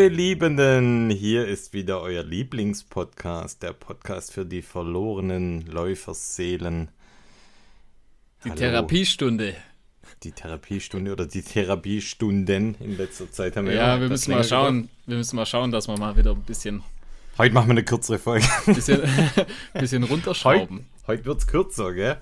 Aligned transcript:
Liebe 0.00 0.14
Liebenden, 0.14 1.10
hier 1.10 1.46
ist 1.46 1.74
wieder 1.74 2.00
euer 2.00 2.22
Lieblingspodcast, 2.22 3.62
der 3.62 3.74
Podcast 3.74 4.32
für 4.32 4.46
die 4.46 4.62
verlorenen 4.62 5.66
Läuferseelen. 5.66 6.88
Die 8.42 8.48
Hallo. 8.48 8.58
Therapiestunde. 8.58 9.54
Die 10.22 10.32
Therapiestunde 10.32 11.12
oder 11.12 11.26
die 11.26 11.42
Therapiestunden 11.42 12.76
in 12.80 12.96
letzter 12.96 13.30
Zeit 13.30 13.56
haben 13.56 13.66
wir 13.66 13.74
Ja, 13.74 14.00
wir 14.00 14.08
das 14.08 14.26
müssen 14.26 14.30
mal 14.30 14.44
schauen. 14.44 14.88
Wir 15.04 15.18
müssen 15.18 15.36
mal 15.36 15.44
schauen, 15.44 15.70
dass 15.70 15.86
wir 15.86 15.98
mal 15.98 16.16
wieder 16.16 16.30
ein 16.30 16.44
bisschen, 16.44 16.76
gemacht. 16.76 16.90
Heute 17.36 17.52
machen 17.52 17.68
wir 17.68 17.72
eine 17.72 17.84
kürzere 17.84 18.18
Folge. 18.18 18.46
bisschen, 18.66 19.02
bisschen 19.74 20.04
Heute, 20.04 20.12
runterschrauben. 20.14 20.86
heute 21.08 21.26
wird 21.26 21.40
es 21.40 21.46
kürzer, 21.46 21.92
gell? 21.92 22.16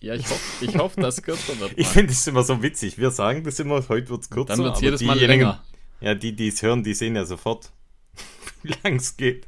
Ja, 0.00 0.14
ich 0.16 0.28
hoffe, 0.28 0.64
ich 0.66 0.76
hoffe, 0.76 1.00
dass 1.00 1.16
es 1.16 1.22
kürzer 1.22 1.58
wird. 1.60 1.72
Ich 1.76 1.86
mal. 1.86 1.92
finde 1.94 2.12
es 2.12 2.26
immer 2.26 2.42
so 2.42 2.62
witzig. 2.62 2.98
Wir 2.98 3.10
sagen 3.10 3.42
das 3.42 3.58
immer, 3.58 3.76
heute 3.88 4.10
wird 4.10 4.20
es 4.20 4.28
kürzer. 4.28 4.54
Dann 4.54 4.64
wird 4.64 4.74
es 4.74 4.82
jedes 4.82 5.00
Mal 5.00 5.18
länger. 5.18 5.62
Ja, 6.00 6.14
die, 6.14 6.34
die 6.34 6.48
es 6.48 6.62
hören, 6.62 6.82
die 6.84 6.94
sehen 6.94 7.16
ja 7.16 7.24
sofort, 7.24 7.70
wie 8.62 8.74
lang 8.82 8.96
es 8.96 9.16
geht. 9.16 9.46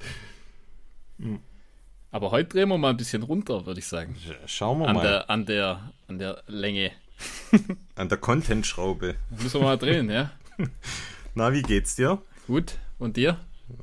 Aber 2.10 2.30
heute 2.30 2.48
drehen 2.50 2.68
wir 2.68 2.78
mal 2.78 2.90
ein 2.90 2.96
bisschen 2.96 3.22
runter, 3.22 3.66
würde 3.66 3.80
ich 3.80 3.86
sagen. 3.86 4.16
Schauen 4.46 4.80
wir 4.80 4.88
An 4.88 4.96
mal. 4.96 5.02
der, 5.02 5.30
an 5.30 5.46
der, 5.46 5.92
an 6.06 6.18
der 6.18 6.42
Länge. 6.46 6.92
An 7.96 8.08
der 8.08 8.18
Content-Schraube. 8.18 9.16
Müssen 9.30 9.60
wir 9.60 9.64
mal 9.66 9.76
drehen, 9.76 10.08
ja? 10.08 10.30
Na, 11.34 11.52
wie 11.52 11.62
geht's 11.62 11.96
dir? 11.96 12.22
Gut. 12.46 12.74
Und 13.00 13.16
dir? 13.16 13.38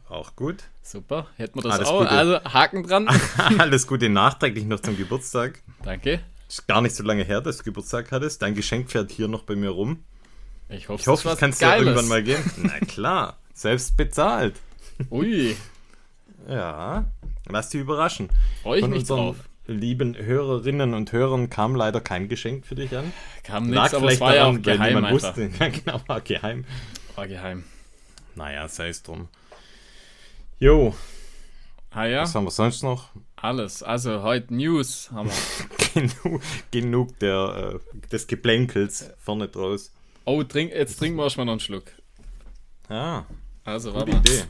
Auch 0.07 0.35
gut. 0.37 0.63
Super. 0.81 1.27
Hätten 1.35 1.57
wir 1.59 1.63
das 1.63 1.73
Alles 1.73 1.87
auch. 1.89 1.99
Gute. 1.99 2.11
Also 2.11 2.43
Haken 2.45 2.83
dran. 2.83 3.09
Alles 3.57 3.87
Gute 3.87 4.07
nachträglich 4.07 4.65
noch 4.65 4.79
zum 4.79 4.95
Geburtstag. 4.97 5.61
Danke. 5.83 6.21
Ist 6.47 6.65
gar 6.67 6.81
nicht 6.81 6.95
so 6.95 7.03
lange 7.03 7.23
her, 7.23 7.41
dass 7.41 7.57
du 7.57 7.63
Geburtstag 7.65 8.11
hattest. 8.11 8.41
Dein 8.41 8.55
Geschenk 8.55 8.89
fährt 8.89 9.11
hier 9.11 9.27
noch 9.27 9.43
bei 9.43 9.55
mir 9.55 9.69
rum. 9.71 10.03
Ich 10.69 10.89
hoffe, 10.89 11.01
Ich 11.01 11.07
hoffe, 11.07 11.23
das 11.25 11.33
ich 11.35 11.39
kann 11.39 11.49
es 11.51 11.57
dir 11.59 11.65
Geiles. 11.67 11.85
irgendwann 11.87 12.07
mal 12.07 12.23
geben. 12.23 12.43
Na 12.57 12.79
klar, 12.79 13.37
selbst 13.53 13.95
bezahlt. 13.97 14.55
Ui, 15.11 15.55
Ja, 16.49 17.05
lass 17.49 17.69
dich 17.69 17.81
überraschen. 17.81 18.29
freue 18.63 18.77
ich 18.79 18.83
Von 18.83 18.91
mich 18.91 19.03
drauf. 19.05 19.35
lieben 19.67 20.15
Hörerinnen 20.15 20.93
und 20.93 21.11
Hörern 21.11 21.49
kam 21.49 21.75
leider 21.75 22.01
kein 22.01 22.29
Geschenk 22.29 22.65
für 22.65 22.75
dich 22.75 22.95
an. 22.95 23.11
Kam 23.43 23.69
nichts, 23.69 23.93
aber 23.93 24.11
es 24.11 24.19
war 24.19 24.35
ja 24.35 24.45
auch 24.45 24.61
geheim 24.61 24.97
einfach. 25.05 25.11
wusste. 25.11 25.49
Ja, 25.59 25.69
genau, 25.69 26.01
war 26.07 26.21
geheim. 26.21 26.65
War 27.15 27.27
geheim. 27.27 27.63
Naja, 28.35 28.67
sei 28.67 28.89
es 28.89 29.03
drum. 29.03 29.27
Jo, 30.59 30.95
Ah 31.91 32.05
ja, 32.05 32.23
was 32.23 32.35
haben 32.35 32.43
wir 32.43 32.51
sonst 32.51 32.83
noch? 32.83 33.09
alles. 33.37 33.81
Also 33.83 34.21
heute 34.23 34.53
News 34.53 35.09
haben 35.13 35.29
wir. 35.29 36.01
Genug, 36.23 36.41
genug 36.71 37.19
der, 37.19 37.79
äh, 37.79 38.07
des 38.09 38.27
Geblänkels 38.27 39.11
vorne 39.17 39.47
draus. 39.47 39.93
Oh, 40.25 40.43
trink, 40.43 40.71
jetzt 40.73 40.97
trinken 40.97 41.17
wir 41.17 41.23
erstmal 41.23 41.45
noch 41.45 41.53
einen 41.53 41.59
Schluck. 41.59 41.85
Ah, 42.89 43.23
Also, 43.63 43.93
warte. 43.93 44.11
Idee. 44.11 44.43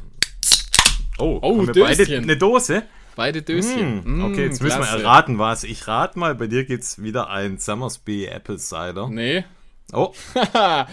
Oh, 1.17 1.39
Oh, 1.41 1.57
haben 1.59 1.73
wir 1.73 1.83
beide 1.85 2.17
eine 2.17 2.37
Dose? 2.37 2.83
Beide 3.15 3.41
Döschen. 3.41 4.03
Hm, 4.03 4.25
okay, 4.25 4.41
Mm, 4.47 4.49
jetzt 4.49 4.61
müssen 4.61 4.79
wir 4.79 4.85
klasse. 4.85 5.03
erraten, 5.03 5.39
was. 5.39 5.63
Ich 5.63 5.87
rate 5.87 6.19
mal, 6.19 6.35
bei 6.35 6.47
dir 6.47 6.65
gibt's 6.65 7.01
wieder 7.01 7.29
ein 7.29 7.57
Summersby 7.57 8.25
Apple 8.25 8.57
Cider. 8.57 9.07
Nee. 9.09 9.45
Oh, 9.93 10.13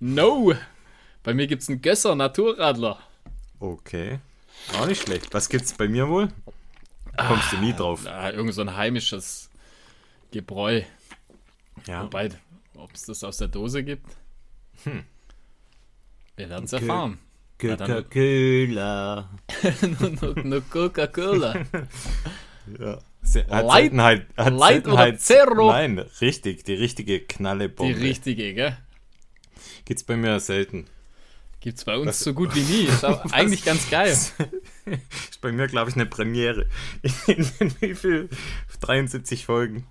no. 0.00 0.52
Bei 1.22 1.32
mir 1.34 1.46
gibt's 1.46 1.68
einen 1.68 1.80
Gösser 1.82 2.14
Naturradler. 2.14 2.98
okay. 3.58 4.18
Auch 4.78 4.86
nicht 4.86 5.02
schlecht. 5.02 5.32
Was 5.32 5.48
gibt's 5.48 5.72
bei 5.72 5.88
mir 5.88 6.08
wohl? 6.08 6.28
Da 7.16 7.28
kommst 7.28 7.52
du 7.52 7.56
nie 7.58 7.72
drauf. 7.72 8.06
Ah, 8.06 8.28
irgend 8.30 8.52
so 8.52 8.60
ein 8.60 8.76
heimisches 8.76 9.48
Gebräu. 10.32 10.82
Ja. 11.86 12.02
Wobei, 12.04 12.28
ob 12.80 12.92
es 12.94 13.04
das 13.06 13.22
aus 13.24 13.36
der 13.38 13.48
Dose 13.48 13.82
gibt? 13.84 14.06
Wir 16.36 16.48
werden 16.48 16.64
es 16.64 16.72
erfahren. 16.72 17.18
Coca-Cola. 17.60 19.28
nur, 20.44 20.60
Coca-Cola. 20.68 21.54
Ja. 22.78 22.98
Light- 23.50 23.92
hat 24.36 24.52
Light 24.52 24.86
oder 24.86 24.96
Seltenheit, 24.96 25.20
Zero? 25.20 25.70
Nein, 25.72 25.98
richtig, 26.20 26.64
die 26.64 26.74
richtige 26.74 27.18
Die 27.18 27.26
Knallebombe. 27.26 27.98
richtige, 27.98 28.54
gell? 28.54 28.76
Gibt's 29.84 30.04
bei 30.04 30.14
mir 30.16 30.38
selten. 30.38 30.86
Gibt's 31.60 31.84
bei 31.84 31.96
uns 31.96 32.06
Was- 32.08 32.20
so 32.20 32.32
gut 32.32 32.54
wie 32.54 32.60
nie. 32.60 32.84
Ist 32.84 33.04
aber 33.04 33.24
eigentlich 33.34 33.64
ganz 33.64 33.90
geil. 33.90 34.12
Ist 34.12 34.36
bei 35.40 35.50
mir, 35.52 35.66
glaube 35.66 35.90
ich, 35.90 35.96
eine 35.96 36.06
Premiere. 36.06 36.68
In, 37.26 37.46
in 37.58 37.74
wie 37.80 37.94
viel? 37.94 38.28
73 38.80 39.44
Folgen. 39.46 39.84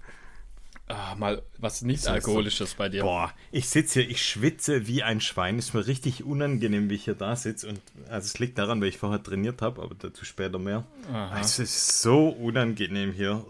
Ah, 0.91 1.13
mal 1.16 1.44
was 1.59 1.83
nicht 1.83 2.01
So, 2.01 2.09
alkoholisches 2.09 2.73
bei 2.73 2.89
dir. 2.89 3.03
Boah, 3.03 3.31
ich 3.51 3.69
sitze 3.69 4.01
hier, 4.01 4.09
ich 4.09 4.25
schwitze 4.25 4.88
wie 4.88 5.03
ein 5.03 5.22
Schwein. 5.22 5.59
Ist 5.59 5.75
mir 5.75 5.85
richtig 5.85 6.23
unangenehm, 6.23 6.89
wie 6.89 6.95
ich 6.95 7.03
hier 7.03 7.13
da 7.13 7.35
sitze. 7.35 7.69
Und 7.69 7.79
also 8.09 8.25
es 8.25 8.39
liegt 8.39 8.57
daran, 8.57 8.81
weil 8.81 8.88
ich 8.88 8.97
vorher 8.97 9.22
trainiert 9.22 9.61
habe, 9.61 9.83
aber 9.83 9.94
dazu 9.94 10.25
später 10.25 10.57
mehr. 10.57 10.83
Aha. 11.13 11.39
Es 11.39 11.59
ist 11.59 12.01
so 12.01 12.29
unangenehm 12.29 13.13
hier. 13.13 13.45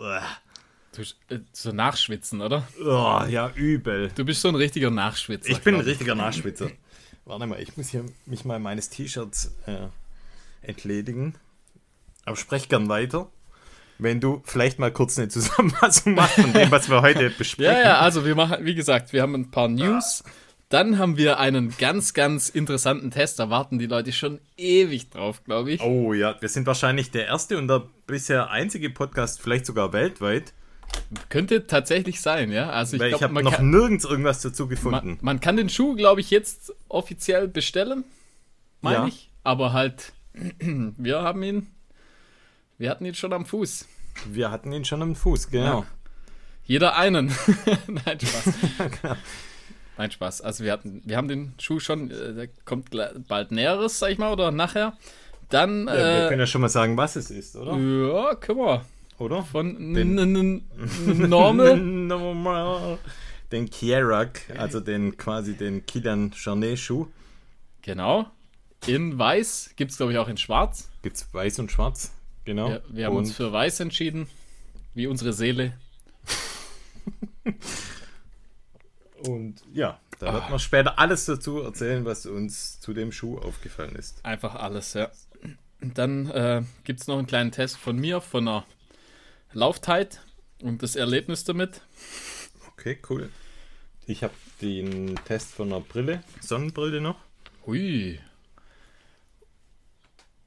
Du, 0.91 1.01
äh, 1.33 1.39
so 1.53 1.71
nachschwitzen, 1.71 2.41
oder? 2.41 2.67
Oh, 2.83 3.23
ja, 3.29 3.49
übel. 3.55 4.11
Du 4.15 4.25
bist 4.25 4.41
so 4.41 4.49
ein 4.49 4.55
richtiger 4.55 4.89
Nachschwitzer. 4.89 5.49
Ich 5.49 5.61
bin 5.61 5.75
ein 5.75 5.81
richtiger 5.81 6.15
Nachschwitzer. 6.15 6.71
Warte 7.23 7.45
mal, 7.45 7.61
ich 7.61 7.77
muss 7.77 7.87
hier 7.87 8.03
mich 8.25 8.43
mal 8.43 8.59
meines 8.59 8.89
T-Shirts 8.89 9.55
äh, 9.65 9.87
entledigen. 10.61 11.35
Aber 12.25 12.35
sprech 12.35 12.67
gern 12.67 12.89
weiter. 12.89 13.31
Wenn 13.99 14.19
du 14.21 14.41
vielleicht 14.45 14.79
mal 14.79 14.91
kurz 14.91 15.17
eine 15.19 15.27
Zusammenfassung 15.27 16.13
machst 16.15 16.35
von 16.39 16.53
dem, 16.53 16.71
was 16.71 16.89
wir 16.89 17.01
heute 17.01 17.29
besprechen. 17.37 17.73
Ja, 17.73 17.81
ja, 17.81 17.99
also 17.99 18.25
wir 18.25 18.33
machen, 18.35 18.65
wie 18.65 18.73
gesagt, 18.75 19.13
wir 19.13 19.21
haben 19.21 19.35
ein 19.35 19.51
paar 19.51 19.67
News. 19.67 20.23
Dann 20.69 20.97
haben 20.99 21.17
wir 21.17 21.39
einen 21.39 21.73
ganz, 21.77 22.13
ganz 22.13 22.47
interessanten 22.47 23.11
Test. 23.11 23.39
Da 23.39 23.49
warten 23.49 23.79
die 23.79 23.87
Leute 23.87 24.11
schon 24.13 24.39
ewig 24.55 25.09
drauf, 25.09 25.43
glaube 25.43 25.71
ich. 25.71 25.81
Oh 25.81 26.13
ja, 26.13 26.35
wir 26.39 26.47
sind 26.49 26.65
wahrscheinlich 26.67 27.11
der 27.11 27.25
erste 27.25 27.57
und 27.57 27.67
der 27.67 27.83
bisher 28.07 28.51
einzige 28.51 28.89
Podcast, 28.89 29.41
vielleicht 29.41 29.65
sogar 29.65 29.93
weltweit, 29.93 30.53
Könnte 31.29 31.67
tatsächlich 31.67 32.21
sein, 32.21 32.51
ja. 32.51 32.69
Also 32.69 32.95
ich 32.95 33.01
weil 33.01 33.13
ich 33.13 33.21
habe 33.23 33.43
noch 33.43 33.51
kann- 33.53 33.69
nirgends 33.69 34.05
irgendwas 34.05 34.41
dazu 34.41 34.67
gefunden. 34.67 35.07
man, 35.09 35.17
man 35.21 35.39
kann 35.39 35.57
den 35.57 35.69
Schuh, 35.69 35.95
glaube 35.95 36.21
ich, 36.21 36.29
jetzt 36.31 36.73
offiziell 36.87 37.47
bestellen. 37.47 38.03
Meine 38.81 38.95
Ja. 38.97 39.07
ich. 39.07 39.29
Aber 39.43 39.73
halt, 39.73 40.13
wir 40.59 41.21
haben 41.21 41.43
ihn, 41.43 41.67
wir 42.79 42.89
hatten 42.89 43.05
ihn 43.05 43.13
schon 43.13 43.31
am 43.33 43.45
Fuß. 43.45 43.85
Wir 44.31 44.49
hatten 44.49 44.71
ihn 44.73 44.83
schon 44.85 45.01
am 45.03 45.15
Fuß, 45.15 45.49
genau. 45.51 45.85
Jeder 46.65 46.95
einen. 46.97 47.27
Nein, 47.87 48.19
Spaß. 48.19 48.53
Nein, 49.97 50.11
Spaß. 50.11 50.41
Also 50.41 50.63
wir 50.63 50.71
hatten, 50.71 51.01
wir 51.05 51.17
haben 51.17 51.27
den 51.27 51.53
Schuh 51.59 51.79
schon, 51.79 52.09
äh, 52.11 52.33
der 52.33 52.47
kommt 52.65 52.89
bald 53.27 53.51
Näheres, 53.51 53.99
sag 53.99 54.11
ich 54.11 54.17
mal, 54.17 54.31
oder 54.31 54.51
nachher. 54.51 54.97
Dann, 55.49 55.87
Ja, 55.87 55.93
wir 55.93 56.25
äh, 56.25 56.27
können 56.29 56.39
ja 56.41 56.47
schon 56.47 56.61
mal 56.61 56.69
sagen, 56.69 56.95
was 56.97 57.15
es 57.15 57.31
ist, 57.31 57.55
oder? 57.55 57.75
ja, 57.75 58.35
können 58.35 58.59
wir. 58.59 58.85
Oder? 59.17 59.43
Von 59.43 59.93
Den- 59.93 60.15
Normal. 61.05 61.77
Normal. 61.77 62.97
Den 63.51 63.69
Kierak, 63.69 64.41
also 64.57 64.79
den 64.79 65.17
quasi 65.17 65.55
den 65.57 65.85
Kilian 65.85 66.31
Charnet 66.33 66.77
Schuh. 66.79 67.07
genau. 67.81 68.27
In 68.87 69.17
weiß, 69.19 69.71
gibt 69.75 69.91
es 69.91 69.97
glaube 69.97 70.13
ich 70.13 70.17
auch 70.19 70.29
in 70.29 70.37
schwarz. 70.37 70.89
Gibt's 71.01 71.27
weiß 71.33 71.59
und 71.59 71.69
schwarz. 71.71 72.13
Genau. 72.45 72.69
Wir, 72.69 72.83
wir 72.89 73.05
haben 73.05 73.13
und 73.13 73.19
uns 73.19 73.33
für 73.35 73.51
weiß 73.51 73.79
entschieden, 73.81 74.27
wie 74.93 75.07
unsere 75.07 75.33
Seele. 75.33 75.73
Und 79.27 79.61
ja, 79.73 79.99
da 80.19 80.27
Ah. 80.27 80.33
wird 80.35 80.49
man 80.49 80.59
später 80.59 80.97
alles 80.97 81.25
dazu 81.25 81.59
erzählen, 81.59 82.05
was 82.05 82.25
uns 82.25 82.79
zu 82.79 82.93
dem 82.93 83.11
Schuh 83.11 83.37
aufgefallen 83.37 83.95
ist. 83.95 84.23
Einfach 84.23 84.55
alles, 84.55 84.93
ja. 84.93 85.11
Dann 85.81 86.29
äh, 86.29 86.63
gibt 86.83 87.01
es 87.01 87.07
noch 87.07 87.17
einen 87.17 87.27
kleinen 87.27 87.51
Test 87.51 87.77
von 87.77 87.97
mir, 87.97 88.21
von 88.21 88.47
einer 88.47 88.65
Lauftheit 89.53 90.21
und 90.61 90.83
das 90.83 90.95
Erlebnis 90.95 91.43
damit. 91.43 91.81
Okay, 92.73 92.97
cool. 93.09 93.29
Ich 94.07 94.23
habe 94.23 94.33
den 94.61 95.15
Test 95.25 95.51
von 95.53 95.67
einer 95.67 95.81
Brille, 95.81 96.23
Sonnenbrille 96.41 96.99
noch. 97.01 97.17
Hui. 97.65 98.19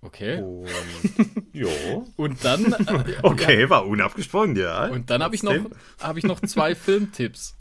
Okay. 0.03 0.41
Und 0.43 0.67
ja. 1.53 1.69
Und 2.17 2.45
dann, 2.45 2.73
äh, 2.73 3.05
Okay, 3.23 3.71
war 3.71 3.87
unabgesprochen, 3.87 4.57
ja. 4.57 4.87
und 4.89 5.09
dann 5.11 5.23
habe 5.23 5.35
ich, 5.35 5.43
noch- 5.43 5.55
hab 6.01 6.17
ich 6.17 6.25
noch 6.25 6.41
zwei 6.41 6.75
Filmtipps. 6.75 7.57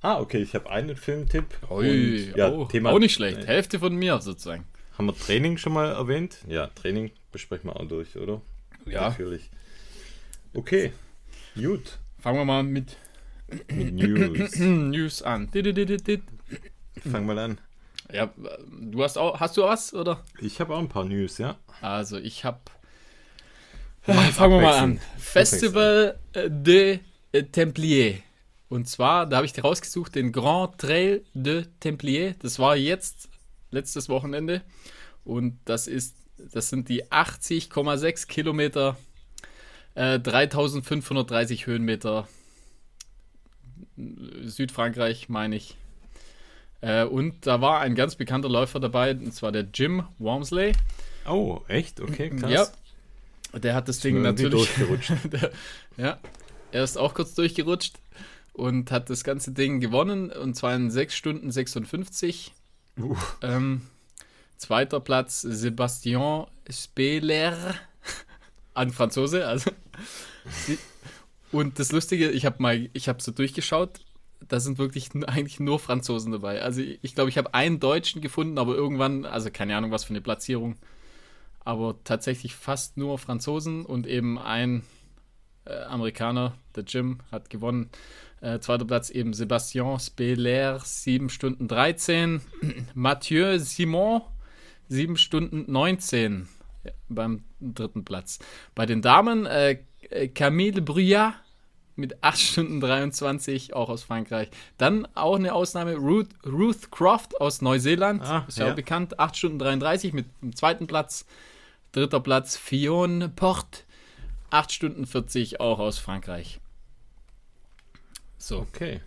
Ah, 0.00 0.20
okay, 0.20 0.38
ich 0.38 0.54
habe 0.54 0.70
einen 0.70 0.96
Filmtipp. 0.96 1.44
Ui, 1.70 2.28
und, 2.30 2.36
ja, 2.36 2.50
oh, 2.52 2.64
Thema, 2.66 2.90
auch 2.90 2.98
nicht 2.98 3.14
schlecht. 3.14 3.38
äh, 3.44 3.46
Hälfte 3.46 3.78
von 3.80 3.94
mir 3.96 4.20
sozusagen. 4.20 4.64
Haben 4.96 5.06
wir 5.06 5.16
Training 5.16 5.56
schon 5.56 5.72
mal 5.72 5.90
erwähnt? 5.92 6.38
Ja, 6.48 6.68
Training 6.68 7.10
besprechen 7.32 7.70
wir 7.70 7.76
auch 7.76 7.86
durch, 7.86 8.16
oder? 8.16 8.40
Ja. 8.86 9.08
Natürlich. 9.10 9.50
Okay, 10.54 10.92
gut. 11.56 11.98
Fangen 12.20 12.38
wir 12.38 12.44
mal 12.44 12.62
mit 12.64 12.96
Mit 13.72 13.94
News. 13.94 14.56
News 14.58 15.22
an. 15.22 15.48
Fang 17.10 17.26
mal 17.26 17.38
an. 17.38 17.58
Ja, 18.12 18.32
du 18.70 19.02
hast 19.02 19.18
auch, 19.18 19.38
hast 19.38 19.56
du 19.56 19.62
was, 19.62 19.92
oder? 19.92 20.24
Ich 20.40 20.60
habe 20.60 20.74
auch 20.74 20.78
ein 20.78 20.88
paar 20.88 21.04
News, 21.04 21.38
ja. 21.38 21.58
Also 21.80 22.16
ich 22.16 22.44
habe. 22.44 22.60
Fangen 24.02 24.52
wir 24.54 24.60
mal 24.62 24.78
an. 24.78 25.00
Festival 25.18 26.18
de 26.34 27.00
Templiers. 27.52 28.20
Und 28.70 28.88
zwar, 28.88 29.26
da 29.26 29.36
habe 29.36 29.46
ich 29.46 29.52
dir 29.52 29.62
rausgesucht, 29.62 30.14
den 30.14 30.32
Grand 30.32 30.78
Trail 30.78 31.24
de 31.34 31.66
Templiers. 31.80 32.36
Das 32.38 32.58
war 32.58 32.76
jetzt 32.76 33.28
letztes 33.70 34.08
Wochenende. 34.08 34.62
Und 35.24 35.58
das 35.64 35.86
ist, 35.86 36.16
das 36.38 36.68
sind 36.68 36.88
die 36.88 37.06
80,6 37.06 38.26
Kilometer, 38.26 38.96
äh, 39.94 40.18
3530 40.18 41.66
Höhenmeter. 41.66 42.28
Südfrankreich, 43.96 45.28
meine 45.28 45.56
ich. 45.56 45.76
Äh, 46.80 47.04
und 47.04 47.46
da 47.46 47.60
war 47.60 47.80
ein 47.80 47.94
ganz 47.94 48.14
bekannter 48.14 48.48
Läufer 48.48 48.80
dabei, 48.80 49.12
und 49.12 49.34
zwar 49.34 49.52
der 49.52 49.66
Jim 49.72 50.04
Wormsley. 50.18 50.72
Oh, 51.26 51.60
echt? 51.68 52.00
Okay, 52.00 52.30
krass. 52.30 52.50
Ja. 52.50 53.58
Der 53.58 53.74
hat 53.74 53.88
das 53.88 54.00
Ding 54.00 54.22
natürlich. 54.22 54.68
Durchgerutscht. 54.74 55.12
der, 55.32 55.50
ja, 55.96 56.18
er 56.70 56.84
ist 56.84 56.98
auch 56.98 57.14
kurz 57.14 57.34
durchgerutscht 57.34 57.94
und 58.52 58.90
hat 58.90 59.08
das 59.08 59.24
ganze 59.24 59.52
Ding 59.52 59.80
gewonnen 59.80 60.30
und 60.30 60.54
zwar 60.54 60.74
in 60.74 60.90
6 60.90 61.14
Stunden 61.14 61.50
56. 61.50 62.52
Uh. 62.98 63.16
Ähm, 63.42 63.82
zweiter 64.56 65.00
Platz 65.00 65.40
Sebastian 65.40 66.46
Speler, 66.68 67.74
ein 68.74 68.90
Franzose. 68.90 69.46
Also. 69.46 69.70
und 71.52 71.78
das 71.78 71.92
Lustige, 71.92 72.30
ich 72.30 72.44
habe 72.44 72.60
mal, 72.60 72.90
ich 72.92 73.08
habe 73.08 73.22
so 73.22 73.32
durchgeschaut, 73.32 74.00
da 74.48 74.60
sind 74.60 74.78
wirklich 74.78 75.10
eigentlich 75.26 75.60
nur 75.60 75.78
Franzosen 75.78 76.32
dabei. 76.32 76.62
Also 76.62 76.80
ich, 76.80 77.14
glaube, 77.14 77.30
ich 77.30 77.38
habe 77.38 77.54
einen 77.54 77.80
Deutschen 77.80 78.20
gefunden, 78.20 78.58
aber 78.58 78.74
irgendwann, 78.74 79.24
also 79.24 79.50
keine 79.50 79.76
Ahnung, 79.76 79.90
was 79.90 80.04
für 80.04 80.10
eine 80.10 80.20
Platzierung, 80.20 80.76
aber 81.60 81.96
tatsächlich 82.04 82.54
fast 82.54 82.96
nur 82.96 83.18
Franzosen 83.18 83.84
und 83.84 84.06
eben 84.06 84.38
ein 84.38 84.82
äh, 85.66 85.82
Amerikaner, 85.82 86.54
der 86.74 86.84
Jim, 86.84 87.20
hat 87.30 87.50
gewonnen. 87.50 87.90
Äh, 88.40 88.60
zweiter 88.60 88.84
Platz 88.84 89.10
eben 89.10 89.34
Sebastian 89.34 89.98
Speller, 89.98 90.80
7 90.80 91.28
Stunden 91.28 91.68
13. 91.68 92.40
Mathieu 92.94 93.58
Simon, 93.58 94.22
7 94.88 95.16
Stunden 95.16 95.70
19 95.70 96.48
ja, 96.84 96.92
beim 97.08 97.42
dritten 97.60 98.04
Platz. 98.04 98.38
Bei 98.74 98.86
den 98.86 99.02
Damen 99.02 99.44
äh, 99.46 99.78
Camille 100.34 100.80
Bruyat 100.80 101.34
mit 101.98 102.22
8 102.22 102.38
Stunden 102.38 102.80
23, 102.80 103.74
auch 103.74 103.88
aus 103.88 104.04
Frankreich. 104.04 104.48
Dann 104.78 105.06
auch 105.14 105.36
eine 105.36 105.52
Ausnahme, 105.52 105.96
Ruth, 105.96 106.28
Ruth 106.46 106.90
Croft 106.90 107.40
aus 107.40 107.60
Neuseeland, 107.60 108.22
ah, 108.22 108.44
ist 108.48 108.58
ja, 108.58 108.66
ja, 108.66 108.72
auch 108.72 108.76
bekannt, 108.76 109.18
8 109.18 109.36
Stunden 109.36 109.58
33 109.58 110.12
mit 110.12 110.26
dem 110.42 110.54
zweiten 110.54 110.86
Platz. 110.86 111.26
Dritter 111.92 112.20
Platz 112.20 112.56
Fionn 112.56 113.32
Port, 113.34 113.84
8 114.50 114.72
Stunden 114.72 115.06
40, 115.06 115.60
auch 115.60 115.78
aus 115.78 115.98
Frankreich. 115.98 116.60
So. 118.36 118.58
Okay. 118.60 119.00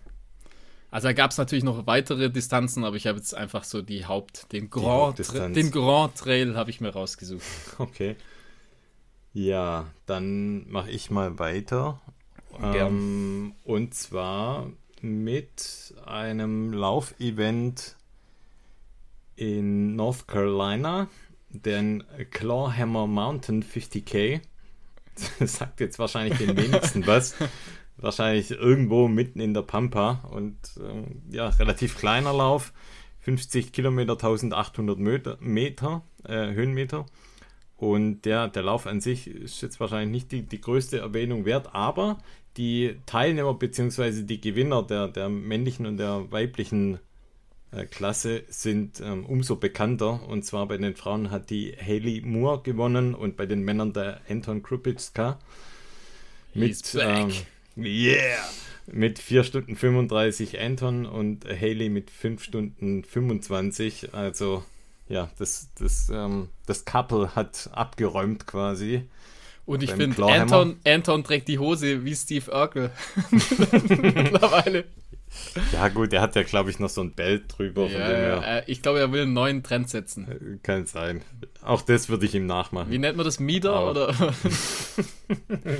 Also 0.91 1.07
da 1.07 1.13
gab 1.13 1.31
es 1.31 1.38
natürlich 1.38 1.63
noch 1.63 1.88
weitere 1.88 2.29
Distanzen, 2.29 2.83
aber 2.83 2.97
ich 2.97 3.07
habe 3.07 3.17
jetzt 3.17 3.33
einfach 3.33 3.63
so 3.63 3.81
die 3.81 4.05
Haupt, 4.05 4.51
den 4.51 4.69
Grand, 4.69 5.17
den 5.55 5.71
Grand 5.71 6.17
Trail 6.17 6.55
habe 6.57 6.69
ich 6.69 6.81
mir 6.81 6.89
rausgesucht. 6.89 7.41
Okay. 7.77 8.17
Ja, 9.33 9.88
dann 10.05 10.69
mache 10.69 10.91
ich 10.91 11.09
mal 11.09 11.39
weiter. 11.39 12.01
Ähm, 12.62 13.53
und 13.63 13.94
zwar 13.94 14.68
mit 15.01 15.94
einem 16.06 16.74
Laufevent 16.74 17.95
in 19.36 19.95
North 19.95 20.27
Carolina, 20.27 21.07
den 21.50 22.03
Clawhammer 22.30 23.07
Mountain 23.07 23.63
50k. 23.63 24.42
Das 25.39 25.56
sagt 25.56 25.81
jetzt 25.81 26.00
wahrscheinlich 26.00 26.38
den 26.38 26.56
wenigsten 26.56 27.06
was. 27.06 27.36
Wahrscheinlich 27.98 28.50
irgendwo 28.50 29.07
mitten 29.07 29.39
in 29.39 29.53
der 29.53 29.62
Pampa 29.62 30.24
und 30.31 30.57
ähm, 30.80 31.21
ja, 31.30 31.50
relativ 31.50 31.98
kleiner 31.98 32.33
Lauf. 32.33 32.74
50 33.19 33.74
Kilometer, 33.74 34.13
1800 34.13 34.98
Meter, 34.98 35.38
Meter 35.39 36.01
äh, 36.24 36.53
Höhenmeter. 36.53 37.06
Und 37.77 38.21
der, 38.25 38.48
der 38.48 38.63
Lauf 38.63 38.88
an 38.88 39.01
sich 39.01 39.27
ist 39.27 39.62
jetzt 39.62 39.80
wahrscheinlich 39.80 40.12
nicht 40.12 40.31
die, 40.31 40.44
die 40.44 40.62
größte 40.62 41.00
Erwähnung 41.00 41.45
wert, 41.45 41.74
aber 41.74 42.19
die 42.57 42.98
Teilnehmer 43.06 43.53
bzw. 43.53 44.24
die 44.24 44.42
Gewinner 44.42 44.83
der, 44.83 45.07
der 45.07 45.30
männlichen 45.30 45.86
und 45.86 45.98
der 45.98 46.31
weiblichen 46.31 47.00
äh, 47.71 47.86
Klasse 47.86 48.44
sind 48.50 49.00
ähm, 49.01 49.25
umso 49.25 49.56
bekannter. 49.56 50.27
Und 50.27 50.45
zwar 50.45 50.68
bei 50.68 50.77
den 50.77 50.95
Frauen 50.95 51.31
hat 51.31 51.50
die 51.50 51.74
Haley 51.75 52.21
Moore 52.21 52.62
gewonnen 52.62 53.15
und 53.15 53.38
bei 53.38 53.45
den 53.45 53.63
Männern 53.63 53.94
der 53.94 54.21
Anton 54.30 54.62
Krupicka. 54.63 55.39
Mit, 56.53 56.98
ähm, 57.00 57.31
yeah! 57.77 58.38
Mit 58.88 59.19
4 59.19 59.45
Stunden 59.45 59.75
35 59.77 60.59
Anton 60.59 61.06
und 61.06 61.45
Haley 61.45 61.89
mit 61.89 62.12
5 62.12 62.44
Stunden 62.44 63.03
25. 63.06 64.13
Also 64.13 64.65
ja, 65.07 65.30
das, 65.38 65.69
das, 65.75 66.09
ähm, 66.09 66.50
das 66.65 66.83
Couple 66.83 67.36
hat 67.36 67.69
abgeräumt 67.74 68.48
quasi. 68.48 69.03
Und 69.66 69.84
ich 69.84 69.92
finde, 69.92 70.25
Anton, 70.25 70.78
Anton 70.86 71.24
trägt 71.24 71.48
die 71.48 71.60
Hose 71.60 72.04
wie 72.04 72.16
Steve 72.16 72.52
Urkel. 72.52 72.92
Mittlerweile. 73.31 74.86
Ja, 75.72 75.88
gut, 75.88 76.12
er 76.12 76.22
hat 76.22 76.36
ja, 76.36 76.44
glaube 76.44 76.72
ich, 76.72 76.80
noch 76.80 76.90
so 76.90 77.02
ein 77.02 77.13
Belt 77.13 77.44
drüber. 77.48 77.88
Ja, 77.88 78.00
er, 78.00 78.69
ich 78.69 78.81
glaube, 78.81 79.00
er 79.00 79.12
will 79.12 79.22
einen 79.22 79.34
neuen 79.34 79.63
Trend 79.63 79.90
setzen. 79.90 80.60
Kann 80.62 80.86
sein. 80.88 81.22
Auch 81.62 81.81
das 81.81 82.10
würde 82.10 82.25
ich 82.25 82.36
ihm 82.36 82.48
nachmachen. 82.48 82.92
Wie 82.92 82.98
nennt 82.98 83.16
man 83.16 83.25
das? 83.25 83.40
Mieder? 83.40 83.74
Aber 83.74 83.92
oder? 83.92 84.13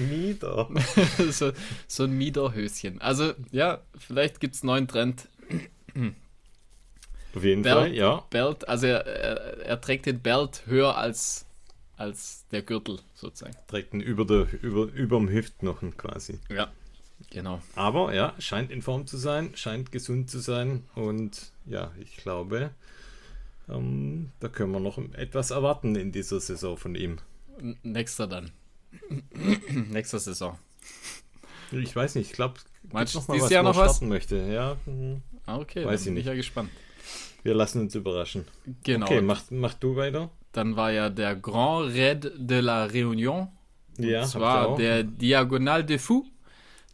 Mieder. 0.10 0.70
so, 1.32 1.52
so 1.88 2.04
ein 2.04 2.18
Miederhöschen. 2.18 3.02
Also, 3.02 3.34
ja, 3.52 3.82
vielleicht 3.98 4.40
gibt 4.40 4.56
es 4.56 4.62
einen 4.62 4.68
neuen 4.68 4.88
Trend. 4.88 5.28
Auf 7.36 7.44
jeden 7.44 7.62
Belt, 7.62 7.76
Fall, 7.76 7.94
ja. 7.94 8.24
Belt, 8.30 8.68
also 8.68 8.88
er, 8.88 9.06
er, 9.06 9.66
er, 9.66 9.82
trägt 9.82 10.06
den 10.06 10.20
Belt 10.20 10.64
höher 10.66 10.98
als, 10.98 11.46
als 12.02 12.46
der 12.52 12.64
Gürtel 12.64 13.00
sozusagen. 13.14 13.56
Trägt 13.68 13.94
ihn 13.94 14.02
über, 14.02 14.26
der, 14.26 14.48
über, 14.64 14.86
über 14.86 15.18
dem 15.18 15.30
Hüftknochen 15.30 15.96
quasi. 15.98 16.40
Ja, 16.50 16.72
genau. 17.30 17.62
Aber 17.76 18.14
ja, 18.14 18.34
scheint 18.40 18.72
in 18.72 18.82
Form 18.82 19.06
zu 19.06 19.18
sein, 19.18 19.52
scheint 19.56 19.92
gesund 19.92 20.30
zu 20.30 20.40
sein 20.40 20.84
und 20.96 21.52
ja, 21.68 21.92
ich 22.00 22.18
glaube, 22.18 22.72
ähm, 23.70 24.32
da 24.40 24.48
können 24.48 24.72
wir 24.72 24.80
noch 24.80 24.98
etwas 25.14 25.52
erwarten 25.52 25.96
in 25.96 26.12
dieser 26.12 26.40
Saison 26.40 26.76
von 26.76 26.96
ihm. 26.96 27.20
Nächster 27.84 28.26
dann. 28.28 28.52
Nächster 29.70 30.20
Saison. 30.20 30.58
Ich 31.72 31.96
weiß 31.96 32.16
nicht, 32.16 32.32
ich 32.32 32.34
glaube, 32.34 32.56
Meinst 32.92 33.14
du 33.14 33.20
noch 33.20 33.28
mal 33.28 33.42
was, 33.42 33.50
Jahr 33.52 33.64
noch 33.64 33.78
was? 33.78 33.92
starten 33.92 34.10
möchte. 34.10 34.38
Ja, 34.52 34.76
hm, 34.86 35.22
ah, 35.46 35.60
okay, 35.60 35.86
weiß 35.86 36.02
ich 36.02 36.06
bin 36.06 36.16
nicht. 36.16 36.22
ich 36.22 36.28
ja 36.28 36.34
gespannt. 36.34 36.72
Wir 37.44 37.54
lassen 37.54 37.80
uns 37.80 37.94
überraschen. 37.94 38.46
Genau. 38.84 39.06
Okay, 39.06 39.22
mach, 39.22 39.44
mach 39.52 39.76
du 39.76 39.96
weiter. 39.96 40.32
Dann 40.52 40.76
war 40.76 40.92
ja 40.92 41.10
der 41.10 41.36
Grand 41.36 41.96
Raid 41.96 42.32
de 42.36 42.60
la 42.60 42.86
Réunion. 42.86 43.48
Und 43.98 44.06
ja, 44.06 44.24
zwar 44.24 44.76
der 44.78 45.04
Diagonal 45.04 45.84
de 45.84 45.98
Fou. 45.98 46.26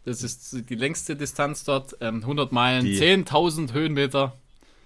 Das 0.05 0.23
ist 0.23 0.69
die 0.69 0.75
längste 0.75 1.15
Distanz 1.15 1.63
dort. 1.63 2.01
100 2.01 2.49
ähm, 2.49 2.55
Meilen, 2.55 2.85
10.000 2.85 3.73
Höhenmeter. 3.73 4.37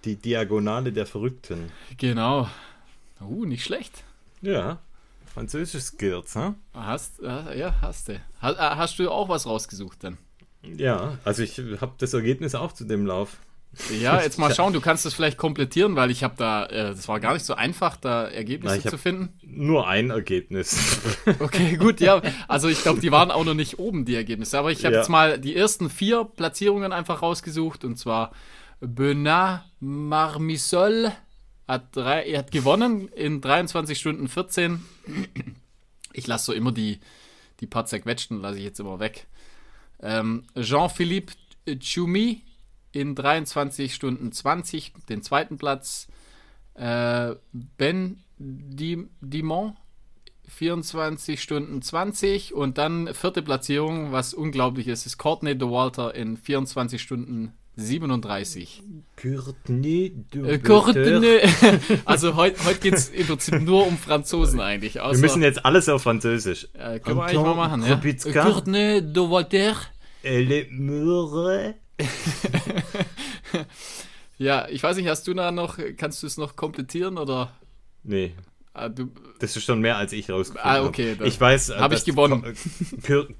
Die 0.04 0.16
Diagonale 0.16 0.92
der 0.92 1.06
Verrückten. 1.06 1.72
Genau. 1.98 2.50
Uh, 3.22 3.46
nicht 3.46 3.64
schlecht. 3.64 4.04
Ja. 4.42 4.80
Französisch 5.34 5.84
Skills, 5.84 6.36
hm? 6.36 6.56
Hast, 6.74 7.22
äh, 7.22 7.58
ja, 7.58 7.76
hast 7.82 8.10
du. 8.10 8.20
Hast, 8.40 8.58
äh, 8.58 8.60
hast 8.60 9.00
du 9.00 9.10
auch 9.10 9.30
was 9.30 9.46
rausgesucht 9.46 10.04
denn? 10.04 10.18
Ja, 10.64 11.18
also 11.24 11.44
ich 11.44 11.58
habe 11.80 11.94
das 11.98 12.14
Ergebnis 12.14 12.56
auch 12.56 12.72
zu 12.72 12.86
dem 12.86 13.06
Lauf. 13.06 13.38
Ja, 14.00 14.22
jetzt 14.24 14.38
mal 14.38 14.54
schauen, 14.54 14.74
du 14.74 14.82
kannst 14.82 15.06
das 15.06 15.14
vielleicht 15.14 15.38
komplettieren, 15.38 15.96
weil 15.96 16.12
ich 16.12 16.24
habe 16.24 16.36
da, 16.38 16.66
äh, 16.66 16.90
das 16.90 17.08
war 17.08 17.20
gar 17.20 17.34
nicht 17.34 17.46
so 17.46 17.54
einfach, 17.54 17.96
da 17.98 18.28
Ergebnisse 18.28 18.82
Na, 18.84 18.90
zu 18.92 18.98
finden. 18.98 19.30
Nur 19.44 19.88
ein 19.88 20.10
Ergebnis. 20.10 21.00
Okay, 21.40 21.78
gut, 21.78 22.00
ja. 22.00 22.22
Also 22.48 22.68
ich 22.68 22.82
glaube, 22.82 23.00
die 23.00 23.12
waren 23.12 23.32
auch 23.32 23.46
noch 23.46 23.54
nicht 23.54 23.80
oben, 23.80 24.06
die 24.06 24.16
Ergebnisse. 24.16 24.58
Aber 24.58 24.72
ich 24.72 24.86
habe 24.86 24.96
ja. 24.96 25.02
jetzt 25.02 25.10
mal 25.10 25.40
die 25.40 25.56
ersten 25.56 25.90
vier 25.90 26.24
Platzierungen 26.24 26.92
einfach 26.92 27.22
rausgesucht 27.22 27.86
und 27.86 27.98
zwar 27.98 28.32
Bernard 28.80 29.64
Marmisol 29.80 31.12
hat, 31.68 31.96
drei, 31.96 32.24
er 32.24 32.40
hat 32.40 32.52
gewonnen 32.52 33.08
in 33.10 33.40
23 33.40 33.98
Stunden 33.98 34.28
14. 34.28 34.84
Ich 36.14 36.28
lasse 36.28 36.46
so 36.46 36.54
immer 36.54 36.72
die, 36.72 37.00
die 37.60 37.68
paar 37.68 37.86
zerquetschten, 37.86 38.42
lasse 38.42 38.58
ich 38.58 38.64
jetzt 38.64 38.80
immer 38.80 39.00
weg. 39.00 39.28
Ähm, 40.02 40.44
Jean-Philippe 40.60 41.34
Choumi 41.80 42.42
in 42.92 43.16
23 43.16 43.94
Stunden 43.94 44.32
20 44.32 44.94
den 45.10 45.22
zweiten 45.22 45.58
Platz. 45.58 46.08
Äh, 46.76 47.36
ben 47.52 48.24
Dimon 48.40 49.76
24 50.48 51.42
Stunden 51.42 51.82
20 51.82 52.54
und 52.54 52.78
dann 52.78 53.14
vierte 53.14 53.42
Platzierung, 53.42 54.12
was 54.12 54.34
unglaublich 54.34 54.88
ist, 54.88 55.06
ist 55.06 55.18
Courtney 55.18 55.58
de 55.58 55.70
Walter 55.70 56.14
in 56.14 56.38
24 56.38 57.02
Stunden 57.02 57.54
37. 57.78 58.84
Courtney 59.16 60.14
de 60.34 60.56
äh, 60.56 60.58
Courtney. 60.60 61.40
Also 62.06 62.36
heute 62.36 62.64
heut 62.66 62.82
geht 62.82 62.96
es 62.96 63.10
im 63.10 63.28
Prinzip 63.28 63.62
nur 63.62 63.88
um 63.88 63.98
Franzosen 63.98 64.60
eigentlich. 64.60 64.96
wir 64.96 65.18
müssen 65.18 65.42
jetzt 65.42 65.66
alles 65.66 65.88
auf 65.88 66.04
Französisch. 66.04 66.68
Äh, 66.74 67.00
können 67.00 67.18
wir 67.18 67.24
eigentlich 67.24 67.42
mal 67.42 67.56
machen. 67.56 67.84
Ja? 67.86 68.44
Courtney 68.44 69.02
de 69.02 69.30
Walter. 69.30 69.76
Elle 70.24 70.68
meurt 70.70 71.76
Ja, 74.38 74.68
ich 74.70 74.82
weiß 74.82 74.98
nicht, 74.98 75.08
hast 75.08 75.28
du 75.28 75.34
da 75.36 75.52
noch, 75.52 75.78
kannst 75.98 76.24
du 76.24 76.28
es 76.28 76.38
noch 76.38 76.56
komplettieren 76.56 77.18
oder? 77.20 77.54
Nee. 78.04 78.34
Ah, 78.74 78.90
du, 78.90 79.12
Das 79.40 79.56
ist 79.56 79.66
schon 79.66 79.82
mehr, 79.82 79.98
als 79.98 80.14
ich 80.14 80.30
rausgefunden 80.32 80.68
Ah, 80.68 80.84
okay, 80.84 81.10
habe. 81.12 81.18
dann 81.20 81.28
Ich 81.28 81.40
weiß, 81.40 81.70
äh, 81.70 81.76
hab 81.76 81.92
ich 81.92 82.06
gewonnen. 82.06 82.56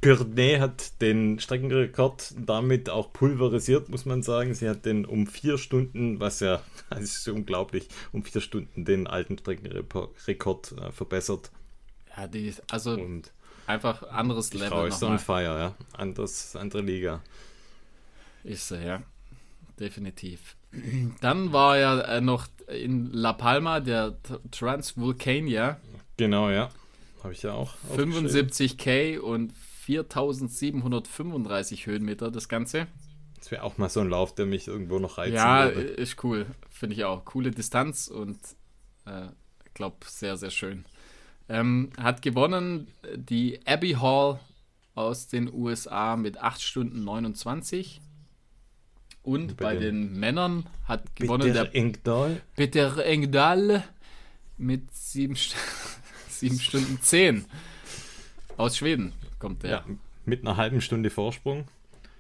Courtenay 0.02 0.60
hat 0.60 1.02
den 1.02 1.40
Streckenrekord 1.40 2.36
damit 2.38 2.90
auch 2.90 3.14
pulverisiert, 3.14 3.90
muss 3.90 4.06
man 4.06 4.22
sagen. 4.24 4.54
Sie 4.54 4.70
hat 4.70 4.86
den 4.86 5.06
um 5.06 5.26
vier 5.26 5.58
Stunden, 5.58 6.20
was 6.20 6.42
ja, 6.42 6.62
das 6.92 7.02
ist 7.04 7.24
so 7.24 7.34
unglaublich, 7.34 7.88
um 8.12 8.24
vier 8.24 8.42
Stunden 8.42 8.86
den 8.86 9.08
alten 9.08 9.38
Streckenrekord 9.40 10.74
äh, 10.74 10.92
verbessert. 10.92 11.50
ja, 12.16 12.28
die, 12.28 12.54
also 12.70 12.92
Und 12.92 13.32
einfach 13.66 14.04
anderes 14.10 14.54
Level 14.54 14.68
Frau 14.68 14.86
ist 14.86 15.02
on 15.02 15.18
fire, 15.18 15.58
ja. 15.58 15.76
Anders, 15.94 16.56
andere 16.58 16.82
Liga. 16.82 17.22
Ist 18.44 18.68
sie, 18.68 18.84
ja. 18.84 19.02
Definitiv. 19.80 20.56
Dann 21.22 21.52
war 21.52 21.78
ja 21.78 22.00
äh, 22.02 22.22
noch 22.22 22.48
in 22.68 23.12
La 23.12 23.34
Palma 23.34 23.80
der 23.80 24.18
Transvulcania. 24.52 25.80
Genau, 26.18 26.50
ja. 26.50 26.70
Habe 27.24 27.34
ich 27.34 27.44
ja 27.44 27.54
auch. 27.54 27.74
aufgeschrieben. 27.90 28.28
75k 28.28 29.20
und 29.20 29.54
4735 29.54 31.86
Höhenmeter 31.88 32.32
das 32.32 32.48
Ganze. 32.48 32.88
Das 33.38 33.52
wäre 33.52 33.64
auch 33.64 33.78
mal 33.78 33.90
so 33.90 34.00
ein 34.02 34.10
Lauf, 34.10 34.36
der 34.36 34.46
mich 34.46 34.68
irgendwo 34.68 35.00
noch 35.00 35.18
reizen 35.18 35.36
Ja, 35.36 35.66
würde. 35.66 35.82
ist 35.82 36.24
cool. 36.24 36.46
Finde 36.70 36.96
ich 36.96 37.04
auch. 37.06 37.26
Coole 37.26 37.52
Distanz 37.52 38.08
und 38.08 38.38
äh, 39.06 39.28
glaube 39.74 39.98
sehr, 40.06 40.38
sehr 40.38 40.52
schön. 40.52 40.86
Ähm, 41.50 41.90
hat 41.98 42.22
gewonnen 42.22 42.88
die 43.16 43.60
Abbey 43.66 43.94
Hall 43.94 44.40
aus 44.94 45.28
den 45.28 45.52
USA 45.52 46.16
mit 46.16 46.38
8 46.38 46.62
Stunden 46.62 47.04
29. 47.04 48.00
Und 49.24 49.58
Bei 49.58 49.66
bei, 49.66 49.76
den- 49.76 50.10
den 50.12 50.20
Männern 50.20 50.66
hat 50.86 51.16
gewonnen 51.16 51.44
Bitter 51.44 51.66
der 51.66 51.76
Engdahl. 51.76 52.42
Peter 52.56 53.06
Engdahl 53.06 53.84
mit 54.58 54.94
7, 54.96 55.36
St 55.36 55.56
7 56.30 56.60
Stunden 56.60 57.00
10. 57.02 57.46
Aus 58.58 58.78
Schweden 58.78 59.14
kommt 59.40 59.64
der. 59.64 59.70
Ja, 59.72 59.86
mit 60.26 60.42
einer 60.42 60.58
halben 60.58 60.82
Stunde 60.82 61.10
Vorsprung. 61.10 61.66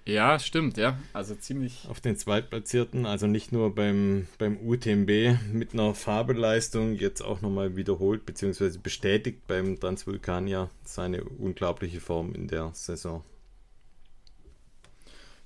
Ja, 0.05 0.39
stimmt, 0.39 0.77
ja. 0.77 0.97
Also 1.13 1.35
ziemlich. 1.35 1.85
auf 1.87 2.01
den 2.01 2.17
Zweitplatzierten, 2.17 3.05
also 3.05 3.27
nicht 3.27 3.51
nur 3.51 3.73
beim, 3.75 4.27
beim 4.39 4.57
UTMB 4.57 5.37
mit 5.53 5.73
einer 5.73 5.93
Fabelleistung, 5.93 6.95
jetzt 6.95 7.21
auch 7.21 7.41
nochmal 7.41 7.75
wiederholt 7.75 8.25
bzw. 8.25 8.79
bestätigt 8.81 9.45
beim 9.47 9.79
Transvulkanier 9.79 10.69
seine 10.83 11.23
unglaubliche 11.23 11.99
Form 11.99 12.33
in 12.33 12.47
der 12.47 12.71
Saison. 12.73 13.23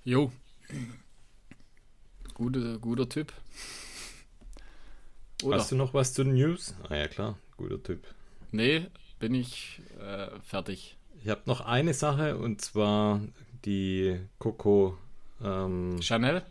Jo. 0.06 0.32
Gute, 2.36 2.80
guter 2.80 3.08
Typ. 3.08 3.32
Oder? 5.42 5.58
Hast 5.58 5.72
du 5.72 5.78
noch 5.78 5.94
was 5.94 6.14
zu 6.14 6.26
den 6.26 6.34
News? 6.34 6.76
Ah 6.90 6.96
ja 6.96 7.08
klar, 7.08 7.38
guter 7.56 7.82
Typ. 7.82 8.06
Nee, 8.52 8.88
bin 9.20 9.34
ich 9.34 9.82
äh, 10.02 10.28
fertig. 10.44 10.98
Ich 11.24 11.30
habe 11.30 11.44
noch 11.46 11.62
eine 11.62 11.94
Sache 11.94 12.38
und 12.38 12.60
zwar 12.60 13.22
die 13.64 14.20
Coco 14.38 14.98
ähm, 15.42 16.02
Chanel? 16.02 16.44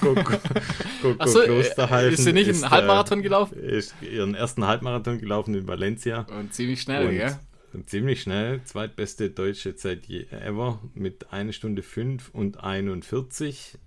Coco, 0.00 0.22
Coco 1.02 1.14
Achso, 1.18 1.42
Klosterhalfen 1.42 2.14
ist 2.14 2.24
sie 2.24 2.32
nicht 2.32 2.48
ist, 2.48 2.62
einen 2.62 2.70
Halbmarathon 2.72 3.20
gelaufen? 3.20 3.58
Äh, 3.62 3.76
ist 3.76 3.94
ihren 4.00 4.34
ersten 4.34 4.66
Halbmarathon 4.66 5.18
gelaufen 5.18 5.54
in 5.54 5.68
Valencia. 5.68 6.26
Und 6.34 6.54
ziemlich 6.54 6.80
schnell, 6.80 7.08
Und 7.08 7.10
gell? 7.10 7.38
Ziemlich 7.86 8.22
schnell, 8.22 8.62
zweitbeste 8.64 9.30
Deutsche 9.30 9.76
Zeit 9.76 10.06
je 10.06 10.26
ever 10.30 10.80
mit 10.94 11.32
1 11.32 11.54
Stunde 11.54 11.82
5 11.82 12.30
und 12.30 12.62
41. 12.62 13.78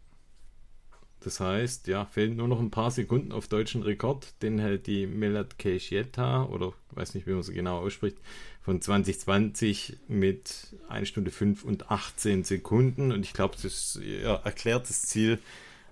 Das 1.19 1.39
heißt, 1.39 1.87
ja, 1.87 2.05
fehlen 2.05 2.35
nur 2.35 2.47
noch 2.47 2.59
ein 2.59 2.71
paar 2.71 2.91
Sekunden 2.91 3.31
auf 3.31 3.47
deutschen 3.47 3.83
Rekord. 3.83 4.41
Den 4.41 4.59
hält 4.59 4.87
die 4.87 5.05
Melat 5.07 5.57
Keishieta, 5.59 6.45
oder 6.45 6.73
weiß 6.91 7.13
nicht, 7.15 7.27
wie 7.27 7.31
man 7.31 7.43
sie 7.43 7.53
genau 7.53 7.79
ausspricht, 7.79 8.17
von 8.61 8.81
2020 8.81 9.97
mit 10.07 10.75
1 10.89 11.07
Stunde 11.07 11.31
5 11.31 11.63
und 11.63 11.91
18 11.91 12.43
Sekunden. 12.43 13.11
Und 13.11 13.23
ich 13.23 13.33
glaube, 13.33 13.55
das 13.55 13.65
ist 13.65 13.95
ihr 13.97 14.41
erklärtes 14.43 15.03
Ziel, 15.03 15.39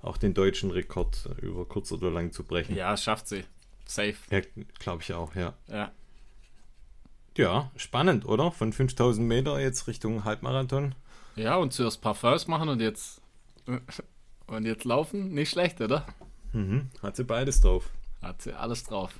auch 0.01 0.17
den 0.17 0.33
deutschen 0.33 0.71
Rekord 0.71 1.29
über 1.41 1.65
kurz 1.65 1.91
oder 1.91 2.09
lang 2.09 2.31
zu 2.31 2.43
brechen. 2.43 2.75
Ja, 2.75 2.95
schafft 2.95 3.27
sie. 3.27 3.43
Safe. 3.85 4.15
Ja, 4.29 4.41
glaube 4.79 5.03
ich 5.03 5.13
auch, 5.13 5.35
ja. 5.35 5.53
Ja. 5.67 5.91
Ja, 7.37 7.71
spannend, 7.75 8.25
oder? 8.25 8.51
Von 8.51 8.73
5000 8.73 9.25
Meter 9.27 9.59
jetzt 9.59 9.87
Richtung 9.87 10.23
Halbmarathon. 10.25 10.95
Ja, 11.35 11.55
und 11.55 11.71
zuerst 11.73 12.01
Parfums 12.01 12.47
machen 12.47 12.69
und 12.69 12.81
jetzt. 12.81 13.21
Und 14.47 14.65
jetzt 14.65 14.83
laufen? 14.83 15.29
Nicht 15.33 15.51
schlecht, 15.51 15.79
oder? 15.79 16.05
Mhm. 16.51 16.89
Hat 17.01 17.15
sie 17.15 17.23
beides 17.23 17.61
drauf. 17.61 17.89
Hat 18.21 18.41
sie 18.41 18.51
alles 18.51 18.83
drauf. 18.83 19.13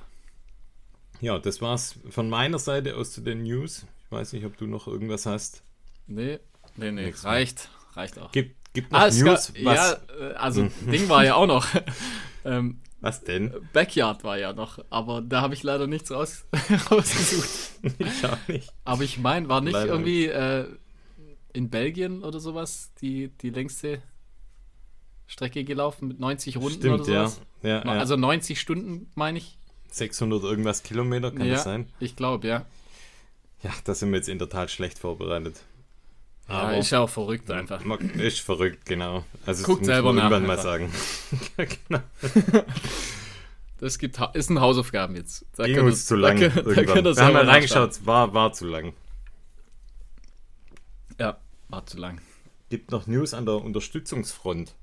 Ja, 1.22 1.38
das 1.38 1.62
war's 1.62 1.98
von 2.10 2.28
meiner 2.28 2.58
Seite 2.58 2.96
aus 2.96 3.12
zu 3.12 3.22
den 3.22 3.44
News. 3.44 3.86
Ich 4.04 4.12
weiß 4.12 4.34
nicht, 4.34 4.44
ob 4.44 4.58
du 4.58 4.66
noch 4.66 4.86
irgendwas 4.88 5.24
hast. 5.24 5.62
Nee, 6.06 6.38
nee, 6.76 6.90
nee. 6.90 7.06
Nix 7.06 7.22
mehr. 7.22 7.32
reicht. 7.32 7.70
Reicht 7.94 8.18
auch. 8.18 8.30
Gibt, 8.32 8.74
gibt 8.74 8.92
noch 8.92 8.98
Ah, 9.00 9.06
News? 9.08 9.52
gab, 9.54 9.64
Was, 9.64 9.76
ja, 9.76 9.96
äh, 10.20 10.34
also 10.34 10.68
Ding 10.90 11.08
war 11.08 11.24
ja 11.24 11.36
auch 11.36 11.46
noch. 11.46 11.66
ähm, 12.44 12.78
was 13.02 13.24
denn? 13.24 13.52
Backyard 13.72 14.22
war 14.22 14.38
ja 14.38 14.52
noch, 14.52 14.78
aber 14.88 15.20
da 15.20 15.40
habe 15.40 15.54
ich 15.54 15.62
leider 15.64 15.86
nichts 15.88 16.10
raus, 16.10 16.46
rausgesucht. 16.90 17.70
Ich 17.98 18.24
auch 18.24 18.38
nicht. 18.46 18.72
Aber 18.84 19.02
ich 19.02 19.18
meine, 19.18 19.48
war 19.48 19.60
nicht 19.60 19.72
Leider 19.72 19.92
irgendwie 19.92 20.26
äh, 20.26 20.66
in 21.52 21.68
Belgien 21.68 22.22
oder 22.22 22.38
sowas 22.38 22.92
die, 23.00 23.28
die 23.28 23.50
längste 23.50 24.00
Strecke 25.26 25.64
gelaufen 25.64 26.06
mit 26.06 26.20
90 26.20 26.58
Runden 26.58 26.78
Stimmt, 26.78 27.00
oder 27.00 27.12
ja. 27.12 27.28
sowas? 27.28 27.40
ja, 27.62 27.84
ja. 27.84 27.98
Also 27.98 28.16
90 28.16 28.60
Stunden, 28.60 29.10
meine 29.16 29.38
ich. 29.38 29.58
600 29.90 30.44
irgendwas 30.44 30.84
Kilometer 30.84 31.32
kann 31.32 31.46
ja, 31.46 31.54
das 31.54 31.64
sein? 31.64 31.88
ich 31.98 32.14
glaube, 32.14 32.46
ja. 32.46 32.66
Ja, 33.64 33.70
da 33.84 33.94
sind 33.94 34.10
wir 34.10 34.18
jetzt 34.18 34.28
in 34.28 34.38
der 34.38 34.48
Tat 34.48 34.70
schlecht 34.70 35.00
vorbereitet. 35.00 35.60
Ja, 36.52 36.72
ist 36.72 36.90
ja 36.90 37.00
auch 37.00 37.08
verrückt 37.08 37.50
einfach. 37.50 37.82
Ist 38.16 38.40
verrückt, 38.40 38.84
genau. 38.84 39.24
Also 39.46 39.64
Guckt 39.64 39.84
selber 39.84 40.12
nach 40.12 40.30
irgendwann 40.30 40.46
mal 40.46 40.62
sagen. 40.62 40.92
genau. 41.56 42.02
Das 43.80 43.98
gibt, 43.98 44.18
ist 44.34 44.50
ein 44.50 44.60
Hausaufgaben 44.60 45.16
jetzt. 45.16 45.46
Da 45.56 45.64
Ging 45.64 45.80
uns 45.80 46.06
zu 46.06 46.14
lang. 46.14 46.38
Da, 46.38 46.48
da 46.48 46.54
irgendwann. 46.60 46.86
könnt 46.86 47.06
ihr 47.06 47.16
Wir 47.16 47.24
haben 47.24 47.32
mal 47.32 47.48
reingeschaut, 47.48 48.06
war, 48.06 48.34
war 48.34 48.52
zu 48.52 48.66
lang. 48.66 48.92
Ja, 51.18 51.38
war 51.68 51.86
zu 51.86 51.98
lang. 51.98 52.20
gibt 52.68 52.90
noch 52.90 53.06
News 53.06 53.34
an 53.34 53.46
der 53.46 53.56
Unterstützungsfront. 53.56 54.74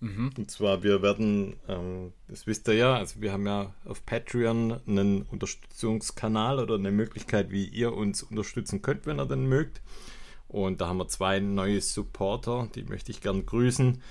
Mhm. 0.00 0.30
Und 0.36 0.50
zwar, 0.50 0.82
wir 0.82 1.00
werden, 1.00 1.54
ähm, 1.68 2.12
das 2.26 2.48
wisst 2.48 2.66
ihr 2.68 2.74
ja, 2.74 2.96
also 2.96 3.20
wir 3.20 3.32
haben 3.32 3.46
ja 3.46 3.72
auf 3.84 4.04
Patreon 4.04 4.80
einen 4.86 5.22
Unterstützungskanal 5.22 6.58
oder 6.58 6.74
eine 6.74 6.90
Möglichkeit, 6.90 7.52
wie 7.52 7.66
ihr 7.66 7.92
uns 7.92 8.24
unterstützen 8.24 8.82
könnt, 8.82 9.06
wenn 9.06 9.20
ihr 9.20 9.26
denn 9.26 9.46
mögt. 9.46 9.80
Und 10.52 10.80
da 10.80 10.88
haben 10.88 10.98
wir 10.98 11.08
zwei 11.08 11.40
neue 11.40 11.80
Supporter, 11.80 12.68
die 12.74 12.84
möchte 12.84 13.10
ich 13.10 13.22
gern 13.22 13.46
grüßen. 13.46 14.02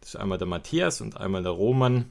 Das 0.00 0.10
ist 0.10 0.16
einmal 0.16 0.38
der 0.38 0.46
Matthias 0.46 1.00
und 1.00 1.16
einmal 1.16 1.42
der 1.42 1.52
Roman, 1.52 2.10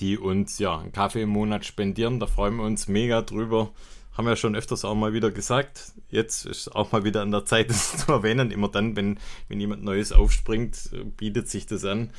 die 0.00 0.18
uns 0.18 0.58
ja 0.58 0.78
einen 0.78 0.92
Kaffee 0.92 1.22
im 1.22 1.28
Monat 1.28 1.66
spendieren. 1.66 2.18
Da 2.18 2.26
freuen 2.26 2.56
wir 2.56 2.64
uns 2.64 2.88
mega 2.88 3.20
drüber. 3.22 3.70
Haben 4.12 4.24
wir 4.24 4.30
ja 4.30 4.36
schon 4.36 4.56
öfters 4.56 4.84
auch 4.84 4.94
mal 4.94 5.12
wieder 5.12 5.30
gesagt. 5.30 5.92
Jetzt 6.08 6.46
ist 6.46 6.74
auch 6.74 6.90
mal 6.90 7.04
wieder 7.04 7.22
an 7.22 7.30
der 7.30 7.44
Zeit, 7.44 7.68
das 7.70 7.98
zu 7.98 8.12
erwähnen. 8.12 8.50
Immer 8.50 8.68
dann, 8.68 8.96
wenn, 8.96 9.18
wenn 9.48 9.60
jemand 9.60 9.84
Neues 9.84 10.12
aufspringt, 10.12 10.90
bietet 11.16 11.48
sich 11.48 11.66
das 11.66 11.84
an. 11.84 12.10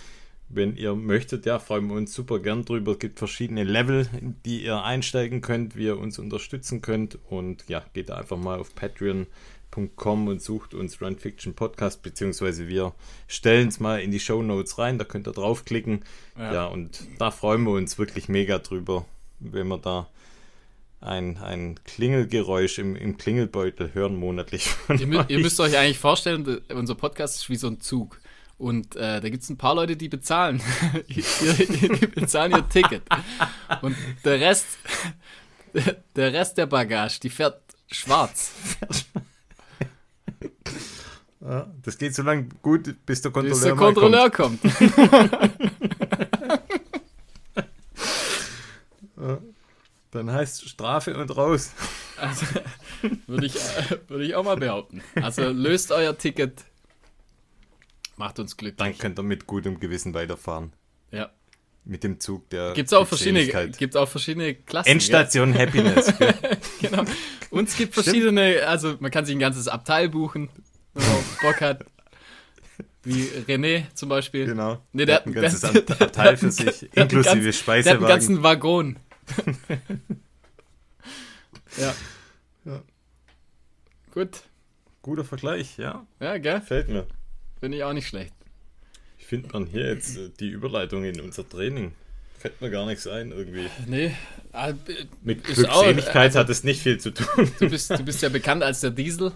Wenn 0.52 0.76
ihr 0.76 0.96
möchtet, 0.96 1.46
ja, 1.46 1.60
freuen 1.60 1.88
wir 1.88 1.96
uns 1.96 2.14
super 2.14 2.40
gern 2.40 2.66
drüber. 2.66 2.94
Es 2.94 3.00
gibt 3.00 3.20
verschiedene 3.20 3.64
Level, 3.64 4.08
in 4.20 4.36
die 4.46 4.64
ihr 4.64 4.84
einsteigen 4.84 5.42
könnt, 5.42 5.76
wie 5.76 5.86
ihr 5.86 6.00
uns 6.00 6.18
unterstützen 6.20 6.82
könnt. 6.82 7.20
Und 7.30 7.68
ja, 7.68 7.84
geht 7.94 8.10
da 8.10 8.16
einfach 8.16 8.38
mal 8.38 8.60
auf 8.60 8.74
patreon.com 9.70 10.28
und 10.28 10.42
sucht 10.42 10.74
uns 10.74 11.02
Run 11.02 11.18
Fiction 11.18 11.54
Podcast, 11.54 12.02
beziehungsweise 12.02 12.68
wir 12.68 12.94
stellen 13.28 13.70
es 13.70 13.80
mal 13.80 14.02
in 14.02 14.12
die 14.12 14.20
Show 14.20 14.42
Notes 14.42 14.78
rein. 14.78 14.98
Da 14.98 15.06
könnt 15.06 15.28
ihr 15.28 15.34
draufklicken. 15.34 16.04
Ja. 16.38 16.54
Ja. 16.54 16.66
und 16.66 17.02
da 17.18 17.32
freuen 17.32 17.64
wir 17.64 17.72
uns 17.72 17.98
wirklich 17.98 18.30
mega 18.30 18.60
drüber, 18.60 19.06
wenn 19.40 19.68
wir 19.68 19.78
da 19.78 20.08
ein, 21.02 21.38
ein 21.38 21.80
Klingelgeräusch 21.86 22.80
im, 22.80 22.96
im 22.96 23.18
Klingelbeutel 23.18 23.94
hören 23.94 24.16
monatlich. 24.16 24.70
Ihr, 24.90 25.26
ihr 25.30 25.40
müsst 25.40 25.60
euch 25.60 25.78
eigentlich 25.78 26.00
vorstellen, 26.00 26.62
unser 26.74 26.96
Podcast 26.96 27.38
ist 27.38 27.50
wie 27.50 27.56
so 27.56 27.68
ein 27.68 27.80
Zug. 27.80 28.20
Und 28.58 28.98
äh, 28.98 29.22
da 29.22 29.30
gibt 29.30 29.44
es 29.44 29.50
ein 29.50 29.58
paar 29.58 29.76
Leute, 29.76 29.96
die 29.96 30.10
bezahlen. 30.10 30.62
die, 31.08 31.24
die 31.24 32.08
bezahlen 32.08 32.52
ihr 32.52 32.68
Ticket. 32.68 33.04
Und 33.82 33.96
der 34.26 34.42
Rest, 34.42 34.66
der 36.18 36.34
Rest 36.34 36.58
der 36.58 36.66
Bagage, 36.66 37.22
die 37.22 37.30
fährt 37.30 37.62
schwarz. 37.90 38.52
Ja, 41.42 41.72
das 41.84 41.98
geht 41.98 42.16
so 42.16 42.24
lange 42.24 42.48
gut, 42.62 42.96
bis 43.06 43.22
der 43.22 43.30
Bis 43.30 43.62
Kontrolleur, 43.62 43.66
der 43.66 43.76
mal 43.76 43.94
kommt. 44.32 44.62
Kontrolleur 44.62 44.62
kommt. 44.62 44.62
Dann 50.12 50.32
heißt 50.32 50.68
Strafe 50.68 51.16
und 51.16 51.30
raus. 51.36 51.72
Also, 52.18 52.46
würde 53.28 53.46
ich, 53.46 53.54
würde 54.08 54.26
ich 54.26 54.34
auch 54.36 54.44
mal 54.44 54.58
behaupten. 54.58 55.04
Also 55.16 55.50
löst 55.50 55.92
euer 55.92 56.18
Ticket 56.18 56.66
Macht 58.20 58.38
uns 58.38 58.58
glücklich. 58.58 58.78
Dann 58.78 58.98
könnt 58.98 59.18
ihr 59.18 59.24
mit 59.24 59.48
gutem 59.48 59.80
Gewissen 59.80 60.14
weiterfahren. 60.14 60.74
Ja. 61.10 61.30
Mit 61.86 62.04
dem 62.04 62.20
Zug 62.20 62.50
der 62.50 62.74
Gibt 62.74 62.88
es 62.88 62.94
auch, 62.94 63.08
verschiedene, 63.08 63.72
gibt's 63.72 63.96
auch 63.96 64.10
verschiedene 64.10 64.56
Klassen. 64.56 64.90
Endstation 64.90 65.58
Happiness. 65.58 66.18
gell? 66.18 66.34
gell? 66.34 66.58
Genau. 66.82 67.06
Und 67.50 67.70
es 67.70 67.78
gibt 67.78 67.94
verschiedene, 67.94 68.68
also 68.68 68.98
man 69.00 69.10
kann 69.10 69.24
sich 69.24 69.34
ein 69.34 69.40
ganzes 69.40 69.70
Abteil 69.70 70.10
buchen, 70.10 70.50
wenn 71.00 71.08
man 71.08 71.24
Bock 71.42 71.62
hat. 71.62 71.86
Wie 73.04 73.24
René 73.48 73.86
zum 73.96 74.10
Beispiel. 74.10 74.46
genau. 74.46 74.84
Nee, 74.92 75.06
Der 75.06 75.06
der, 75.06 75.16
hat 75.16 75.26
ein 75.28 75.34
ganzes 75.34 75.62
der, 75.62 75.70
Ab- 75.72 76.02
Abteil 76.02 76.38
für 76.38 76.52
sich, 76.52 76.90
der 76.94 77.04
inklusive 77.04 77.24
ganz- 77.24 77.44
Der 77.44 77.48
hat 77.48 77.56
Speisewagen. 77.56 78.00
einen 78.04 78.08
ganzen 78.08 78.44
Waggon. 78.44 78.98
ja. 81.78 81.94
Ja. 82.66 82.82
Gut. 84.14 84.42
Guter 85.02 85.24
Vergleich, 85.24 85.78
ja. 85.78 86.06
Ja, 86.20 86.38
gell? 86.38 86.62
Fällt 86.62 86.90
mir. 86.90 87.08
Finde 87.60 87.78
ich 87.78 87.84
auch 87.84 87.94
nicht 87.94 88.08
schlecht. 88.08 88.34
Ich 89.18 89.26
finde 89.26 89.50
man 89.54 89.66
hier 89.68 89.88
jetzt 89.94 90.18
äh, 90.18 90.30
die 90.40 90.50
Überleitung 90.50 91.04
in 91.06 91.20
unser 91.22 91.48
Training. 91.48 91.94
Fällt 92.38 92.60
mir 92.62 92.70
gar 92.70 92.86
nichts 92.86 93.06
ein 93.08 93.32
irgendwie. 93.32 93.70
Nee. 93.86 94.14
ah, 94.54 94.72
Mit 95.24 95.44
Glückseligkeit 95.44 96.36
hat 96.36 96.50
es 96.50 96.64
nicht 96.64 96.82
viel 96.82 96.98
zu 97.00 97.12
tun. 97.12 97.52
Du 97.60 97.70
bist, 97.70 97.90
du 97.92 98.04
bist 98.04 98.22
ja 98.22 98.30
bekannt 98.30 98.64
als 98.64 98.80
der 98.82 98.92
Diesel. 98.92 99.32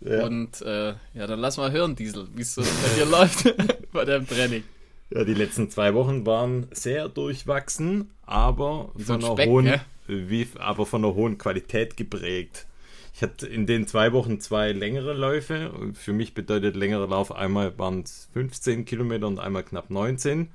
Ja. 0.00 0.24
Und 0.24 0.62
äh, 0.62 0.94
ja, 1.14 1.26
dann 1.26 1.40
lass 1.40 1.56
mal 1.56 1.72
hören, 1.72 1.96
Diesel, 1.96 2.28
wie 2.34 2.42
es 2.42 2.54
so 2.54 2.62
bei 2.62 2.94
dir 2.96 3.06
läuft 3.10 3.54
bei 3.92 4.04
deinem 4.04 4.26
Training. 4.26 4.64
Ja, 5.10 5.24
die 5.24 5.34
letzten 5.34 5.70
zwei 5.70 5.94
Wochen 5.94 6.26
waren 6.26 6.66
sehr 6.70 7.08
durchwachsen, 7.08 8.10
aber 8.26 8.92
so 8.96 9.04
von 9.04 9.16
ein 9.16 9.24
einer 9.24 9.32
Speck, 9.32 9.48
hohen, 9.48 9.64
ne? 9.64 9.80
wie, 10.06 10.46
aber 10.58 10.84
von 10.84 11.04
einer 11.04 11.14
hohen 11.14 11.38
Qualität 11.38 11.96
geprägt. 11.96 12.66
Ich 13.14 13.22
hatte 13.22 13.46
in 13.46 13.66
den 13.66 13.86
zwei 13.86 14.12
Wochen 14.12 14.38
zwei 14.38 14.70
längere 14.72 15.12
Läufe. 15.12 15.72
Für 15.94 16.12
mich 16.12 16.34
bedeutet 16.34 16.76
längerer 16.76 17.08
Lauf 17.08 17.34
einmal 17.34 17.76
waren 17.78 18.02
es 18.02 18.28
15 18.34 18.84
Kilometer 18.84 19.26
und 19.26 19.40
einmal 19.40 19.64
knapp 19.64 19.90
19. 19.90 20.50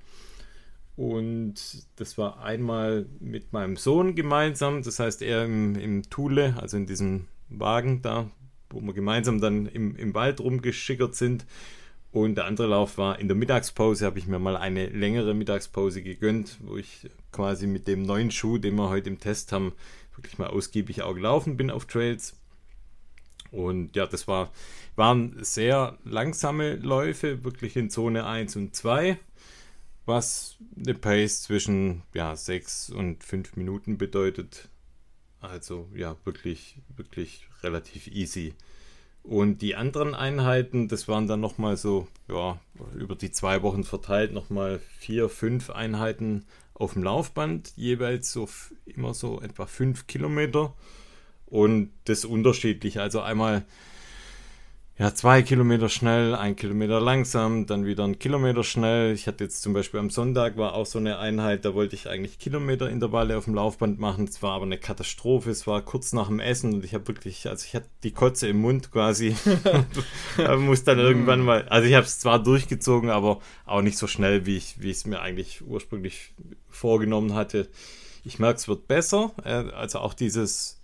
Und 0.95 1.55
das 1.95 2.17
war 2.17 2.43
einmal 2.43 3.07
mit 3.19 3.51
meinem 3.51 3.75
Sohn 3.77 4.15
gemeinsam, 4.15 4.83
das 4.83 4.99
heißt 4.99 5.23
er 5.23 5.45
im, 5.45 5.75
im 5.75 6.03
Thule, 6.09 6.55
also 6.61 6.77
in 6.77 6.85
diesem 6.85 7.25
Wagen 7.49 8.01
da, 8.03 8.29
wo 8.73 8.81
wir 8.81 8.93
gemeinsam 8.93 9.39
dann 9.39 9.67
im, 9.67 9.95
im 9.95 10.13
Wald 10.13 10.39
rumgeschickert 10.39 11.15
sind. 11.15 11.45
Und 12.11 12.35
der 12.35 12.45
andere 12.45 12.67
Lauf 12.67 12.99
war 12.99 13.17
in 13.17 13.27
der 13.27 13.35
Mittagspause, 13.35 14.05
habe 14.05 14.19
ich 14.19 14.27
mir 14.27 14.37
mal 14.37 14.55
eine 14.55 14.87
längere 14.87 15.33
Mittagspause 15.33 16.03
gegönnt, 16.03 16.57
wo 16.61 16.77
ich 16.77 17.09
quasi 17.31 17.65
mit 17.65 17.87
dem 17.87 18.03
neuen 18.03 18.29
Schuh, 18.29 18.59
den 18.59 18.75
wir 18.75 18.89
heute 18.89 19.09
im 19.09 19.19
Test 19.19 19.51
haben, 19.51 19.73
wirklich 20.15 20.37
mal 20.37 20.47
ausgiebig 20.47 21.01
auch 21.01 21.15
gelaufen 21.15 21.57
bin 21.57 21.71
auf 21.71 21.85
Trails. 21.85 22.37
Und 23.51 23.95
ja, 23.95 24.05
das 24.05 24.27
war, 24.27 24.51
waren 24.95 25.43
sehr 25.43 25.97
langsame 26.03 26.75
Läufe, 26.75 27.43
wirklich 27.43 27.75
in 27.75 27.89
Zone 27.89 28.25
1 28.25 28.55
und 28.55 28.75
2, 28.75 29.17
was 30.05 30.57
eine 30.75 30.95
Pace 30.95 31.43
zwischen 31.43 32.01
ja, 32.13 32.35
6 32.35 32.89
und 32.91 33.23
5 33.23 33.55
Minuten 33.55 33.97
bedeutet. 33.97 34.69
Also 35.43 35.89
ja, 35.93 36.15
wirklich, 36.23 36.77
wirklich 36.95 37.47
relativ 37.63 38.07
easy. 38.07 38.53
Und 39.23 39.61
die 39.61 39.75
anderen 39.75 40.15
Einheiten, 40.15 40.87
das 40.87 41.07
waren 41.07 41.27
dann 41.27 41.41
nochmal 41.41 41.75
so, 41.75 42.07
ja, 42.29 42.59
über 42.95 43.15
die 43.15 43.31
zwei 43.31 43.61
Wochen 43.61 43.83
verteilt, 43.83 44.33
nochmal 44.33 44.79
vier, 44.99 45.29
fünf 45.29 45.69
Einheiten 45.69 46.45
auf 46.73 46.93
dem 46.93 47.03
Laufband, 47.03 47.73
jeweils 47.75 48.31
so 48.31 48.49
immer 48.85 49.13
so 49.13 49.41
etwa 49.41 49.65
fünf 49.65 50.07
Kilometer. 50.07 50.73
Und 51.45 51.91
das 52.05 52.25
unterschiedlich. 52.25 52.99
Also 52.99 53.21
einmal 53.21 53.63
ja, 54.95 55.15
zwei 55.15 55.41
Kilometer 55.41 55.89
schnell, 55.89 56.35
ein 56.35 56.55
Kilometer 56.55 57.01
langsam, 57.01 57.65
dann 57.65 57.83
wieder 57.83 58.03
ein 58.03 58.19
Kilometer 58.19 58.63
schnell. 58.63 59.13
Ich 59.13 59.25
hatte 59.25 59.43
jetzt 59.43 59.63
zum 59.63 59.73
Beispiel 59.73 59.99
am 59.99 60.11
Sonntag 60.11 60.55
war 60.55 60.75
auch 60.75 60.85
so 60.85 60.99
eine 60.99 61.17
Einheit, 61.17 61.65
da 61.65 61.73
wollte 61.73 61.95
ich 61.95 62.07
eigentlich 62.07 62.37
Kilometerintervalle 62.37 63.35
auf 63.35 63.45
dem 63.45 63.55
Laufband 63.55 63.99
machen. 63.99 64.25
Es 64.25 64.43
war 64.43 64.51
aber 64.51 64.65
eine 64.65 64.77
Katastrophe. 64.77 65.49
Es 65.49 65.65
war 65.65 65.81
kurz 65.81 66.13
nach 66.13 66.27
dem 66.27 66.39
Essen 66.39 66.75
und 66.75 66.85
ich 66.85 66.93
habe 66.93 67.07
wirklich, 67.07 67.49
also 67.49 67.65
ich 67.65 67.73
hatte 67.73 67.89
die 68.03 68.11
Kotze 68.11 68.47
im 68.47 68.61
Mund 68.61 68.91
quasi. 68.91 69.35
muss 70.59 70.83
dann 70.83 70.99
irgendwann 70.99 71.41
mal, 71.41 71.67
also 71.69 71.87
ich 71.87 71.95
habe 71.95 72.05
es 72.05 72.19
zwar 72.19 72.37
durchgezogen, 72.37 73.09
aber 73.09 73.39
auch 73.65 73.81
nicht 73.81 73.97
so 73.97 74.05
schnell, 74.05 74.45
wie 74.45 74.57
ich, 74.57 74.79
wie 74.79 74.91
ich 74.91 74.97
es 74.97 75.05
mir 75.07 75.21
eigentlich 75.21 75.65
ursprünglich 75.65 76.35
vorgenommen 76.69 77.33
hatte. 77.33 77.67
Ich 78.23 78.37
merke, 78.37 78.57
es 78.57 78.67
wird 78.67 78.87
besser. 78.87 79.31
Äh, 79.43 79.71
Also 79.73 79.99
auch 79.99 80.13
dieses 80.13 80.82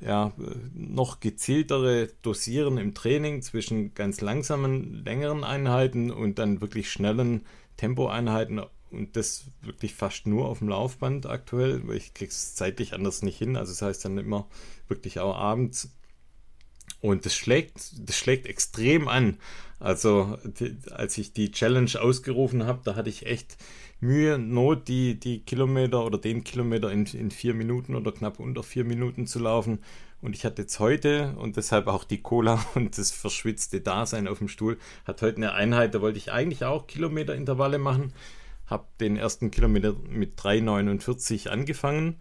ja, 0.00 0.32
noch 0.74 1.20
gezieltere 1.20 2.08
Dosieren 2.22 2.78
im 2.78 2.94
Training 2.94 3.42
zwischen 3.42 3.94
ganz 3.94 4.20
langsamen, 4.20 5.04
längeren 5.04 5.42
Einheiten 5.42 6.10
und 6.10 6.38
dann 6.38 6.60
wirklich 6.60 6.90
schnellen 6.90 7.46
Tempoeinheiten 7.76 8.60
und 8.90 9.16
das 9.16 9.46
wirklich 9.62 9.94
fast 9.94 10.26
nur 10.26 10.46
auf 10.46 10.58
dem 10.58 10.68
Laufband 10.68 11.26
aktuell, 11.26 11.86
weil 11.86 11.96
ich 11.96 12.14
krieg's 12.14 12.54
zeitlich 12.54 12.92
anders 12.94 13.22
nicht 13.22 13.38
hin. 13.38 13.56
Also 13.56 13.72
das 13.72 13.82
heißt 13.82 14.04
dann 14.04 14.18
immer 14.18 14.46
wirklich 14.88 15.18
auch 15.18 15.36
abends. 15.36 15.90
Und 17.00 17.26
das 17.26 17.34
schlägt, 17.34 18.08
das 18.08 18.16
schlägt 18.16 18.46
extrem 18.46 19.08
an. 19.08 19.38
Also 19.78 20.38
die, 20.44 20.76
als 20.90 21.18
ich 21.18 21.32
die 21.32 21.50
Challenge 21.50 21.90
ausgerufen 22.00 22.64
habe, 22.64 22.80
da 22.84 22.96
hatte 22.96 23.10
ich 23.10 23.26
echt 23.26 23.56
Mühe, 24.00 24.38
Not, 24.38 24.88
die, 24.88 25.18
die 25.18 25.40
Kilometer 25.40 26.04
oder 26.04 26.18
den 26.18 26.44
Kilometer 26.44 26.92
in, 26.92 27.06
in 27.06 27.30
vier 27.30 27.54
Minuten 27.54 27.94
oder 27.94 28.12
knapp 28.12 28.38
unter 28.38 28.62
vier 28.62 28.84
Minuten 28.84 29.26
zu 29.26 29.38
laufen. 29.38 29.78
Und 30.20 30.34
ich 30.34 30.44
hatte 30.44 30.62
jetzt 30.62 30.80
heute 30.80 31.34
und 31.38 31.56
deshalb 31.56 31.86
auch 31.86 32.04
die 32.04 32.20
Cola 32.20 32.64
und 32.74 32.98
das 32.98 33.10
verschwitzte 33.10 33.80
Dasein 33.80 34.28
auf 34.28 34.38
dem 34.38 34.48
Stuhl, 34.48 34.78
hat 35.04 35.22
heute 35.22 35.38
eine 35.38 35.52
Einheit, 35.52 35.94
da 35.94 36.00
wollte 36.02 36.18
ich 36.18 36.32
eigentlich 36.32 36.64
auch 36.64 36.86
Kilometerintervalle 36.86 37.78
machen. 37.78 38.12
Habe 38.66 38.86
den 39.00 39.16
ersten 39.16 39.50
Kilometer 39.50 39.94
mit 40.08 40.38
3,49 40.40 41.48
angefangen 41.48 42.16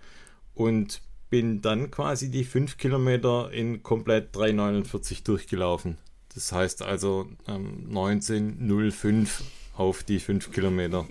und 0.53 1.01
bin 1.29 1.61
dann 1.61 1.91
quasi 1.91 2.29
die 2.29 2.43
5 2.43 2.77
Kilometer 2.77 3.51
in 3.51 3.81
komplett 3.83 4.35
3,49 4.35 5.23
durchgelaufen. 5.23 5.97
Das 6.33 6.51
heißt 6.51 6.83
also 6.83 7.27
ähm, 7.47 7.89
19,05 7.91 9.41
auf 9.75 10.03
die 10.03 10.19
5 10.19 10.51
Kilometer. 10.51 11.07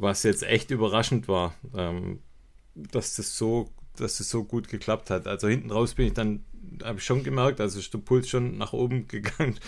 Was 0.00 0.22
jetzt 0.22 0.42
echt 0.42 0.70
überraschend 0.70 1.28
war, 1.28 1.54
ähm, 1.76 2.20
dass 2.74 3.16
das 3.16 3.36
so, 3.36 3.68
dass 3.96 4.18
das 4.18 4.30
so 4.30 4.44
gut 4.44 4.68
geklappt 4.68 5.10
hat. 5.10 5.26
Also 5.26 5.48
hinten 5.48 5.70
raus 5.70 5.94
bin 5.94 6.06
ich 6.08 6.14
dann, 6.14 6.44
habe 6.82 6.98
ich 6.98 7.04
schon 7.04 7.22
gemerkt, 7.24 7.60
also 7.60 7.78
ist 7.78 7.92
der 7.92 7.98
Puls 7.98 8.28
schon 8.28 8.56
nach 8.58 8.72
oben 8.72 9.06
gegangen, 9.08 9.58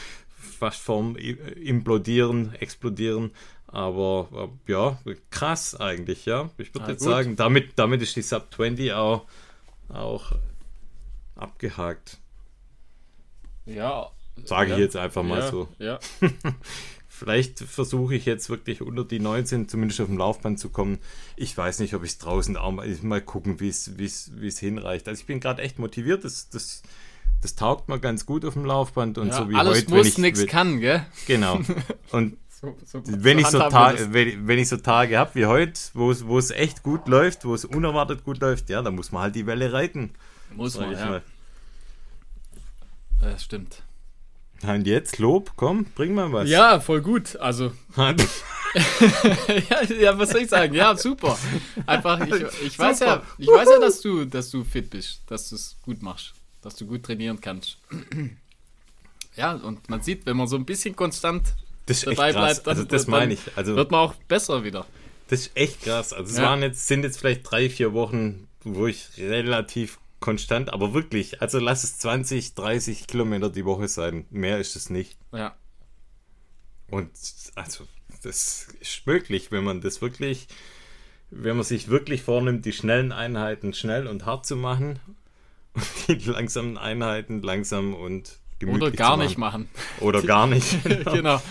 fast 0.59 0.81
vorm 0.81 1.17
I- 1.19 1.31
Implodieren, 1.63 2.55
Explodieren. 2.55 3.33
Aber 3.67 4.51
äh, 4.67 4.73
ja, 4.73 4.99
krass 5.31 5.75
eigentlich, 5.75 6.27
ja. 6.27 6.51
Ich 6.59 6.75
würde 6.75 6.87
Ah, 6.87 6.91
jetzt 6.91 7.01
gut. 7.05 7.09
sagen, 7.11 7.37
damit, 7.37 7.73
damit 7.77 8.03
ist 8.03 8.15
die 8.17 8.23
Sub 8.23 8.53
20 8.55 8.93
auch, 8.93 9.27
auch 9.89 10.33
abgehakt. 11.37 12.19
Ja. 13.65 14.11
Sage 14.45 14.71
ja, 14.71 14.77
ich 14.77 14.83
jetzt 14.83 14.97
einfach 14.97 15.23
mal 15.23 15.41
ja, 15.41 15.51
so. 15.51 15.69
Ja. 15.79 15.99
Vielleicht 17.23 17.61
versuche 17.61 18.17
ich 18.17 18.25
jetzt 18.27 18.51
wirklich 18.51 18.83
unter 18.83 19.05
die 19.05 19.21
19 19.21 19.69
zumindest 19.69 20.01
auf 20.01 20.09
dem 20.09 20.19
Laufband 20.19 20.59
zu 20.59 20.71
kommen. 20.71 20.99
Ich 21.37 21.57
weiß 21.57 21.79
nicht, 21.79 21.95
ob 21.95 22.03
ich 22.03 22.11
es 22.11 22.19
draußen 22.19 22.57
auch 22.57 22.73
mal, 22.73 22.89
mal 23.03 23.21
gucken, 23.21 23.61
wie 23.61 23.69
es 23.69 24.59
hinreicht. 24.59 25.07
Also 25.07 25.21
ich 25.21 25.27
bin 25.27 25.39
gerade 25.39 25.63
echt 25.63 25.79
motiviert. 25.79 26.25
Das, 26.25 26.49
das, 26.49 26.83
das 27.41 27.55
taugt 27.55 27.89
mir 27.89 28.01
ganz 28.01 28.27
gut 28.27 28.45
auf 28.45 28.55
dem 28.55 28.65
Laufband 28.65 29.19
und 29.19 29.29
ja 29.29 29.35
so 29.35 29.49
wie 29.49 29.55
alles 29.55 29.83
heute. 29.83 29.91
wenn 29.93 29.99
muss, 29.99 30.07
ich, 30.09 30.19
nichts 30.19 30.47
kann, 30.49 30.81
gell? 30.81 31.07
Genau. 31.29 31.61
Und 32.11 32.39
So, 32.61 32.77
so, 32.85 33.03
wenn 33.05 33.39
ich 33.39 33.47
so, 33.47 33.61
handhaben 33.61 33.99
wir 33.99 34.07
Ta 34.07 34.13
wenn, 34.13 34.49
wenn 34.49 34.59
ich 34.59 34.69
so 34.69 34.79
Tage 34.79 35.17
habe 35.17 35.37
wie 35.37 35.47
heute, 35.47 35.81
wo 35.95 36.11
es, 36.11 36.51
echt 36.51 36.83
gut 36.83 37.07
läuft, 37.07 37.45
wo 37.45 37.55
es 37.55 37.65
unerwartet 37.65 38.25
gut 38.25 38.41
läuft, 38.41 38.69
ja, 38.69 38.83
dann 38.83 38.97
muss 38.97 39.13
man 39.13 39.23
halt 39.23 39.37
die 39.37 39.47
Welle 39.47 39.73
reiten. 39.73 40.11
Muss 40.57 40.77
man, 40.77 40.91
ja. 40.91 41.07
mal. 41.07 41.23
Das 43.21 43.45
stimmt. 43.45 43.85
Und 44.63 44.87
jetzt, 44.87 45.19
Lob, 45.19 45.53
komm, 45.57 45.85
bring 45.97 46.15
mal 46.15 46.33
was. 46.33 46.49
Ja, 46.49 46.79
voll 46.81 47.01
gut. 47.03 47.37
Also, 47.37 47.73
ja, 47.97 48.15
ja, 50.01 50.19
was 50.19 50.31
soll 50.31 50.43
ich 50.43 50.49
sagen? 50.49 50.75
Ja, 50.75 50.97
super. 50.97 51.37
Einfach, 51.87 52.21
ich, 52.27 52.33
ich 52.67 52.79
weiß 52.79 53.01
ja, 53.01 53.15
Super. 53.15 53.27
ich 53.39 53.49
weiß 53.49 53.69
ja, 53.69 53.79
dass 53.81 54.01
du, 54.01 54.25
dass 54.25 54.51
du 54.51 54.65
fit 54.65 54.89
bist, 54.91 55.21
dass 55.27 55.51
du 55.51 55.57
es 55.57 55.77
gut 55.83 56.03
machst, 56.03 56.33
dass 56.63 56.77
du 56.77 56.87
gut 56.87 57.03
trainieren 57.03 57.41
kannst. 57.41 57.79
Ja, 59.37 59.53
und 59.55 59.89
man 59.91 60.01
sieht, 60.03 60.27
wenn 60.27 60.37
man 60.37 60.47
so 60.47 60.57
ein 60.57 60.65
bisschen 60.65 60.97
konstant 60.97 61.55
dabei 62.05 62.33
bleibt, 62.33 62.67
dann, 62.67 62.77
also 62.77 62.85
das 62.85 63.07
meine 63.07 63.35
ich. 63.35 63.41
Also 63.57 63.77
wird 63.77 63.91
man 63.91 64.01
auch 64.01 64.15
besser 64.15 64.65
wieder. 64.65 64.87
Das 65.29 65.41
ist 65.41 65.57
echt 65.57 65.83
krass. 65.83 66.13
Also 66.13 66.31
es 66.31 66.39
Ja. 66.39 66.45
waren 66.45 66.63
jetzt, 66.63 66.87
sind 66.87 67.03
jetzt 67.03 67.19
vielleicht 67.19 67.51
drei, 67.51 67.69
vier 67.69 67.93
Wochen, 67.93 68.47
wo 68.65 68.87
ich 68.87 69.09
relativ 69.19 69.99
konstant, 70.23 70.73
aber 70.73 70.95
wirklich, 70.95 71.43
also 71.43 71.59
lass 71.59 71.85
es 71.85 71.99
20, 71.99 72.55
30 72.55 73.07
Kilometer 73.07 73.51
die 73.51 73.67
Woche 73.67 73.89
sein. 73.89 74.25
Mehr 74.31 74.59
ist 74.59 74.77
es 74.77 74.89
nicht. 74.89 75.19
Ja, 75.33 75.55
Und 76.89 77.11
also 77.55 77.87
das 78.23 78.69
ist 78.81 79.07
möglich, 79.07 79.51
wenn 79.51 79.65
man 79.65 79.81
das 79.81 80.01
wirklich, 80.03 80.47
wenn 81.31 81.57
man 81.57 81.65
sich 81.65 81.89
wirklich 81.89 82.23
vornimmt, 82.23 82.65
die 82.65 82.73
schnellen 82.73 83.13
Einheiten 83.13 83.75
schnell 83.75 84.07
und 84.07 84.27
hart 84.27 84.47
zu 84.47 84.57
machen 84.57 85.01
und 85.75 85.87
die 86.09 86.31
langsamen 86.31 86.77
Einheiten 86.79 87.43
langsam 87.43 87.95
und 87.95 88.39
gemütlich 88.59 88.83
oder 88.89 88.97
gar 88.97 89.17
zu 89.17 89.23
nicht 89.25 89.39
machen. 89.39 89.69
machen. 89.75 90.05
Oder 90.07 90.23
gar 90.23 90.47
nicht. 90.47 90.83
genau. 91.05 91.43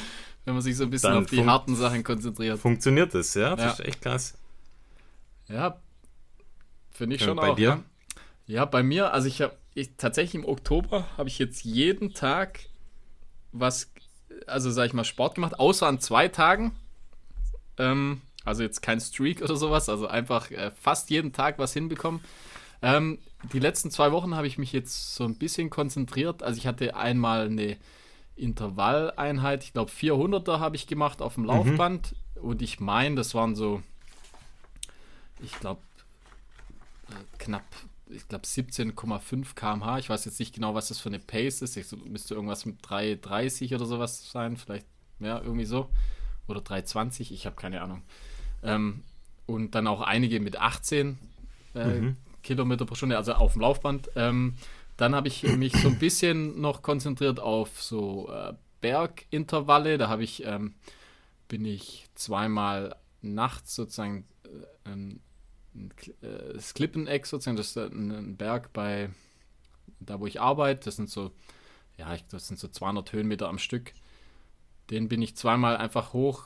wenn 0.46 0.54
man 0.54 0.64
sich 0.64 0.76
so 0.78 0.84
ein 0.86 0.90
bisschen 0.90 1.12
Dann 1.14 1.24
auf 1.24 1.30
die 1.30 1.46
harten 1.46 1.76
Sachen 1.76 2.04
konzentriert. 2.04 2.60
Funktioniert 2.60 3.14
das, 3.14 3.34
ja? 3.34 3.56
Das 3.56 3.66
Ja. 3.66 3.72
ist 3.74 3.80
echt 3.82 4.02
krass. 4.02 4.38
Ja, 5.50 5.80
finde 6.92 7.16
ich 7.16 7.22
Ja, 7.22 7.28
schon 7.28 7.38
bei 7.38 7.50
auch. 7.50 7.56
dir? 7.56 7.70
Ja. 7.70 7.84
Ja, 8.48 8.66
bei 8.66 8.84
mir, 8.84 9.14
also 9.14 9.28
ich 9.28 9.42
habe 9.42 9.56
ich, 9.74 9.92
tatsächlich 9.98 10.44
im 10.44 10.48
Oktober 10.48 11.06
habe 11.18 11.30
ich 11.30 11.40
jetzt 11.40 11.64
jeden 11.64 12.14
Tag 12.14 12.60
was, 13.52 13.92
also 14.48 14.70
sag 14.72 14.88
ich 14.88 14.94
mal, 14.94 15.04
Sport 15.04 15.36
gemacht, 15.36 15.60
außer 15.60 15.88
an 15.88 16.00
zwei 16.00 16.28
Tagen. 16.28 16.76
Ähm, 17.78 18.22
also 18.44 18.64
jetzt 18.64 18.82
kein 18.82 19.00
Streak 19.00 19.42
oder 19.42 19.56
sowas, 19.56 19.88
also 19.88 20.08
einfach 20.08 20.52
äh, 20.52 20.72
fast 20.72 21.10
jeden 21.10 21.32
Tag 21.32 21.60
was 21.60 21.74
hinbekommen. 21.74 22.22
Ähm, 22.82 23.20
die 23.54 23.60
letzten 23.60 23.92
zwei 23.92 24.12
Wochen 24.12 24.36
habe 24.36 24.48
ich 24.48 24.58
mich 24.58 24.74
jetzt 24.74 25.16
so 25.16 25.24
ein 25.24 25.36
bisschen 25.36 25.70
konzentriert. 25.70 26.44
Also 26.44 26.58
ich 26.58 26.68
hatte 26.68 26.96
einmal 26.96 27.46
eine 27.46 27.78
Intervalleinheit, 28.36 29.64
ich 29.64 29.74
glaube 29.74 29.92
400er 29.92 30.60
habe 30.60 30.76
ich 30.76 30.88
gemacht 30.88 31.22
auf 31.22 31.36
dem 31.36 31.46
Laufband 31.46 32.16
und 32.42 32.62
ich 32.62 32.80
meine, 32.80 33.16
das 33.16 33.36
waren 33.36 33.56
so, 33.56 33.84
ich 35.42 35.52
glaube 35.60 35.82
äh, 37.10 37.38
knapp, 37.38 37.66
ich 38.12 38.28
glaube 38.28 38.46
17,5 38.46 39.56
km/h. 39.56 40.00
Ich 40.00 40.10
weiß 40.10 40.26
jetzt 40.26 40.40
nicht 40.40 40.54
genau, 40.54 40.76
was 40.76 40.90
das 40.90 41.00
für 41.00 41.10
eine 41.10 41.20
Pace 41.20 41.62
ist. 41.62 41.78
Ich 41.78 41.88
müsste 42.06 42.36
irgendwas 42.36 42.66
mit 42.66 42.82
3,30 42.82 43.76
oder 43.76 43.86
sowas 43.86 44.32
sein, 44.32 44.58
vielleicht, 44.58 44.86
ja, 45.20 45.40
irgendwie 45.40 45.66
so. 45.66 45.90
Oder 46.48 46.62
3,20, 46.62 47.32
ich 47.32 47.46
habe 47.46 47.56
keine 47.56 47.82
Ahnung. 47.82 48.02
Ähm, 48.64 49.04
und 49.46 49.76
dann 49.76 49.88
auch 49.88 50.02
einige 50.02 50.40
mit 50.40 50.58
18 50.60 51.18
äh, 51.76 51.86
Mhm. 51.86 52.18
Kilometer 52.44 52.86
pro 52.86 52.96
Stunde, 52.96 53.18
also 53.18 53.34
auf 53.34 53.54
dem 53.54 53.62
Laufband. 53.62 54.10
Ähm, 54.16 54.56
dann 54.98 55.16
habe 55.16 55.28
ich 55.28 55.44
mich 55.44 55.74
so 55.74 55.88
ein 55.90 56.00
bisschen 56.00 56.60
noch 56.60 56.82
konzentriert 56.82 57.40
auf 57.40 57.82
so 57.82 58.30
äh, 58.32 58.54
Bergintervalle. 58.82 59.98
Da 59.98 60.10
habe 60.10 60.24
ich, 60.24 60.46
ähm, 60.46 60.74
bin 61.48 61.66
ich 61.66 62.08
zweimal 62.16 62.96
nachts 63.22 63.76
sozusagen 63.76 64.26
äh, 64.44 64.90
äh, 66.22 66.54
das 66.54 66.74
Klippeneck 66.74 67.26
sozusagen, 67.26 67.58
das 67.58 67.68
ist 67.68 67.78
ein, 67.78 68.36
Berg 68.38 68.74
bei 68.74 69.10
da, 70.00 70.20
wo 70.20 70.28
ich 70.28 70.42
arbeite. 70.42 70.86
Das 70.86 70.96
sind 70.96 71.10
so, 71.10 71.32
ja, 71.98 72.14
ich, 72.14 72.26
das 72.28 72.48
sind 72.48 72.60
so 72.60 72.68
200 72.68 73.12
Höhenmeter 73.14 73.48
am 73.50 73.60
Stück. 73.60 73.94
Den 74.90 75.08
bin 75.08 75.22
ich 75.22 75.36
zweimal 75.36 75.78
einfach 75.78 76.14
hoch 76.14 76.46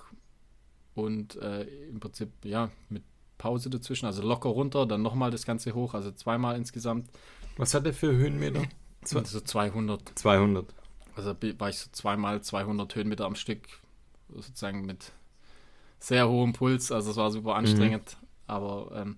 und 0.93 1.35
äh, 1.37 1.63
im 1.89 1.99
Prinzip, 1.99 2.29
ja, 2.43 2.69
mit 2.89 3.03
Pause 3.37 3.69
dazwischen, 3.69 4.05
also 4.05 4.21
locker 4.21 4.49
runter, 4.49 4.85
dann 4.85 5.01
nochmal 5.01 5.31
das 5.31 5.45
Ganze 5.45 5.73
hoch, 5.73 5.93
also 5.93 6.11
zweimal 6.11 6.55
insgesamt. 6.55 7.09
Was 7.57 7.73
hat 7.73 7.85
der 7.85 7.93
für 7.93 8.11
Höhenmeter? 8.15 8.63
So 9.03 9.39
200. 9.41 10.17
200. 10.17 10.73
Also 11.15 11.33
bi- 11.33 11.59
war 11.59 11.69
ich 11.69 11.77
so 11.79 11.89
zweimal 11.91 12.41
200 12.41 12.93
Höhenmeter 12.95 13.25
am 13.25 13.35
Stück, 13.35 13.61
sozusagen 14.29 14.85
mit 14.85 15.11
sehr 15.99 16.27
hohem 16.29 16.53
Puls, 16.53 16.91
also 16.91 17.11
es 17.11 17.17
war 17.17 17.31
super 17.31 17.55
anstrengend. 17.55 18.17
Aber 18.47 18.91
ähm, 18.95 19.17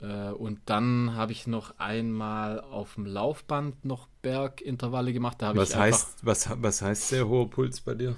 äh, 0.00 0.30
und 0.30 0.60
dann 0.66 1.14
habe 1.14 1.32
ich 1.32 1.46
noch 1.46 1.78
einmal 1.78 2.60
auf 2.60 2.94
dem 2.94 3.06
Laufband 3.06 3.84
noch 3.84 4.08
Bergintervalle 4.22 5.12
gemacht. 5.12 5.40
Da 5.42 5.52
Was 5.52 5.70
ich 5.70 5.76
einfach, 5.76 6.02
heißt, 6.02 6.26
was, 6.26 6.50
was 6.62 6.82
heißt 6.82 7.08
sehr 7.08 7.26
hoher 7.28 7.48
Puls 7.48 7.80
bei 7.80 7.94
dir? 7.94 8.16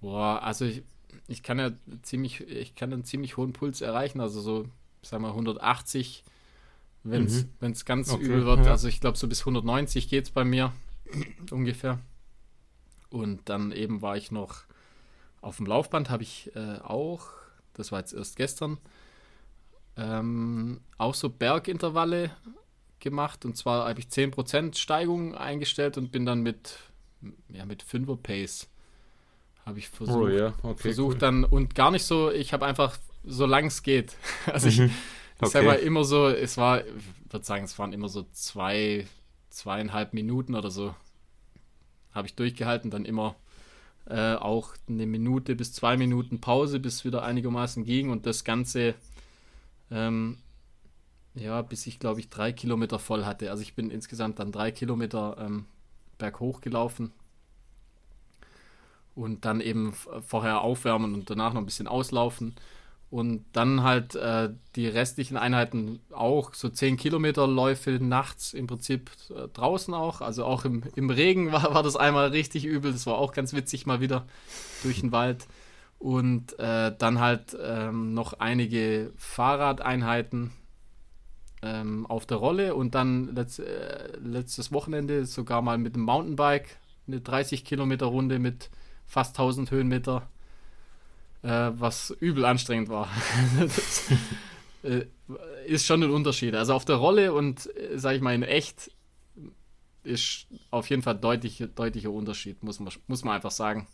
boah, 0.00 0.42
also 0.42 0.64
ich, 0.64 0.82
ich 1.28 1.42
kann 1.42 1.58
ja 1.58 1.70
ziemlich, 2.02 2.40
ich 2.48 2.74
kann 2.74 2.92
einen 2.92 3.04
ziemlich 3.04 3.36
hohen 3.36 3.52
Puls 3.52 3.80
erreichen, 3.80 4.20
also 4.20 4.40
so, 4.40 4.66
sagen 5.02 5.22
wir 5.24 5.34
180, 5.34 6.24
wenn 7.10 7.24
es 7.26 7.46
Mhm. 7.60 7.84
ganz 7.84 8.12
Okay, 8.12 8.24
übel 8.24 8.46
wird. 8.46 8.66
ja. 8.66 8.72
Also 8.72 8.88
ich 8.88 9.00
glaube 9.00 9.18
so 9.18 9.28
bis 9.28 9.44
190 9.44 10.08
geht 10.08 10.24
es 10.24 10.30
bei 10.30 10.44
mir 10.44 10.72
ungefähr. 11.50 11.98
Und 13.10 13.48
dann 13.48 13.72
eben 13.72 14.02
war 14.02 14.16
ich 14.16 14.30
noch 14.30 14.62
auf 15.40 15.58
dem 15.58 15.66
Laufband, 15.66 16.10
habe 16.10 16.22
ich 16.22 16.54
äh, 16.56 16.78
auch, 16.80 17.28
das 17.74 17.92
war 17.92 18.00
jetzt 18.00 18.12
erst 18.14 18.36
gestern, 18.36 18.78
ähm, 19.96 20.80
auch 20.98 21.14
so 21.14 21.28
Bergintervalle 21.30 22.30
gemacht. 23.00 23.44
Und 23.44 23.56
zwar 23.56 23.88
habe 23.88 24.00
ich 24.00 24.06
10% 24.06 24.76
Steigung 24.78 25.34
eingestellt 25.34 25.96
und 25.98 26.12
bin 26.12 26.26
dann 26.26 26.42
mit, 26.42 26.78
ja, 27.48 27.64
mit 27.66 27.82
5er 27.84 28.16
Pace 28.16 28.68
habe 29.66 29.78
ich 29.78 29.88
versucht, 29.88 30.16
Oh 30.16 30.28
ja, 30.28 30.54
okay. 30.62 30.82
versucht 30.82 31.14
cool. 31.16 31.18
dann 31.20 31.44
und 31.44 31.74
gar 31.74 31.90
nicht 31.90 32.04
so, 32.04 32.30
ich 32.30 32.52
habe 32.52 32.66
einfach 32.66 32.98
so 33.24 33.46
lang 33.46 33.66
es 33.66 33.82
geht. 33.82 34.16
Also 34.46 34.68
ich, 34.68 34.78
Mhm. 34.78 34.90
ich 35.36 35.42
Okay. 35.42 35.64
mal 35.64 35.76
immer 35.78 36.04
so, 36.04 36.28
es 36.28 36.56
war, 36.56 36.80
ich 36.86 37.32
würde 37.32 37.44
sagen, 37.46 37.64
es 37.64 37.78
waren 37.78 37.92
immer 37.92 38.08
so 38.08 38.26
zwei, 38.32 39.06
zweieinhalb 39.50 40.12
Minuten 40.12 40.54
oder 40.54 40.70
so. 40.70 40.94
Habe 42.12 42.26
ich 42.26 42.34
durchgehalten, 42.34 42.90
dann 42.90 43.04
immer 43.04 43.36
äh, 44.06 44.34
auch 44.34 44.74
eine 44.88 45.06
Minute 45.06 45.54
bis 45.54 45.72
zwei 45.72 45.96
Minuten 45.96 46.40
Pause, 46.40 46.80
bis 46.80 47.04
wieder 47.04 47.22
einigermaßen 47.22 47.84
ging 47.84 48.10
und 48.10 48.26
das 48.26 48.44
Ganze, 48.44 48.94
ähm, 49.90 50.38
ja, 51.34 51.62
bis 51.62 51.86
ich 51.86 51.98
glaube 51.98 52.20
ich 52.20 52.28
drei 52.28 52.52
Kilometer 52.52 52.98
voll 52.98 53.24
hatte. 53.24 53.50
Also 53.50 53.62
ich 53.62 53.74
bin 53.74 53.90
insgesamt 53.90 54.38
dann 54.38 54.52
drei 54.52 54.70
Kilometer 54.70 55.36
ähm, 55.38 55.66
berghoch 56.18 56.60
gelaufen 56.60 57.12
und 59.14 59.44
dann 59.44 59.60
eben 59.60 59.92
vorher 60.26 60.60
aufwärmen 60.60 61.14
und 61.14 61.30
danach 61.30 61.52
noch 61.52 61.60
ein 61.60 61.66
bisschen 61.66 61.88
auslaufen. 61.88 62.54
Und 63.10 63.44
dann 63.52 63.82
halt 63.82 64.14
äh, 64.14 64.50
die 64.76 64.86
restlichen 64.86 65.36
Einheiten 65.36 65.98
auch, 66.12 66.54
so 66.54 66.68
10 66.68 66.96
Kilometer 66.96 67.48
Läufe 67.48 67.98
nachts 68.00 68.54
im 68.54 68.68
Prinzip 68.68 69.10
äh, 69.30 69.48
draußen 69.48 69.92
auch. 69.94 70.20
Also 70.20 70.44
auch 70.44 70.64
im, 70.64 70.84
im 70.94 71.10
Regen 71.10 71.50
war, 71.52 71.74
war 71.74 71.82
das 71.82 71.96
einmal 71.96 72.28
richtig 72.28 72.64
übel. 72.64 72.92
Das 72.92 73.06
war 73.06 73.18
auch 73.18 73.32
ganz 73.32 73.52
witzig 73.52 73.84
mal 73.84 74.00
wieder 74.00 74.26
durch 74.84 75.00
den 75.00 75.10
Wald. 75.10 75.48
Und 76.00 76.58
äh, 76.58 76.92
dann 76.96 77.20
halt 77.20 77.56
ähm, 77.62 78.14
noch 78.14 78.32
einige 78.40 79.12
Fahrradeinheiten 79.16 80.50
ähm, 81.62 82.06
auf 82.06 82.26
der 82.26 82.38
Rolle 82.38 82.74
und 82.74 82.94
dann 82.94 83.34
letzt, 83.34 83.60
äh, 83.60 84.16
letztes 84.18 84.72
Wochenende 84.72 85.26
sogar 85.26 85.60
mal 85.62 85.78
mit 85.78 85.94
dem 85.94 86.02
Mountainbike 86.02 86.78
eine 87.06 87.20
30 87.20 87.64
Kilometer 87.64 88.06
Runde 88.06 88.38
mit 88.38 88.70
fast 89.06 89.38
1000 89.38 89.70
Höhenmeter 89.70 90.26
äh, 91.42 91.70
was 91.72 92.10
übel 92.20 92.44
anstrengend 92.44 92.88
war. 92.88 93.08
das 93.58 94.10
äh, 94.82 95.04
ist 95.66 95.86
schon 95.86 96.02
ein 96.02 96.10
Unterschied. 96.10 96.54
Also 96.54 96.74
auf 96.74 96.84
der 96.84 96.96
Rolle 96.96 97.32
und, 97.32 97.74
äh, 97.76 97.98
sag 97.98 98.16
ich 98.16 98.22
mal, 98.22 98.34
in 98.34 98.42
echt 98.42 98.90
ist 100.02 100.46
auf 100.70 100.88
jeden 100.88 101.02
Fall 101.02 101.16
deutlich, 101.16 101.62
deutlicher 101.74 102.10
Unterschied, 102.10 102.62
muss 102.62 102.80
man, 102.80 102.92
muss 103.06 103.22
man 103.22 103.34
einfach 103.34 103.50
sagen. 103.50 103.86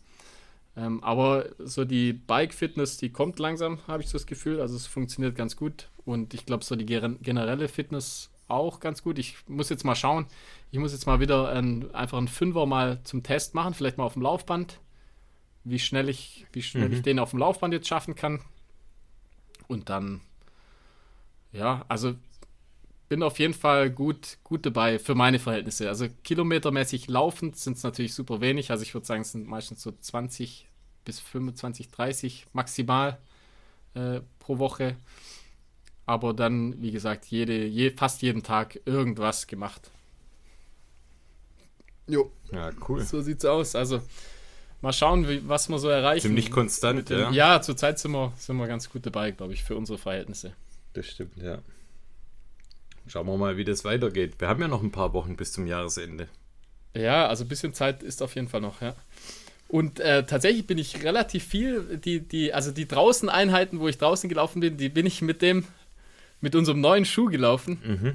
Ähm, 0.77 1.03
aber 1.03 1.47
so 1.57 1.83
die 1.83 2.13
Bike-Fitness, 2.13 2.97
die 2.97 3.09
kommt 3.11 3.39
langsam, 3.39 3.79
habe 3.87 4.01
ich 4.03 4.09
so 4.09 4.17
das 4.17 4.27
Gefühl. 4.27 4.61
Also 4.61 4.75
es 4.75 4.87
funktioniert 4.87 5.35
ganz 5.35 5.55
gut. 5.57 5.89
Und 6.05 6.33
ich 6.33 6.45
glaube, 6.45 6.63
so 6.63 6.75
die 6.75 6.85
generelle 6.85 7.67
Fitness 7.67 8.29
auch 8.47 8.79
ganz 8.79 9.03
gut. 9.03 9.19
Ich 9.19 9.35
muss 9.47 9.69
jetzt 9.69 9.83
mal 9.83 9.95
schauen. 9.95 10.27
Ich 10.71 10.79
muss 10.79 10.93
jetzt 10.93 11.05
mal 11.07 11.19
wieder 11.19 11.49
ein, 11.49 11.93
einfach 11.93 12.17
einen 12.17 12.29
Fünfer 12.29 12.65
mal 12.65 13.03
zum 13.03 13.23
Test 13.23 13.55
machen, 13.55 13.73
vielleicht 13.73 13.97
mal 13.97 14.05
auf 14.05 14.13
dem 14.13 14.21
Laufband 14.21 14.79
wie 15.69 15.79
schnell 15.79 16.07
ich, 16.09 16.45
wie 16.53 16.61
schnell 16.61 16.87
Mhm. 16.87 16.95
ich 16.95 17.01
den 17.01 17.19
auf 17.19 17.31
dem 17.31 17.39
Laufband 17.39 17.73
jetzt 17.73 17.87
schaffen 17.87 18.15
kann. 18.15 18.39
Und 19.67 19.89
dann, 19.89 20.21
ja, 21.51 21.83
also 21.89 22.15
bin 23.09 23.23
auf 23.23 23.39
jeden 23.39 23.53
Fall 23.53 23.89
gut, 23.89 24.37
gut 24.43 24.65
dabei 24.65 24.99
für 24.99 25.15
meine 25.15 25.39
Verhältnisse. 25.39 25.87
Also 25.89 26.07
kilometermäßig 26.23 27.07
laufend 27.07 27.55
sind 27.57 27.77
es 27.77 27.83
natürlich 27.83 28.13
super 28.13 28.41
wenig. 28.41 28.71
Also 28.71 28.83
ich 28.83 28.93
würde 28.93 29.07
sagen, 29.07 29.21
es 29.21 29.31
sind 29.31 29.47
meistens 29.47 29.81
so 29.81 29.91
20 29.91 30.67
bis 31.05 31.19
25, 31.21 31.89
30 31.89 32.47
maximal 32.53 33.17
äh, 33.93 34.19
pro 34.39 34.57
Woche. 34.59 34.97
Aber 36.05 36.33
dann, 36.33 36.81
wie 36.81 36.91
gesagt, 36.91 37.25
jede, 37.25 37.65
je, 37.65 37.91
fast 37.91 38.21
jeden 38.21 38.43
Tag 38.43 38.79
irgendwas 38.85 39.47
gemacht. 39.47 39.89
Jo, 42.07 42.31
Ja, 42.51 42.71
cool. 42.87 43.01
so 43.03 43.21
sieht's 43.21 43.43
aus. 43.45 43.75
Also 43.75 44.01
mal 44.81 44.93
schauen, 44.93 45.27
wie, 45.27 45.47
was 45.47 45.67
wir 45.69 45.79
so 45.79 45.89
erreichen. 45.89 46.21
Ziemlich 46.27 46.51
konstant, 46.51 47.09
dem- 47.09 47.19
ja. 47.19 47.31
Ja, 47.31 47.61
zurzeit 47.61 47.99
sind 47.99 48.11
wir, 48.11 48.31
sind 48.37 48.55
wir 48.57 48.67
ganz 48.67 48.89
gut 48.89 49.05
dabei, 49.05 49.31
glaube 49.31 49.53
ich, 49.53 49.63
für 49.63 49.75
unsere 49.75 49.97
Verhältnisse. 49.97 50.53
Das 50.93 51.07
stimmt, 51.07 51.35
ja. 51.37 51.59
Schauen 53.07 53.27
wir 53.27 53.37
mal, 53.37 53.57
wie 53.57 53.63
das 53.63 53.85
weitergeht. 53.85 54.33
Wir 54.39 54.47
haben 54.47 54.61
ja 54.61 54.67
noch 54.67 54.83
ein 54.83 54.91
paar 54.91 55.13
Wochen 55.13 55.35
bis 55.35 55.51
zum 55.51 55.65
Jahresende. 55.67 56.27
Ja, 56.95 57.27
also 57.27 57.43
ein 57.45 57.47
bisschen 57.47 57.73
Zeit 57.73 58.03
ist 58.03 58.21
auf 58.21 58.35
jeden 58.35 58.47
Fall 58.47 58.61
noch, 58.61 58.81
ja. 58.81 58.95
Und 59.69 59.99
äh, 59.99 60.25
tatsächlich 60.25 60.65
bin 60.65 60.77
ich 60.77 61.03
relativ 61.03 61.43
viel, 61.45 61.97
die, 61.97 62.21
die, 62.21 62.53
also 62.53 62.71
die 62.71 62.87
draußen 62.87 63.29
Einheiten, 63.29 63.79
wo 63.79 63.87
ich 63.87 63.97
draußen 63.97 64.29
gelaufen 64.29 64.61
bin, 64.61 64.77
die 64.77 64.89
bin 64.89 65.05
ich 65.05 65.21
mit 65.21 65.41
dem, 65.41 65.65
mit 66.41 66.55
unserem 66.55 66.79
neuen 66.81 67.05
Schuh 67.05 67.25
gelaufen. 67.25 67.79
Mhm. 67.85 68.13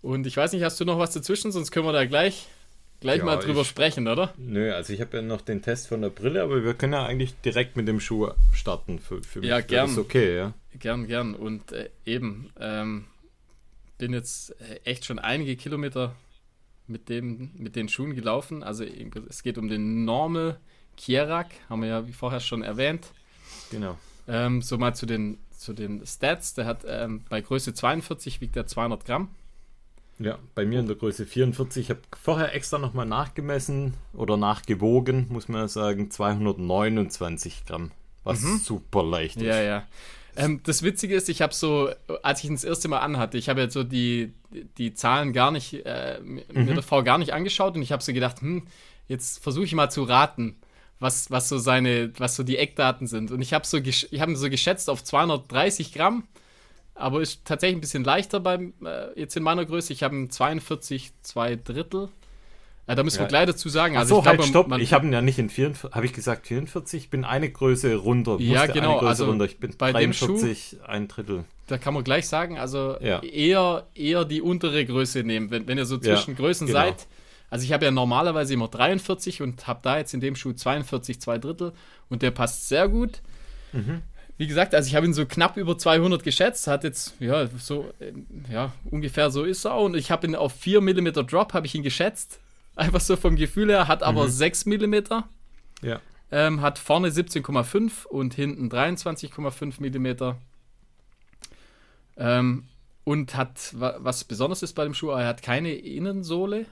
Und 0.00 0.26
ich 0.26 0.36
weiß 0.36 0.52
nicht, 0.52 0.62
hast 0.62 0.78
du 0.80 0.84
noch 0.84 0.98
was 0.98 1.12
dazwischen, 1.12 1.50
sonst 1.50 1.72
können 1.72 1.86
wir 1.86 1.92
da 1.92 2.04
gleich, 2.06 2.46
gleich 3.00 3.18
Ja, 3.18 3.24
mal 3.24 3.36
drüber 3.38 3.62
ich- 3.62 3.68
sprechen, 3.68 4.06
oder? 4.06 4.32
Nö, 4.38 4.72
also 4.72 4.92
ich 4.92 5.00
habe 5.00 5.16
ja 5.16 5.22
noch 5.22 5.40
den 5.40 5.60
Test 5.60 5.88
von 5.88 6.02
der 6.02 6.10
Brille, 6.10 6.42
aber 6.42 6.64
wir 6.64 6.74
können 6.74 6.92
ja 6.92 7.04
eigentlich 7.04 7.34
direkt 7.44 7.76
mit 7.76 7.88
dem 7.88 7.98
Schuh 7.98 8.28
starten. 8.52 9.00
Für, 9.00 9.20
für 9.22 9.40
mich 9.40 9.48
Ja, 9.48 9.60
gern. 9.60 9.88
Das 9.88 9.98
okay, 9.98 10.36
ja. 10.36 10.54
Gern, 10.78 11.08
gern. 11.08 11.34
Und 11.34 11.72
äh, 11.72 11.90
eben, 12.06 12.50
ähm, 12.60 13.06
bin 13.98 14.12
jetzt 14.12 14.58
äh, 14.60 14.80
echt 14.84 15.04
schon 15.04 15.18
einige 15.18 15.56
Kilometer 15.56 16.14
mit, 16.86 17.08
dem, 17.08 17.50
mit 17.54 17.76
den 17.76 17.88
Schuhen 17.88 18.14
gelaufen. 18.14 18.62
Also 18.62 18.84
es 18.84 19.42
geht 19.42 19.58
um 19.58 19.68
den 19.68 20.04
Normal 20.04 20.58
Kierak, 20.96 21.48
haben 21.68 21.82
wir 21.82 21.88
ja 21.88 22.08
wie 22.08 22.12
vorher 22.12 22.40
schon 22.40 22.62
erwähnt. 22.62 23.12
Genau. 23.70 23.98
Ähm, 24.26 24.62
so 24.62 24.78
mal 24.78 24.94
zu 24.94 25.06
den, 25.06 25.38
zu 25.56 25.72
den 25.72 26.04
Stats. 26.06 26.54
Der 26.54 26.66
hat 26.66 26.84
ähm, 26.86 27.24
bei 27.28 27.40
Größe 27.40 27.74
42 27.74 28.40
wiegt 28.40 28.56
er 28.56 28.66
200 28.66 29.04
Gramm. 29.04 29.28
Ja, 30.18 30.38
bei 30.54 30.66
mir 30.66 30.80
in 30.80 30.86
der 30.86 30.96
Größe 30.96 31.26
44. 31.26 31.84
Ich 31.84 31.90
habe 31.90 32.00
vorher 32.20 32.54
extra 32.54 32.78
nochmal 32.78 33.06
nachgemessen 33.06 33.94
oder 34.12 34.36
nachgewogen, 34.36 35.26
muss 35.28 35.48
man 35.48 35.68
sagen, 35.68 36.10
229 36.10 37.66
Gramm. 37.66 37.92
Was 38.24 38.40
mhm. 38.40 38.58
super 38.58 39.04
leicht 39.04 39.36
ist. 39.36 39.44
Ja, 39.44 39.62
ja. 39.62 39.86
Ähm, 40.38 40.60
das 40.62 40.84
Witzige 40.84 41.16
ist, 41.16 41.28
ich 41.28 41.42
habe 41.42 41.52
so, 41.52 41.90
als 42.22 42.40
ich 42.40 42.46
ihn 42.46 42.54
das 42.54 42.62
erste 42.62 42.86
Mal 42.86 43.00
anhatte, 43.00 43.36
ich 43.36 43.48
habe 43.48 43.60
jetzt 43.60 43.74
so 43.74 43.82
die, 43.82 44.32
die 44.78 44.94
Zahlen 44.94 45.32
gar 45.32 45.50
nicht, 45.50 45.84
äh, 45.84 46.20
mhm. 46.22 46.44
mir 46.52 46.74
davor 46.74 47.02
gar 47.02 47.18
nicht 47.18 47.32
angeschaut 47.32 47.74
und 47.74 47.82
ich 47.82 47.90
habe 47.90 48.04
so 48.04 48.12
gedacht, 48.12 48.40
hm, 48.40 48.62
jetzt 49.08 49.42
versuche 49.42 49.64
ich 49.64 49.74
mal 49.74 49.90
zu 49.90 50.04
raten, 50.04 50.56
was, 51.00 51.32
was 51.32 51.48
so 51.48 51.58
seine, 51.58 52.12
was 52.18 52.36
so 52.36 52.44
die 52.44 52.56
Eckdaten 52.56 53.08
sind. 53.08 53.32
Und 53.32 53.40
ich 53.40 53.52
habe 53.52 53.66
so, 53.66 53.78
ich 53.78 54.20
habe 54.20 54.36
so 54.36 54.48
geschätzt 54.48 54.88
auf 54.88 55.02
230 55.02 55.92
Gramm, 55.92 56.28
aber 56.94 57.20
ist 57.20 57.44
tatsächlich 57.44 57.78
ein 57.78 57.80
bisschen 57.80 58.04
leichter 58.04 58.38
beim, 58.38 58.74
äh, 58.84 59.18
jetzt 59.18 59.36
in 59.36 59.42
meiner 59.42 59.64
Größe. 59.64 59.92
Ich 59.92 60.04
habe 60.04 60.28
42, 60.28 61.12
zwei 61.22 61.56
Drittel. 61.56 62.10
Ja, 62.88 62.94
da 62.94 63.02
müssen 63.02 63.18
ja. 63.18 63.24
wir 63.24 63.28
gleich 63.28 63.46
dazu 63.46 63.68
sagen. 63.68 63.98
Also 63.98 64.16
so, 64.16 64.20
ich 64.22 64.26
halt, 64.26 64.42
stopp. 64.44 64.74
ich 64.78 64.94
habe 64.94 65.06
ihn 65.06 65.12
ja 65.12 65.20
nicht 65.20 65.38
in 65.38 65.50
44, 65.50 65.94
habe 65.94 66.06
ich 66.06 66.14
gesagt 66.14 66.46
44? 66.46 67.04
Ich 67.04 67.10
bin 67.10 67.24
eine 67.26 67.50
Größe 67.50 67.94
runter. 67.96 68.38
Ja, 68.40 68.64
genau. 68.64 69.00
Also 69.00 69.26
runter. 69.26 69.44
Ich 69.44 69.60
bin 69.60 69.74
bei 69.76 69.92
43, 69.92 70.68
Schuh, 70.70 70.76
ein 70.86 71.06
Drittel. 71.06 71.44
Da 71.66 71.76
kann 71.76 71.92
man 71.92 72.02
gleich 72.02 72.26
sagen, 72.26 72.58
also 72.58 72.96
ja. 73.00 73.22
eher, 73.22 73.86
eher 73.94 74.24
die 74.24 74.40
untere 74.40 74.86
Größe 74.86 75.22
nehmen, 75.22 75.50
wenn, 75.50 75.68
wenn 75.68 75.76
ihr 75.76 75.84
so 75.84 75.98
zwischen 75.98 76.30
ja, 76.30 76.36
Größen 76.38 76.66
genau. 76.66 76.78
seid. 76.78 77.06
Also 77.50 77.64
ich 77.64 77.72
habe 77.74 77.84
ja 77.84 77.90
normalerweise 77.90 78.54
immer 78.54 78.68
43 78.68 79.42
und 79.42 79.66
habe 79.66 79.80
da 79.82 79.98
jetzt 79.98 80.14
in 80.14 80.20
dem 80.20 80.34
Schuh 80.34 80.54
42, 80.54 81.20
zwei 81.20 81.36
Drittel 81.36 81.72
und 82.08 82.22
der 82.22 82.30
passt 82.30 82.68
sehr 82.68 82.88
gut. 82.88 83.20
Mhm. 83.72 84.00
Wie 84.38 84.46
gesagt, 84.46 84.74
also 84.74 84.86
ich 84.86 84.94
habe 84.94 85.04
ihn 85.04 85.12
so 85.12 85.26
knapp 85.26 85.58
über 85.58 85.76
200 85.76 86.22
geschätzt, 86.22 86.66
hat 86.68 86.84
jetzt, 86.84 87.14
ja, 87.20 87.48
so, 87.58 87.90
ja, 88.50 88.72
ungefähr 88.90 89.30
so 89.30 89.44
ist 89.44 89.66
er 89.66 89.76
und 89.76 89.94
ich 89.94 90.10
habe 90.10 90.26
ihn 90.26 90.34
auf 90.34 90.54
4 90.54 90.80
mm 90.80 91.26
Drop, 91.26 91.52
habe 91.52 91.66
ich 91.66 91.74
ihn 91.74 91.82
geschätzt 91.82 92.40
Einfach 92.78 93.00
so 93.00 93.16
vom 93.16 93.34
Gefühl 93.34 93.70
her, 93.70 93.88
hat 93.88 94.04
aber 94.04 94.26
mhm. 94.26 94.30
6 94.30 94.66
mm. 94.66 94.94
Ja. 95.82 96.00
Ähm, 96.30 96.60
hat 96.60 96.78
vorne 96.78 97.08
17,5 97.08 98.06
und 98.06 98.34
hinten 98.34 98.68
23,5 98.68 99.80
mm. 99.80 100.36
Ähm, 102.18 102.64
und 103.02 103.34
hat, 103.34 103.74
was 103.74 104.22
besonders 104.22 104.62
ist 104.62 104.74
bei 104.74 104.84
dem 104.84 104.94
Schuh, 104.94 105.10
er 105.10 105.26
hat 105.26 105.42
keine 105.42 105.72
Innensohle. 105.72 106.66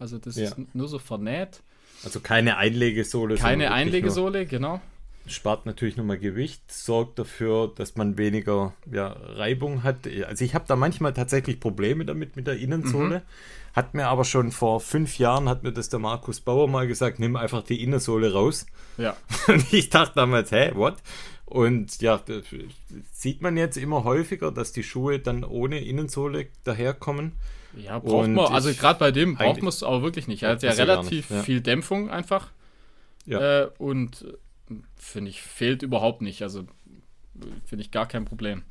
Also 0.00 0.18
das 0.18 0.34
ja. 0.34 0.48
ist 0.48 0.56
nur 0.74 0.88
so 0.88 0.98
vernäht. 0.98 1.62
Also 2.04 2.18
keine 2.18 2.56
Einlegesohle. 2.56 3.36
Keine 3.36 3.70
Einlegesohle, 3.70 4.46
genau. 4.46 4.80
Spart 5.26 5.66
natürlich 5.66 5.96
nochmal 5.96 6.18
Gewicht, 6.18 6.70
sorgt 6.70 7.18
dafür, 7.18 7.72
dass 7.74 7.96
man 7.96 8.18
weniger 8.18 8.74
ja, 8.90 9.08
Reibung 9.08 9.82
hat. 9.82 10.08
Also 10.26 10.44
ich 10.44 10.54
habe 10.54 10.64
da 10.66 10.76
manchmal 10.76 11.12
tatsächlich 11.12 11.60
Probleme 11.60 12.04
damit 12.04 12.36
mit 12.36 12.46
der 12.46 12.56
Innensohle. 12.56 13.20
Mhm. 13.20 13.74
Hat 13.74 13.94
mir 13.94 14.08
aber 14.08 14.24
schon 14.24 14.52
vor 14.52 14.80
fünf 14.80 15.18
Jahren, 15.18 15.48
hat 15.48 15.62
mir 15.62 15.72
das 15.72 15.88
der 15.88 15.98
Markus 15.98 16.40
Bauer 16.40 16.68
mal 16.68 16.86
gesagt, 16.86 17.18
nimm 17.18 17.36
einfach 17.36 17.62
die 17.62 17.82
Innensohle 17.82 18.32
raus. 18.32 18.66
Ja. 18.98 19.16
Und 19.46 19.72
ich 19.72 19.90
dachte 19.90 20.14
damals, 20.16 20.50
hä, 20.52 20.72
what? 20.74 20.96
Und 21.46 22.00
ja, 22.00 22.20
sieht 23.12 23.42
man 23.42 23.56
jetzt 23.56 23.76
immer 23.76 24.04
häufiger, 24.04 24.50
dass 24.50 24.72
die 24.72 24.82
Schuhe 24.82 25.18
dann 25.18 25.44
ohne 25.44 25.80
Innensohle 25.80 26.48
daherkommen. 26.64 27.32
Ja, 27.76 27.98
braucht 27.98 28.26
und 28.26 28.34
man, 28.34 28.52
also 28.52 28.72
gerade 28.72 28.98
bei 28.98 29.10
dem 29.10 29.34
braucht 29.34 29.60
man 29.60 29.68
es 29.68 29.82
auch 29.82 30.02
wirklich 30.02 30.28
nicht. 30.28 30.42
Er 30.42 30.50
hat 30.50 30.62
ja 30.62 30.72
relativ 30.72 31.30
ja. 31.30 31.42
viel 31.42 31.60
Dämpfung 31.60 32.10
einfach. 32.10 32.50
Ja. 33.24 33.62
Äh, 33.62 33.70
und 33.78 34.26
finde 34.96 35.30
ich, 35.30 35.42
fehlt 35.42 35.82
überhaupt 35.82 36.22
nicht. 36.22 36.42
Also 36.42 36.64
finde 37.64 37.84
ich 37.84 37.90
gar 37.90 38.06
kein 38.06 38.24
Problem. 38.24 38.62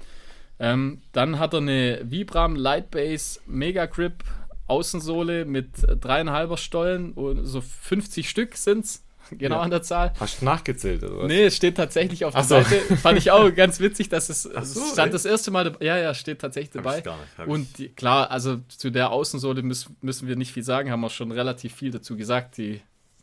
Ähm, 0.60 1.02
dann 1.12 1.40
hat 1.40 1.54
er 1.54 1.60
eine 1.62 2.02
Vibram 2.04 2.56
Lightbase 2.56 3.40
Mega 3.48 3.88
Grip 3.88 4.24
Außensohle 4.68 5.46
mit 5.46 5.70
dreieinhalber 5.86 6.56
Stollen 6.56 7.14
und 7.14 7.46
so 7.46 7.62
50 7.62 8.30
Stück 8.30 8.56
sind 8.56 8.86
es. 8.86 9.04
Genau 9.38 9.58
ja. 9.58 9.62
an 9.62 9.70
der 9.70 9.82
Zahl. 9.82 10.12
Hast 10.20 10.42
du 10.42 10.46
nachgezählt 10.46 11.04
oder 11.04 11.20
was? 11.20 11.28
Nee, 11.28 11.46
es 11.46 11.56
steht 11.56 11.78
tatsächlich 11.78 12.26
auf 12.26 12.34
der 12.34 12.44
so. 12.44 12.56
Seite. 12.62 12.98
Fand 12.98 13.18
ich 13.18 13.32
auch 13.32 13.54
ganz 13.56 13.80
witzig, 13.80 14.10
dass 14.10 14.28
es, 14.28 14.44
so, 14.44 14.82
stand 14.92 15.08
ey. 15.08 15.12
das 15.12 15.24
erste 15.24 15.52
Mal 15.52 15.64
dabei. 15.64 15.86
Ja, 15.86 15.98
ja, 15.98 16.14
steht 16.14 16.42
tatsächlich 16.42 16.72
dabei. 16.72 17.02
Hab 17.02 17.38
nicht, 17.38 17.48
und 17.48 17.78
die, 17.78 17.90
klar, 17.90 18.30
also 18.30 18.58
zu 18.68 18.90
der 18.90 19.12
Außensohle 19.12 19.62
müssen, 19.62 19.96
müssen 20.02 20.28
wir 20.28 20.36
nicht 20.36 20.52
viel 20.52 20.64
sagen, 20.64 20.92
haben 20.92 21.00
wir 21.00 21.10
schon 21.10 21.32
relativ 21.32 21.76
viel 21.76 21.92
dazu 21.92 22.18
gesagt. 22.18 22.58
Die, 22.58 22.82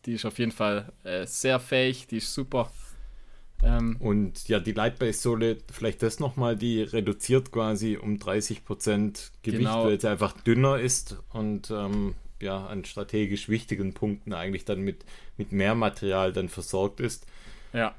die 0.09 0.15
ist 0.15 0.25
auf 0.25 0.39
jeden 0.39 0.53
Fall 0.53 0.91
äh, 1.05 1.27
sehr 1.27 1.61
fähig, 1.61 2.07
die 2.07 2.17
ist 2.17 2.33
super. 2.33 2.73
Ähm, 3.63 3.97
und 4.01 4.49
ja, 4.49 4.59
die 4.59 4.73
Lightbase-Sohle, 4.73 5.59
vielleicht 5.71 6.03
das 6.03 6.19
nochmal, 6.19 6.57
die 6.57 6.81
reduziert 6.81 7.53
quasi 7.53 7.99
um 7.99 8.17
30% 8.17 8.63
Gewicht, 9.43 9.59
genau. 9.59 9.85
weil 9.85 10.01
sie 10.01 10.09
einfach 10.09 10.33
dünner 10.33 10.79
ist 10.79 11.19
und 11.29 11.71
ähm, 11.71 12.15
ja, 12.41 12.67
an 12.67 12.87
strategisch 12.87 13.51
wichtigen 13.51 13.93
Punkten 13.93 14.33
eigentlich 14.33 14.65
dann 14.65 14.81
mit, 14.81 15.05
mit 15.37 15.53
mehr 15.53 15.75
Material 15.75 16.33
dann 16.33 16.49
versorgt 16.49 17.01
ist. 17.01 17.27
Ja. 17.75 17.95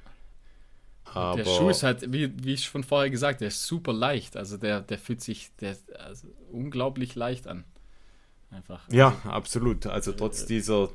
Aber 1.05 1.43
der 1.43 1.45
Schuh 1.45 1.69
ist 1.69 1.83
halt, 1.83 2.11
wie, 2.11 2.31
wie 2.43 2.53
ich 2.53 2.65
schon 2.65 2.83
vorher 2.83 3.11
gesagt, 3.11 3.41
der 3.41 3.49
ist 3.49 3.67
super 3.67 3.93
leicht. 3.93 4.35
Also 4.35 4.57
der, 4.57 4.81
der 4.81 4.97
fühlt 4.97 5.21
sich 5.21 5.51
der, 5.61 5.77
also 5.99 6.27
unglaublich 6.51 7.13
leicht 7.13 7.45
an. 7.45 7.65
Einfach. 8.51 8.81
Ja, 8.91 9.15
absolut. 9.25 9.85
Also 9.85 10.11
trotz 10.11 10.43
äh, 10.43 10.47
dieser 10.47 10.89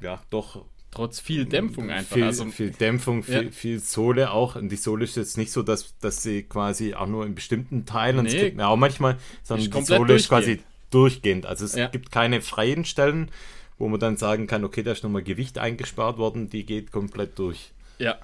ja 0.00 0.22
doch 0.30 0.64
Trotz 0.96 1.20
viel 1.20 1.44
Dämpfung 1.44 1.90
einfach. 1.90 2.14
Viel, 2.14 2.24
also, 2.24 2.46
viel 2.46 2.70
Dämpfung, 2.70 3.22
viel, 3.22 3.44
ja. 3.44 3.50
viel 3.50 3.80
Sohle 3.80 4.30
auch. 4.30 4.56
Und 4.56 4.70
die 4.70 4.76
Sohle 4.76 5.04
ist 5.04 5.14
jetzt 5.16 5.36
nicht 5.36 5.52
so, 5.52 5.62
dass, 5.62 5.98
dass 5.98 6.22
sie 6.22 6.44
quasi 6.44 6.94
auch 6.94 7.06
nur 7.06 7.26
in 7.26 7.34
bestimmten 7.34 7.84
Teilen, 7.84 8.22
nee, 8.22 8.28
es 8.30 8.34
gibt 8.34 8.58
ja 8.58 8.68
auch 8.68 8.78
manchmal, 8.78 9.18
sondern 9.42 9.70
die 9.70 9.82
Sohle 9.82 10.14
ist 10.14 10.30
quasi 10.30 10.60
durchgehend. 10.90 11.44
Also 11.44 11.66
es 11.66 11.74
ja. 11.74 11.88
gibt 11.88 12.12
keine 12.12 12.40
freien 12.40 12.86
Stellen, 12.86 13.30
wo 13.76 13.88
man 13.88 14.00
dann 14.00 14.16
sagen 14.16 14.46
kann, 14.46 14.64
okay, 14.64 14.82
da 14.82 14.92
ist 14.92 15.04
nochmal 15.04 15.22
Gewicht 15.22 15.58
eingespart 15.58 16.16
worden, 16.16 16.48
die 16.48 16.64
geht 16.64 16.92
komplett 16.92 17.38
durch. 17.38 17.72
Ja. 17.98 18.16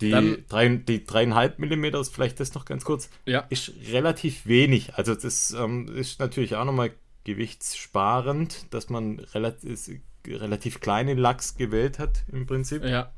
Die, 0.00 0.10
dann, 0.10 0.44
drei, 0.48 0.68
die 0.68 1.04
dreieinhalb 1.04 1.58
Millimeter 1.58 1.98
ist 1.98 2.14
vielleicht 2.14 2.38
das 2.38 2.54
noch 2.54 2.66
ganz 2.66 2.84
kurz, 2.84 3.10
ja. 3.26 3.40
ist 3.48 3.72
relativ 3.90 4.46
wenig. 4.46 4.94
Also 4.94 5.16
das 5.16 5.50
ähm, 5.50 5.88
ist 5.96 6.20
natürlich 6.20 6.54
auch 6.54 6.64
nochmal 6.64 6.92
gewichtssparend, 7.28 8.72
dass 8.72 8.88
man 8.88 9.18
relativ 9.34 9.90
relativ 10.26 10.80
kleine 10.80 11.12
Lachs 11.12 11.56
gewählt 11.56 11.98
hat, 11.98 12.24
im 12.32 12.46
Prinzip. 12.46 12.84
Ja. 12.84 13.12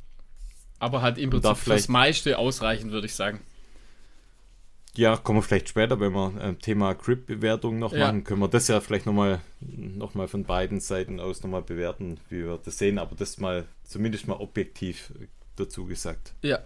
Aber 0.80 1.00
halt 1.02 1.16
im 1.18 1.30
Prinzip 1.30 1.56
fürs 1.56 1.88
meiste 1.88 2.38
ausreichend, 2.38 2.90
würde 2.90 3.06
ich 3.06 3.14
sagen. 3.14 3.40
Ja, 4.94 5.16
kommen 5.16 5.38
wir 5.38 5.42
vielleicht 5.42 5.68
später, 5.68 6.00
wenn 6.00 6.12
wir 6.12 6.34
äh, 6.42 6.54
Thema 6.54 6.94
Grip-Bewertung 6.94 7.78
noch 7.78 7.92
ja. 7.92 8.06
machen, 8.06 8.24
können 8.24 8.40
wir 8.40 8.48
das 8.48 8.66
ja 8.66 8.80
vielleicht 8.80 9.06
nochmal 9.06 9.40
noch 9.60 10.14
mal 10.14 10.26
von 10.26 10.42
beiden 10.42 10.80
Seiten 10.80 11.20
aus 11.20 11.42
nochmal 11.44 11.62
bewerten, 11.62 12.18
wie 12.28 12.44
wir 12.44 12.58
das 12.64 12.78
sehen, 12.78 12.98
aber 12.98 13.14
das 13.14 13.38
mal 13.38 13.66
zumindest 13.84 14.26
mal 14.26 14.34
objektiv 14.34 15.12
dazu 15.54 15.86
gesagt. 15.86 16.34
Ja. 16.42 16.58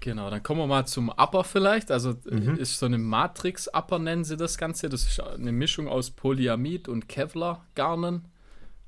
Genau, 0.00 0.30
dann 0.30 0.42
kommen 0.42 0.60
wir 0.60 0.66
mal 0.66 0.86
zum 0.86 1.10
Upper 1.10 1.44
vielleicht. 1.44 1.90
Also 1.90 2.16
äh, 2.30 2.34
mhm. 2.34 2.56
ist 2.56 2.78
so 2.78 2.86
eine 2.86 2.98
Matrix-Upper, 2.98 3.98
nennen 3.98 4.24
sie 4.24 4.36
das 4.36 4.56
Ganze. 4.56 4.88
Das 4.88 5.06
ist 5.06 5.20
eine 5.20 5.52
Mischung 5.52 5.88
aus 5.88 6.10
Polyamid 6.10 6.88
und 6.88 7.08
Kevlar-Garnen. 7.08 8.26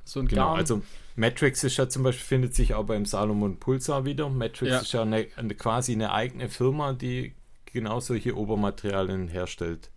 So 0.05 0.21
ein 0.21 0.27
genau, 0.27 0.49
Garn. 0.49 0.59
also 0.59 0.83
Matrix 1.15 1.63
ist 1.65 1.77
ja 1.77 1.89
zum 1.89 2.03
Beispiel, 2.03 2.25
findet 2.25 2.55
sich 2.55 2.75
auch 2.75 2.85
beim 2.85 3.05
Salomon 3.05 3.59
Pulsar 3.59 4.05
wieder. 4.05 4.29
Matrix 4.31 4.71
ja. 4.71 4.79
ist 4.81 4.93
ja 4.93 5.03
eine, 5.03 5.27
eine, 5.37 5.55
quasi 5.55 5.93
eine 5.93 6.13
eigene 6.13 6.49
Firma, 6.49 6.95
die 6.95 7.35
genau 7.67 8.01
solche 8.01 8.37
Obermaterialien 8.37 9.29
herstellt. 9.29 9.91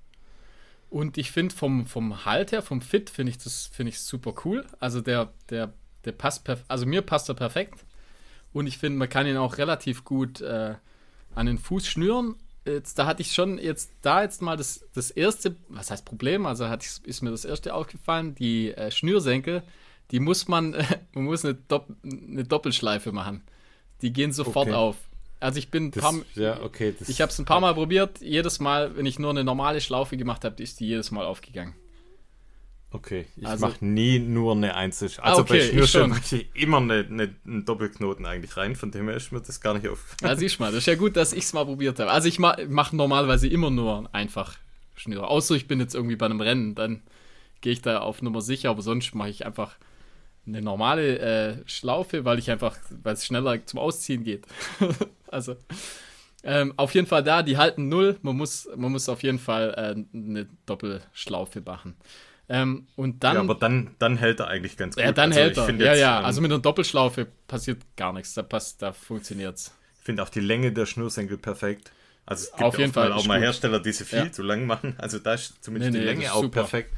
Und 0.90 1.18
ich 1.18 1.32
finde 1.32 1.56
vom, 1.56 1.88
vom 1.88 2.26
Halt 2.26 2.52
her, 2.52 2.62
vom 2.62 2.82
Fit, 2.82 3.10
finde 3.10 3.32
ich 3.32 3.38
das 3.38 3.68
finde 3.68 3.90
ich 3.90 4.00
super 4.00 4.34
cool. 4.46 4.66
Also 4.80 5.02
der, 5.02 5.34
der, 5.50 5.74
der 6.04 6.12
passt 6.12 6.44
perfekt, 6.44 6.70
also 6.70 6.86
mir 6.86 7.02
passt 7.02 7.30
er 7.30 7.36
perfekt. 7.36 7.86
Und 8.54 8.68
ich 8.68 8.78
finde, 8.78 9.00
man 9.00 9.10
kann 9.10 9.28
ihn 9.28 9.38
auch 9.38 9.58
relativ 9.58 10.06
gut 10.06 10.42
äh, 10.42 10.76
an 11.36 11.46
den 11.46 11.58
Fuß 11.58 11.88
schnüren. 11.88 12.36
Jetzt, 12.66 12.98
da 12.98 13.06
hatte 13.06 13.22
ich 13.22 13.34
schon 13.34 13.60
jetzt 13.60 13.92
da 14.02 14.24
jetzt 14.24 14.42
mal 14.42 14.58
das, 14.58 14.86
das 14.96 15.12
erste, 15.12 15.56
was 15.70 15.92
heißt 15.92 16.04
Problem, 16.04 16.48
also 16.48 16.68
hat, 16.68 16.84
ist 16.84 17.22
mir 17.22 17.30
das 17.30 17.46
erste 17.46 17.76
aufgefallen, 17.76 18.34
die 18.34 18.72
äh, 18.72 18.90
Schnürsenkel 18.90 19.62
die 20.12 20.20
muss 20.20 20.48
man, 20.48 20.72
man 21.14 21.24
muss 21.26 21.46
eine, 21.46 21.56
Dopp 21.56 21.88
eine 22.04 22.44
Doppelschleife 22.44 23.12
machen. 23.12 23.42
Die 24.02 24.12
gehen 24.12 24.32
sofort 24.32 24.68
okay. 24.68 24.76
auf. 24.76 24.98
Also 25.40 25.60
ich 25.60 25.70
bin 25.70 25.92
das, 25.92 26.04
paar, 26.04 26.14
ja, 26.36 26.62
okay, 26.62 26.96
ich 27.08 27.22
habe 27.22 27.32
es 27.32 27.38
ein 27.38 27.46
paar 27.46 27.60
Mal 27.60 27.74
probiert. 27.74 28.22
Jedes 28.22 28.60
Mal, 28.60 28.96
wenn 28.96 29.06
ich 29.06 29.20
nur 29.20 29.30
eine 29.30 29.44
normale 29.44 29.82
Schlaufe 29.82 30.18
gemacht 30.18 30.44
habe, 30.44 30.62
ist 30.64 30.80
die 30.80 30.88
jedes 30.88 31.12
Mal 31.12 31.26
aufgegangen. 31.26 31.76
Okay, 32.96 33.26
ich 33.36 33.46
also, 33.46 33.68
mache 33.68 33.84
nie 33.84 34.20
nur 34.20 34.54
eine. 34.54 34.74
Also 34.74 35.08
ah, 35.22 35.36
okay, 35.36 35.60
bei 35.60 35.62
Schnürschellen 35.62 36.10
mache 36.12 36.36
ich 36.38 36.50
immer 36.54 36.78
eine, 36.78 37.06
eine, 37.10 37.36
einen 37.46 37.66
Doppelknoten 37.66 38.26
eigentlich 38.26 38.56
rein, 38.56 38.76
von 38.76 38.92
dem 38.92 39.10
her 39.10 39.18
ist 39.18 39.34
mir 39.34 39.42
das 39.42 39.60
gar 39.60 39.74
nicht 39.74 39.90
auf. 39.90 40.16
Ja, 40.22 40.34
siehst 40.36 40.62
mal, 40.62 40.68
das 40.68 40.80
ist 40.80 40.86
ja 40.86 40.96
gut, 40.96 41.18
dass 41.18 41.34
ich 41.34 41.44
es 41.44 41.52
mal 41.52 41.66
probiert 41.66 42.00
habe. 42.00 42.10
Also 42.10 42.30
ich 42.30 42.40
mache 42.40 42.66
mach 42.70 42.94
normalerweise 42.94 43.50
immer 43.50 43.70
nur 43.70 44.10
einfach 44.14 44.56
Schnüre. 44.96 45.28
Außer 45.28 45.56
ich 45.56 45.68
bin 45.68 45.82
jetzt 45.82 45.94
irgendwie 45.94 46.16
bei 46.16 46.26
einem 46.26 46.40
Rennen, 46.40 46.74
dann 46.74 47.02
gehe 47.60 47.74
ich 47.74 47.82
da 47.82 48.00
auf 48.00 48.22
Nummer 48.22 48.40
sicher, 48.40 48.70
aber 48.70 48.82
sonst 48.82 49.14
mache 49.14 49.30
ich 49.30 49.46
einfach 49.46 49.76
eine 50.48 50.62
normale 50.62 51.20
äh, 51.20 51.58
Schlaufe, 51.66 52.24
weil 52.24 52.40
ich 52.40 52.50
einfach, 52.50 52.78
weil 53.04 53.16
es 53.16 53.26
schneller 53.26 53.66
zum 53.66 53.80
Ausziehen 53.80 54.24
geht. 54.24 54.46
also 55.28 55.58
ähm, 56.46 56.74
auf 56.78 56.94
jeden 56.94 57.08
Fall 57.08 57.24
da, 57.24 57.44
die 57.44 57.58
halten 57.58 57.90
null. 57.90 58.18
Man 58.22 58.38
muss, 58.38 58.70
man 58.76 58.92
muss 58.92 59.10
auf 59.10 59.24
jeden 59.24 59.40
Fall 59.40 59.74
äh, 59.76 60.18
eine 60.18 60.48
Doppelschlaufe 60.66 61.62
machen. 61.62 61.96
Ähm, 62.48 62.88
und 62.96 63.24
dann, 63.24 63.36
ja, 63.36 63.42
aber 63.42 63.56
dann, 63.56 63.96
dann 64.00 64.18
hält 64.18 64.40
er 64.40 64.48
eigentlich 64.48 64.78
ganz 64.78 64.96
gut. 64.96 65.04
Ja, 65.04 65.12
dann 65.12 65.32
also 65.32 65.40
hält 65.42 65.58
er. 65.58 65.70
Ja, 65.72 65.92
jetzt, 65.94 66.00
ja, 66.02 66.20
ähm, 66.20 66.26
also 66.26 66.42
mit 66.42 66.52
einer 66.52 66.62
Doppelschlaufe 66.62 67.28
passiert 67.48 67.80
gar 67.96 68.14
nichts. 68.14 68.34
Da, 68.36 68.44
passt, 68.44 68.82
da 68.82 68.94
funktioniert's. 68.94 69.76
Ich 70.00 70.06
finde 70.06 70.22
auch 70.22 70.30
die 70.30 70.40
Länge 70.42 70.72
der 70.72 70.86
Schnürsenkel 70.86 71.38
perfekt. 71.38 71.92
Also 72.28 72.46
es 72.46 72.52
gibt 72.52 72.64
Auf 72.64 72.78
jeden 72.80 72.94
Fall, 72.94 73.12
auch 73.12 73.26
mal 73.26 73.36
gut. 73.38 73.46
Hersteller, 73.46 73.80
die 73.80 73.92
sie 73.92 74.04
viel 74.06 74.20
Ja. 74.20 74.32
zu 74.32 74.44
lang 74.44 74.66
machen. 74.68 74.96
Also 74.98 75.20
da 75.20 75.34
ist 75.34 75.64
zumindest 75.64 75.94
Nee, 75.94 76.00
die 76.00 76.06
nee, 76.06 76.12
Länge 76.12 76.22
das 76.24 76.32
ist 76.32 76.36
auch 76.38 76.42
super. 76.44 76.62
perfekt. 76.62 76.94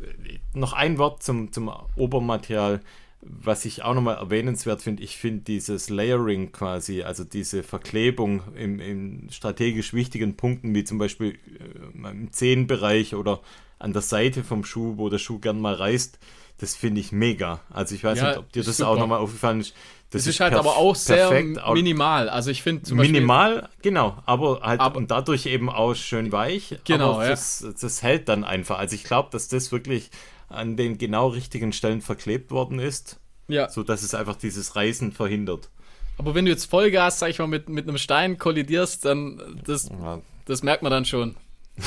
Äh, 0.00 0.38
Noch 0.54 0.72
ein 0.72 0.98
Wort 0.98 1.22
zum, 1.22 1.52
zum 1.52 1.70
Obermaterial, 1.96 2.80
was 3.28 3.64
ich 3.64 3.82
auch 3.82 3.94
nochmal 3.94 4.16
erwähnenswert 4.16 4.82
finde. 4.82 5.02
Ich 5.02 5.16
finde 5.16 5.42
dieses 5.42 5.90
Layering 5.90 6.52
quasi, 6.52 7.02
also 7.02 7.24
diese 7.24 7.62
Verklebung 7.62 8.42
im, 8.54 8.80
in 8.80 9.28
strategisch 9.30 9.92
wichtigen 9.92 10.36
Punkten, 10.36 10.74
wie 10.74 10.84
zum 10.84 10.98
Beispiel 10.98 11.32
äh, 11.32 12.08
im 12.10 12.32
Zehenbereich 12.32 13.14
oder 13.14 13.40
an 13.78 13.92
der 13.92 14.02
Seite 14.02 14.44
vom 14.44 14.64
Schuh, 14.64 14.94
wo 14.96 15.08
der 15.08 15.18
Schuh 15.18 15.38
gern 15.38 15.60
mal 15.60 15.74
reißt, 15.74 16.18
das 16.58 16.74
finde 16.74 17.00
ich 17.00 17.12
mega. 17.12 17.60
Also 17.70 17.94
ich 17.94 18.02
weiß 18.02 18.18
Ja, 18.18 18.28
nicht, 18.28 18.38
ob 18.38 18.52
dir 18.52 18.62
das 18.62 18.78
super. 18.78 18.90
auch 18.90 18.98
nochmal 18.98 19.18
aufgefallen 19.18 19.60
ist. 19.60 19.74
Das, 20.10 20.26
ist 20.26 20.40
halt 20.40 20.54
aber 20.54 20.76
auch 20.76 20.94
sehr 20.94 21.28
perfekt, 21.28 21.58
minimal. 21.74 22.28
Also 22.28 22.50
ich 22.50 22.62
finde. 22.62 22.94
Minimal, 22.94 23.68
genau, 23.82 24.16
aber 24.24 24.60
halt 24.62 24.80
Aber- 24.80 24.96
und 24.96 25.10
dadurch 25.10 25.46
eben 25.46 25.68
auch 25.68 25.94
schön 25.94 26.30
weich. 26.32 26.76
Genau, 26.84 27.20
ja. 27.20 27.28
das, 27.28 27.66
das 27.80 28.02
hält 28.02 28.28
dann 28.28 28.44
einfach. 28.44 28.78
Also 28.78 28.94
ich 28.94 29.04
glaube, 29.04 29.28
dass 29.32 29.48
das 29.48 29.72
wirklich 29.72 30.10
an 30.48 30.76
den 30.76 30.98
genau 30.98 31.28
richtigen 31.28 31.72
Stellen 31.72 32.00
verklebt 32.00 32.50
worden 32.50 32.78
ist, 32.78 33.18
Ja, 33.48 33.68
so 33.68 33.82
dass 33.82 34.02
es 34.02 34.14
einfach 34.14 34.36
dieses 34.36 34.76
Reißen 34.76 35.12
verhindert. 35.12 35.70
aber 36.18 36.34
wenn 36.34 36.44
du 36.44 36.50
jetzt 36.50 36.66
Vollgas, 36.70 37.18
sag 37.18 37.30
ich 37.30 37.38
mal, 37.38 37.46
mit, 37.48 37.68
mit 37.68 37.88
einem 37.88 37.98
Stein 37.98 38.38
kollidierst, 38.38 39.04
dann 39.04 39.60
das, 39.64 39.88
Ja, 39.88 40.20
das 40.46 40.62
merkt 40.62 40.82
man 40.82 40.90
dann 40.92 41.04
schon. 41.04 41.36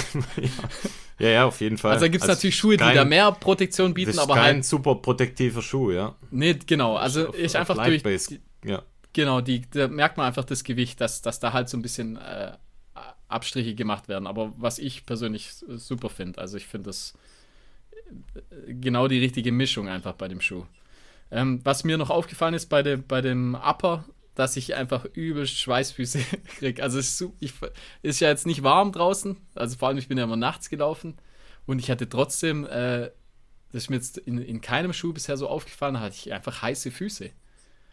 ja, 1.20 1.30
ja 1.30 1.46
auf 1.46 1.62
jeden 1.62 1.78
Fall. 1.78 1.94
Also 1.94 2.06
da 2.06 2.10
gibt 2.10 2.24
es 2.24 2.28
natürlich 2.28 2.56
Schuhe, 2.56 2.78
die 2.78 2.84
kein- 2.84 2.96
da 2.96 3.06
mehr 3.06 3.32
Protektion 3.32 3.90
Das 3.92 3.96
bieten, 3.96 4.10
ist 4.12 4.20
aber 4.20 4.36
kein 4.36 4.56
halt. 4.56 4.66
super 4.66 4.96
protektiver 4.96 5.62
Schuh, 5.62 5.92
ja. 5.92 6.16
Nee, 6.32 6.54
genau. 6.66 6.96
Also 6.96 7.30
Auf- 7.30 7.38
ich 7.38 7.52
auf 7.56 7.62
einfach 7.62 7.76
durch. 7.76 8.04
Lightbase, 8.04 8.40
Ja, 8.64 8.84
Genau, 9.14 9.42
die, 9.42 9.62
da 9.72 9.88
merkt 9.88 10.18
man 10.18 10.28
einfach 10.28 10.44
das 10.46 10.64
Gewicht, 10.64 11.02
dass, 11.02 11.24
dass 11.24 11.40
da 11.40 11.52
halt 11.52 11.68
so 11.68 11.78
ein 11.78 11.82
bisschen 11.82 12.18
äh, 12.18 12.52
Abstriche 13.28 13.74
gemacht 13.74 14.08
werden. 14.08 14.28
Aber 14.28 14.54
was 14.58 14.78
ich 14.78 15.06
persönlich 15.08 15.50
super 15.52 16.10
finde, 16.10 16.40
also 16.40 16.58
ich 16.58 16.68
finde 16.68 16.90
das 16.90 17.14
genau 18.68 19.08
die 19.08 19.20
richtige 19.20 19.52
Mischung 19.52 19.88
einfach 19.88 20.14
bei 20.14 20.28
dem 20.28 20.42
Schuh. 20.42 20.66
Ähm, 21.32 21.62
was 21.64 21.84
mir 21.84 21.98
noch 21.98 22.10
aufgefallen 22.10 22.54
ist 22.54 22.68
bei, 22.68 22.82
dem 22.82 23.06
bei 23.06 23.22
dem 23.22 23.56
Upper, 23.56 24.06
dass 24.36 24.56
ich 24.56 24.76
einfach 24.76 25.06
übelst 25.14 25.58
Schweißfüße 25.60 26.20
kriege. 26.58 26.82
Also 26.82 26.98
es 26.98 27.22
ist, 27.22 27.30
ich, 27.40 27.54
ist 28.02 28.20
ja 28.20 28.30
jetzt 28.30 28.48
nicht 28.48 28.64
warm 28.64 28.92
draußen, 28.92 29.38
also 29.56 29.78
vor 29.78 29.90
allem 29.90 29.98
ich 29.98 30.08
bin 30.08 30.18
ja 30.18 30.24
immer 30.24 30.38
nachts 30.38 30.70
gelaufen 30.70 31.18
und 31.66 31.80
ich 31.80 31.92
hatte 31.92 32.10
trotzdem, 32.10 32.66
äh, 32.66 33.12
das 33.72 33.84
ist 33.84 33.90
mir 33.90 33.98
jetzt 33.98 34.18
in, 34.18 34.40
in 34.40 34.62
keinem 34.62 34.94
Schuh 34.94 35.14
bisher 35.14 35.38
so 35.38 35.48
aufgefallen, 35.48 35.96
da 35.96 36.00
hatte 36.00 36.16
ich 36.16 36.34
einfach 36.34 36.62
heiße 36.62 36.90
Füße. 36.90 37.30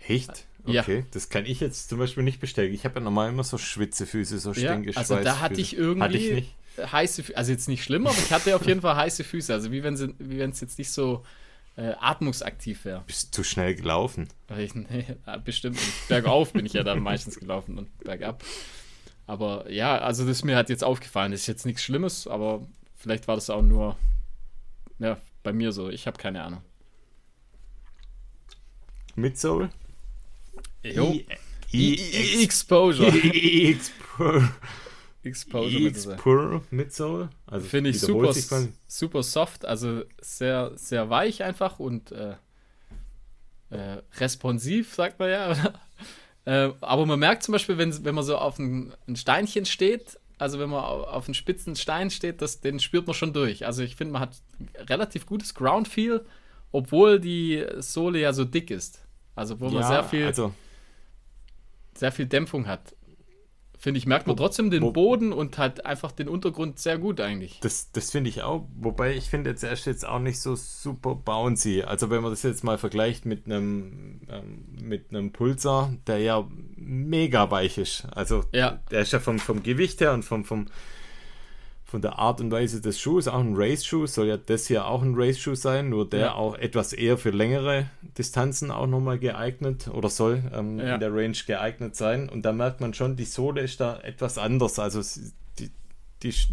echt? 0.06 0.46
Ja. 0.66 0.82
Okay, 0.82 1.04
das 1.12 1.28
kann 1.28 1.46
ich 1.46 1.60
jetzt 1.60 1.88
zum 1.88 1.98
Beispiel 1.98 2.24
nicht 2.24 2.40
bestätigen. 2.40 2.74
Ich 2.74 2.84
habe 2.84 2.96
ja 2.96 3.00
normal 3.00 3.28
immer 3.28 3.44
so 3.44 3.56
Schwitzefüße, 3.56 4.38
so 4.38 4.52
Ja, 4.52 4.80
also 4.96 5.16
da 5.16 5.40
hatte 5.40 5.60
ich 5.60 5.76
irgendwie 5.76 6.02
Hatte 6.02 6.16
ich 6.16 6.32
nicht. 6.32 6.54
Heiße 6.78 7.22
Füße, 7.24 7.36
also 7.36 7.52
jetzt 7.52 7.68
nicht 7.68 7.84
schlimm, 7.84 8.06
aber 8.06 8.16
ich 8.18 8.32
hatte 8.32 8.54
auf 8.56 8.66
jeden 8.66 8.80
Fall 8.80 8.96
heiße 8.96 9.24
Füße, 9.24 9.52
also 9.52 9.70
wie 9.72 9.82
wenn 9.82 9.96
sie, 9.96 10.14
wie 10.18 10.38
wenn 10.38 10.50
es 10.50 10.60
jetzt 10.60 10.78
nicht 10.78 10.90
so 10.90 11.24
äh, 11.76 11.92
atmungsaktiv 12.00 12.84
wäre. 12.84 13.02
Bist 13.06 13.34
zu 13.34 13.44
schnell 13.44 13.74
gelaufen. 13.74 14.28
Ich- 14.58 14.74
nee, 14.74 15.04
bestimmt 15.44 15.76
nicht. 15.76 16.08
Bergauf 16.08 16.52
bin 16.52 16.64
ich 16.66 16.72
ja 16.72 16.82
dann 16.82 17.00
meistens 17.00 17.38
gelaufen 17.38 17.78
und 17.78 17.96
bergab. 17.98 18.42
Aber 19.26 19.70
ja, 19.70 19.98
also 19.98 20.22
das 20.24 20.38
ist 20.38 20.44
mir 20.44 20.56
halt 20.56 20.68
jetzt 20.70 20.84
aufgefallen. 20.84 21.32
Das 21.32 21.40
ist 21.42 21.46
jetzt 21.48 21.66
nichts 21.66 21.82
Schlimmes, 21.82 22.26
aber 22.26 22.66
vielleicht 22.96 23.26
war 23.28 23.34
das 23.34 23.50
auch 23.50 23.62
nur 23.62 23.96
ja, 24.98 25.18
bei 25.42 25.52
mir 25.52 25.72
so. 25.72 25.90
Ich 25.90 26.06
habe 26.06 26.16
keine 26.16 26.42
Ahnung. 26.42 26.62
Midsole? 29.14 29.70
Jo. 30.82 31.12
I- 31.12 31.26
I- 31.72 31.94
I- 32.38 32.42
Exposure. 32.44 33.08
Explore. 33.08 34.48
Exposure 35.26 35.88
Explore 35.88 36.62
Midsole. 36.70 37.28
Also 37.46 37.68
Finde 37.68 37.90
ich 37.90 38.00
super, 38.00 38.32
super 38.86 39.22
soft, 39.22 39.64
also 39.64 40.02
sehr, 40.20 40.72
sehr 40.76 41.10
weich 41.10 41.42
einfach 41.42 41.78
und 41.78 42.12
äh, 42.12 42.34
äh, 43.70 44.02
responsiv, 44.18 44.94
sagt 44.94 45.18
man 45.18 45.30
ja. 45.30 45.52
äh, 46.44 46.72
aber 46.80 47.06
man 47.06 47.18
merkt 47.18 47.42
zum 47.42 47.52
Beispiel, 47.52 47.78
wenn, 47.78 48.04
wenn 48.04 48.14
man 48.14 48.24
so 48.24 48.36
auf 48.38 48.58
ein, 48.58 48.94
ein 49.08 49.16
Steinchen 49.16 49.66
steht, 49.66 50.18
also 50.38 50.58
wenn 50.58 50.70
man 50.70 50.84
au- 50.84 51.04
auf 51.04 51.26
einen 51.26 51.34
spitzen 51.34 51.76
Stein 51.76 52.10
steht, 52.10 52.42
das, 52.42 52.60
den 52.60 52.78
spürt 52.78 53.06
man 53.06 53.14
schon 53.14 53.32
durch. 53.32 53.66
Also 53.66 53.82
ich 53.82 53.96
finde, 53.96 54.12
man 54.12 54.22
hat 54.22 54.36
relativ 54.88 55.26
gutes 55.26 55.54
Ground-Feel, 55.54 56.24
obwohl 56.72 57.18
die 57.20 57.64
Sohle 57.78 58.20
ja 58.20 58.32
so 58.32 58.44
dick 58.44 58.70
ist. 58.70 59.02
Also 59.34 59.60
wo 59.60 59.66
man 59.66 59.74
Ja, 59.82 59.88
sehr 59.88 60.04
viel, 60.04 60.26
Also, 60.26 60.54
sehr 61.94 62.12
viel 62.12 62.26
Dämpfung 62.26 62.66
hat. 62.66 62.94
Finde 63.78 63.98
ich, 63.98 64.06
merkt 64.06 64.26
man 64.26 64.36
trotzdem 64.36 64.70
den 64.70 64.82
wo- 64.82 64.90
Boden 64.92 65.32
und 65.32 65.58
halt 65.58 65.84
einfach 65.84 66.10
den 66.12 66.28
Untergrund 66.28 66.78
sehr 66.78 66.96
gut 66.98 67.20
eigentlich. 67.20 67.60
das, 67.60 67.92
das 67.92 68.10
finde 68.10 68.30
ich 68.30 68.42
auch. 68.42 68.66
Wobei 68.76 69.14
ich 69.14 69.28
finde 69.28 69.50
jetzt 69.50 69.62
erst 69.64 69.86
jetzt 69.86 70.06
auch 70.06 70.18
nicht 70.18 70.40
so 70.40 70.56
super 70.56 71.14
bouncy. 71.14 71.82
Also 71.82 72.08
wenn 72.10 72.22
man 72.22 72.30
das 72.32 72.42
jetzt 72.42 72.64
mal 72.64 72.78
vergleicht 72.78 73.26
mit 73.26 73.46
einem 73.46 74.20
ähm, 74.30 74.64
mit 74.80 75.10
einem 75.10 75.32
Pulsar, 75.32 75.92
der 76.06 76.18
ja 76.18 76.48
mega 76.76 77.50
weich 77.50 77.78
ist. 77.78 78.06
Also 78.12 78.44
Ja. 78.52 78.80
der 78.90 79.00
ist 79.02 79.12
ja 79.12 79.20
vom, 79.20 79.38
vom 79.38 79.62
Gewicht 79.62 80.00
her 80.00 80.12
und 80.14 80.22
vom, 80.24 80.44
vom 80.44 80.66
von 81.96 82.02
der 82.02 82.18
Art 82.18 82.42
und 82.42 82.50
Weise 82.50 82.82
des 82.82 83.00
Schuhs, 83.00 83.26
auch 83.26 83.38
ein 83.40 83.54
Race-Schuh, 83.56 84.06
soll 84.06 84.26
ja 84.26 84.36
das 84.36 84.66
hier 84.66 84.86
auch 84.86 85.00
ein 85.00 85.14
Race-Schuh 85.16 85.54
sein, 85.54 85.88
nur 85.88 86.06
der 86.06 86.20
Ja. 86.20 86.34
auch 86.34 86.54
etwas 86.54 86.92
eher 86.92 87.16
für 87.16 87.30
längere 87.30 87.86
Distanzen 88.18 88.70
auch 88.70 88.86
nochmal 88.86 89.18
geeignet 89.18 89.88
oder 89.88 90.10
soll 90.10 90.42
ähm, 90.52 90.78
Ja. 90.78 90.92
in 90.94 91.00
der 91.00 91.10
Range 91.14 91.36
geeignet 91.46 91.96
sein. 91.96 92.28
Und 92.28 92.42
da 92.42 92.52
merkt 92.52 92.82
man 92.82 92.92
schon, 92.92 93.16
die 93.16 93.24
Sohle 93.24 93.62
ist 93.62 93.80
da 93.80 93.98
etwas 94.00 94.36
anders. 94.36 94.78
Also 94.78 95.00
es- 95.00 95.32
die, 95.58 95.70
die 96.22 96.28
ist 96.28 96.48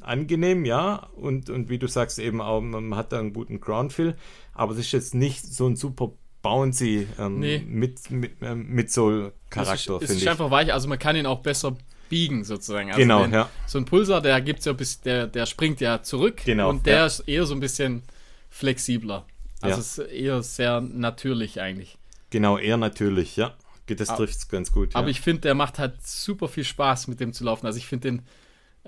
angenehm, 0.00 0.64
ja, 0.64 1.06
und, 1.16 1.50
und 1.50 1.68
wie 1.68 1.78
du 1.78 1.86
sagst, 1.86 2.18
eben 2.18 2.40
auch, 2.40 2.62
man 2.62 2.94
hat 2.96 3.12
da 3.12 3.18
einen 3.18 3.34
guten 3.34 3.60
Ground-Feel, 3.60 4.14
aber 4.54 4.72
es 4.72 4.78
ist 4.78 4.92
jetzt 4.92 5.14
nicht 5.14 5.44
so 5.44 5.66
ein 5.66 5.76
super 5.76 6.12
bouncy 6.40 7.06
ähm, 7.18 7.40
Nee. 7.40 7.62
mit, 7.66 8.10
mit, 8.10 8.32
ähm, 8.40 8.66
mit 8.68 8.88
Es 8.88 8.94
Soul-Charakter, 8.94 9.74
ist, 9.74 9.88
es 9.88 9.98
finde 9.98 10.12
ist 10.14 10.22
ich. 10.22 10.30
einfach 10.30 10.50
weich, 10.50 10.72
also 10.72 10.88
man 10.88 10.98
kann 10.98 11.14
ihn 11.16 11.26
auch 11.26 11.40
besser 11.40 11.76
biegen 12.08 12.44
sozusagen. 12.44 12.88
Also 12.88 13.00
Genau, 13.00 13.22
den, 13.22 13.32
ja. 13.32 13.50
So 13.66 13.78
ein 13.78 13.84
Pulsar, 13.84 14.20
der 14.20 14.40
gibt's 14.40 14.64
ja 14.64 14.72
bis, 14.72 15.00
der, 15.00 15.26
der 15.26 15.46
springt 15.46 15.80
ja 15.80 16.02
zurück 16.02 16.42
Genau, 16.44 16.70
und 16.70 16.86
der 16.86 16.96
ja. 16.96 17.06
ist 17.06 17.20
eher 17.20 17.46
so 17.46 17.54
ein 17.54 17.60
bisschen 17.60 18.02
flexibler. 18.50 19.26
Also 19.60 19.76
Ja. 19.76 19.80
ist 19.80 20.12
eher 20.12 20.42
sehr 20.42 20.80
natürlich 20.80 21.60
eigentlich. 21.60 21.98
Genau, 22.30 22.58
eher 22.58 22.76
natürlich, 22.76 23.36
ja. 23.36 23.54
Das 23.86 24.08
Aber- 24.08 24.18
trifft 24.18 24.36
es 24.36 24.48
ganz 24.48 24.72
gut. 24.72 24.94
Aber 24.96 25.06
ja. 25.06 25.10
ich 25.10 25.20
finde, 25.20 25.42
der 25.42 25.54
macht 25.54 25.78
halt 25.78 26.04
super 26.06 26.48
viel 26.48 26.64
Spaß, 26.64 27.06
mit 27.06 27.20
dem 27.20 27.32
zu 27.32 27.44
laufen. 27.44 27.66
Also 27.66 27.78
ich 27.78 27.86
finde 27.86 28.08
den, 28.10 28.22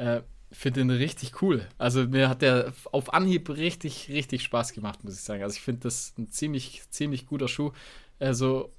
äh, 0.04 0.22
finde 0.50 0.80
den 0.80 0.90
richtig 0.90 1.40
cool. 1.42 1.66
Also 1.78 2.04
mir 2.08 2.28
hat 2.28 2.42
der 2.42 2.72
auf 2.90 3.12
Anhieb 3.14 3.48
richtig, 3.50 4.08
richtig 4.08 4.42
Spaß 4.42 4.72
gemacht, 4.72 5.04
muss 5.04 5.14
ich 5.14 5.20
sagen. 5.20 5.42
Also 5.42 5.54
ich 5.54 5.62
finde 5.62 5.82
das 5.82 6.14
ein 6.18 6.30
ziemlich, 6.30 6.82
ziemlich 6.90 7.26
guter 7.26 7.46
Schuh. 7.48 7.70
Also 8.18 8.72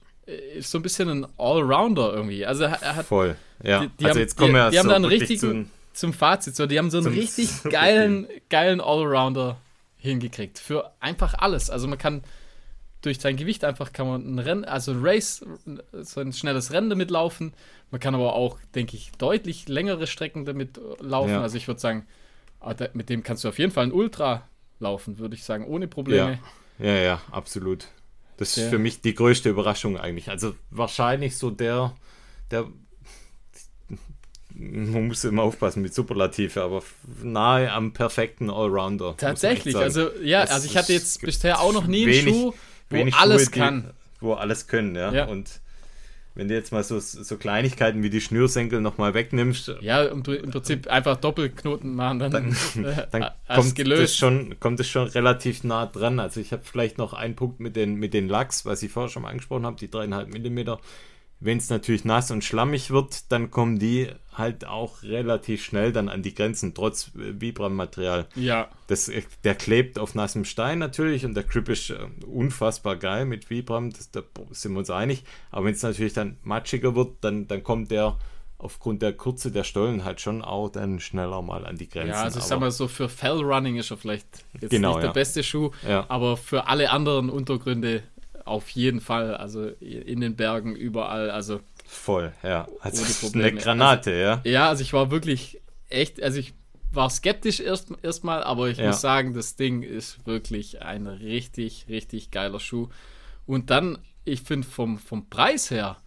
ist 0.58 0.72
so 0.72 0.78
ein 0.78 0.82
bisschen 0.82 1.10
ein 1.10 1.28
Allrounder 1.38 2.14
irgendwie. 2.14 2.46
Also 2.46 2.64
er, 2.66 2.80
hat 2.96 3.06
Voll, 3.06 3.36
ja. 3.64 3.82
Die- 3.82 3.88
die 3.90 4.06
also 4.06 4.10
haben- 4.16 4.20
jetzt 4.22 4.38
kommen 4.38 4.50
die- 4.50 4.56
wir 4.56 4.70
die 4.72 4.78
haben 4.80 4.84
so 4.86 4.90
da 4.90 4.96
einen 4.96 5.06
richtigen- 5.06 5.72
zum 5.94 6.14
Fazit, 6.14 6.56
so, 6.56 6.66
die 6.66 6.78
haben 6.78 6.90
so 6.92 7.00
einen 7.00 7.08
richtig 7.08 7.50
geilen, 7.70 8.28
geilen 8.50 8.80
Allrounder 8.80 9.58
hingekriegt. 9.98 10.60
Für 10.60 10.92
einfach 11.00 11.34
alles. 11.38 11.70
Also 11.70 11.88
man 11.88 11.98
kann 11.98 12.24
durch 13.02 13.20
sein 13.20 13.36
Gewicht 13.38 13.64
einfach 13.66 13.92
kann 13.94 14.08
man 14.08 14.36
ein 14.36 14.40
Rennen, 14.40 14.66
also 14.66 14.92
ein 14.92 15.00
Race, 15.02 15.46
so 15.94 16.20
ein 16.22 16.34
schnelles 16.34 16.72
Rennen 16.72 16.90
damit 16.90 17.12
laufen. 17.12 17.54
Man 17.92 18.00
kann 18.00 18.14
aber 18.14 18.34
auch, 18.36 18.58
denke 18.76 18.96
ich, 18.98 19.12
deutlich 19.18 19.68
längere 19.68 20.06
Strecken 20.08 20.46
damit 20.46 20.78
äh, 20.78 20.82
laufen. 21.02 21.32
Ja. 21.32 21.42
Also 21.42 21.58
ich 21.58 21.68
würde 21.68 21.80
sagen, 21.80 22.06
ah, 22.62 22.76
mit 22.94 23.10
dem 23.10 23.24
kannst 23.24 23.44
du 23.44 23.50
auf 23.50 23.58
jeden 23.60 23.72
Fall 23.72 23.86
ein 23.86 23.92
Ultra 23.94 24.48
laufen, 24.80 25.18
würde 25.18 25.36
ich 25.36 25.44
sagen, 25.44 25.66
ohne 25.66 25.88
Probleme. 25.88 26.40
Ja, 26.78 26.94
ja, 26.96 27.22
absolut. 27.32 27.88
Das 28.40 28.58
ist 28.58 28.70
für 28.70 28.80
mich 28.80 29.02
die 29.02 29.14
größte 29.14 29.50
Überraschung 29.50 29.98
eigentlich. 29.98 30.30
Also 30.30 30.56
wahrscheinlich 30.72 31.38
so 31.38 31.52
der, 31.52 31.94
der 32.52 32.66
man 34.54 35.08
muss 35.08 35.24
immer 35.24 35.44
aufpassen 35.44 35.82
mit 35.82 35.94
Superlative, 35.94 36.62
aber 36.62 36.84
nahe 37.24 37.72
am 37.72 37.94
perfekten 37.94 38.50
Allrounder. 38.50 39.16
Tatsächlich, 39.18 39.76
also 39.78 40.10
ja, 40.22 40.42
Das 40.42 40.52
also 40.52 40.66
ich 40.68 40.76
hatte 40.76 40.92
jetzt 40.94 41.22
bisher 41.22 41.62
auch 41.62 41.72
noch 41.72 41.86
nie 41.88 42.04
einen 42.04 42.12
wenig- 42.14 42.36
Schuh, 42.36 42.54
wo 42.90 42.96
Wenig 42.96 43.16
alles 43.16 43.44
Schuhe, 43.44 43.52
die- 43.54 43.60
kann. 43.60 43.94
Wo 44.20 44.34
alles 44.34 44.68
können, 44.68 44.96
ja. 44.96 45.14
Ja. 45.14 45.26
Und 45.28 45.62
wenn 46.36 46.48
du 46.48 46.54
jetzt 46.54 46.72
mal 46.72 46.84
so, 46.84 47.00
so 47.00 47.38
Kleinigkeiten 47.38 48.04
wie 48.04 48.10
die 48.10 48.22
Schnürsenkel 48.22 48.82
nochmal 48.82 49.14
wegnimmst, 49.14 49.74
Ja, 49.82 50.04
im, 50.04 50.24
im 50.24 50.52
Prinzip 50.52 50.88
einfach 50.88 51.18
Doppelknoten 51.18 51.96
machen, 51.96 52.20
dann, 52.20 52.32
dann, 52.32 52.50
äh, 52.86 53.08
dann 53.12 53.22
kommt, 53.22 53.34
das 53.48 53.76
gelöst. 53.76 54.18
schon, 54.18 54.60
kommt 54.60 54.80
es 54.80 54.88
schon 54.88 55.08
relativ 55.08 55.64
nah 55.64 55.86
dran. 55.86 56.20
Also 56.20 56.40
ich 56.40 56.52
habe 56.54 56.64
vielleicht 56.64 56.98
noch 56.98 57.14
einen 57.14 57.36
Punkt 57.36 57.60
mit 57.60 57.76
den, 57.76 57.96
mit 57.96 58.14
den 58.14 58.30
Lachs, 58.30 58.66
was 58.66 58.84
ich 58.84 58.92
vorher 58.92 59.10
schon 59.10 59.24
mal 59.24 59.30
angesprochen 59.30 59.66
habe, 59.66 59.78
die 59.78 59.90
dreieinhalb 59.90 60.30
Millimeter. 60.30 60.80
Wenn 61.42 61.58
es 61.58 61.70
natürlich 61.70 62.04
nass 62.04 62.32
und 62.32 62.44
schlammig 62.44 62.92
wird, 62.92 63.32
dann 63.32 63.50
kommen 63.50 63.80
die 63.80 64.08
halt 64.34 64.66
auch 64.66 65.04
relativ 65.04 65.64
schnell 65.64 65.92
dann 65.94 66.10
an 66.10 66.22
die 66.22 66.34
Grenzen, 66.34 66.74
trotz 66.74 67.12
äh, 67.16 67.40
Vibram-Material. 67.42 68.26
Ja, 68.36 68.68
Das, 68.88 69.08
äh, 69.10 69.22
der 69.44 69.56
klebt 69.56 70.00
auf 70.00 70.16
nassem 70.16 70.44
Stein 70.46 70.80
natürlich 70.80 71.26
und 71.26 71.34
der 71.36 71.44
Grip 71.44 71.70
ist 71.70 71.90
äh, 71.92 71.98
unfassbar 72.26 72.96
geil 72.98 73.26
mit 73.26 73.50
Vibram, 73.50 73.92
das, 73.92 74.12
da 74.12 74.22
sind 74.52 74.74
wir 74.74 74.80
uns 74.80 74.90
einig. 74.90 75.24
Aber 75.52 75.66
wenn 75.66 75.74
es 75.74 75.84
natürlich 75.84 76.14
dann 76.14 76.38
matschiger 76.44 76.96
wird, 76.96 77.18
dann, 77.22 77.48
dann 77.48 77.64
kommt 77.64 77.92
der 77.92 78.18
aufgrund 78.58 79.02
der 79.02 79.14
Kürze 79.14 79.52
der 79.52 79.64
Stollen 79.64 80.04
halt 80.04 80.20
schon 80.20 80.42
auch 80.42 80.68
dann 80.68 81.00
schneller 81.00 81.42
mal 81.42 81.66
an 81.66 81.78
die 81.78 81.88
Grenzen. 81.88 82.10
ja, 82.10 82.24
also 82.24 82.40
ich 82.40 82.46
sag 82.46 82.60
mal 82.60 82.72
so, 82.72 82.90
für 82.90 83.08
Fellrunning 83.08 83.78
ist 83.78 83.90
er 83.92 83.96
vielleicht 83.98 84.28
jetzt 84.60 84.72
Genau, 84.72 84.90
nicht 84.90 85.00
der 85.04 85.06
ja. 85.10 85.14
beste 85.14 85.44
Schuh, 85.44 85.72
Ja. 85.88 86.06
aber 86.10 86.36
für 86.36 86.68
alle 86.68 86.90
anderen 86.90 87.30
Untergründe 87.30 88.04
auf 88.50 88.70
jeden 88.70 89.00
Fall, 89.02 89.36
also 89.36 89.68
in 89.68 90.22
den 90.22 90.36
Bergen, 90.36 90.76
überall, 90.76 91.30
also 91.32 91.60
Voll, 91.86 92.34
ja. 92.44 92.68
Also 92.82 93.04
eine 93.34 93.54
Granate, 93.54 94.12
ja. 94.12 94.42
ja, 94.44 94.70
also 94.70 94.84
ich 94.84 94.94
war 94.94 95.10
wirklich 95.10 95.60
echt, 95.90 96.22
also 96.22 96.40
ich 96.40 96.54
war 96.92 97.10
skeptisch 97.10 97.60
erst 97.60 97.92
erstmal, 98.04 98.44
aber 98.44 98.70
ich 98.70 98.78
Ja. 98.78 98.88
muss 98.88 99.02
sagen, 99.02 99.34
das 99.34 99.56
Ding 99.56 99.82
ist 99.84 100.26
wirklich 100.28 100.82
ein 100.82 101.08
richtig, 101.08 101.86
richtig 101.90 102.32
geiler 102.32 102.60
Schuh. 102.60 102.90
Und 103.46 103.70
dann, 103.72 103.98
ich 104.24 104.42
finde 104.42 104.68
vom, 104.68 105.00
vom 105.00 105.30
Preis 105.30 105.72
her, 105.72 105.98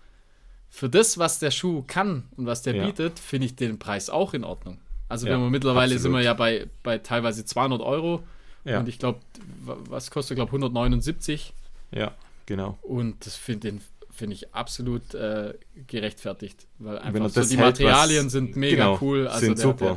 für 0.71 0.89
das, 0.89 1.19
was 1.19 1.39
der 1.39 1.51
Schuh 1.51 1.83
kann 1.87 2.29
und 2.37 2.47
was 2.47 2.63
der 2.63 2.75
Ja. 2.77 2.87
bietet, 2.87 3.19
finde 3.19 3.47
ich 3.47 3.57
den 3.57 3.79
Preis 3.79 4.09
auch 4.09 4.35
in 4.35 4.45
Ordnung. 4.45 4.79
Also 5.09 5.27
Ja, 5.27 5.35
wenn 5.35 5.41
wir 5.43 5.51
mittlerweile 5.51 5.91
sind 5.91 5.99
absolut. 5.99 6.19
wir 6.19 6.25
ja 6.25 6.35
bei, 6.35 6.67
bei 6.83 6.99
teilweise 6.99 7.45
200 7.45 7.81
Euro 7.81 8.23
Ja, 8.65 8.79
und 8.79 8.89
ich 8.89 8.99
glaube, 8.99 9.19
was 9.65 10.11
kostet, 10.13 10.37
glaube 10.37 10.51
179 10.51 11.53
ja 11.91 12.13
genau. 12.47 12.79
und 12.83 13.25
das 13.27 13.37
finde 13.37 13.75
finde 14.11 14.35
ich 14.35 14.55
absolut 14.55 15.15
äh, 15.15 15.55
gerechtfertigt, 15.87 16.67
weil 16.79 16.99
einfach 16.99 17.21
er 17.23 17.29
so 17.31 17.41
die 17.43 17.57
hält, 17.57 17.61
Materialien 17.81 18.27
was- 18.27 18.33
sind 18.33 18.57
mega 18.57 18.85
genau, 18.85 18.99
cool. 19.01 19.27
Also 19.27 19.47
sind 19.47 19.59
der, 19.59 19.63
super. 19.63 19.97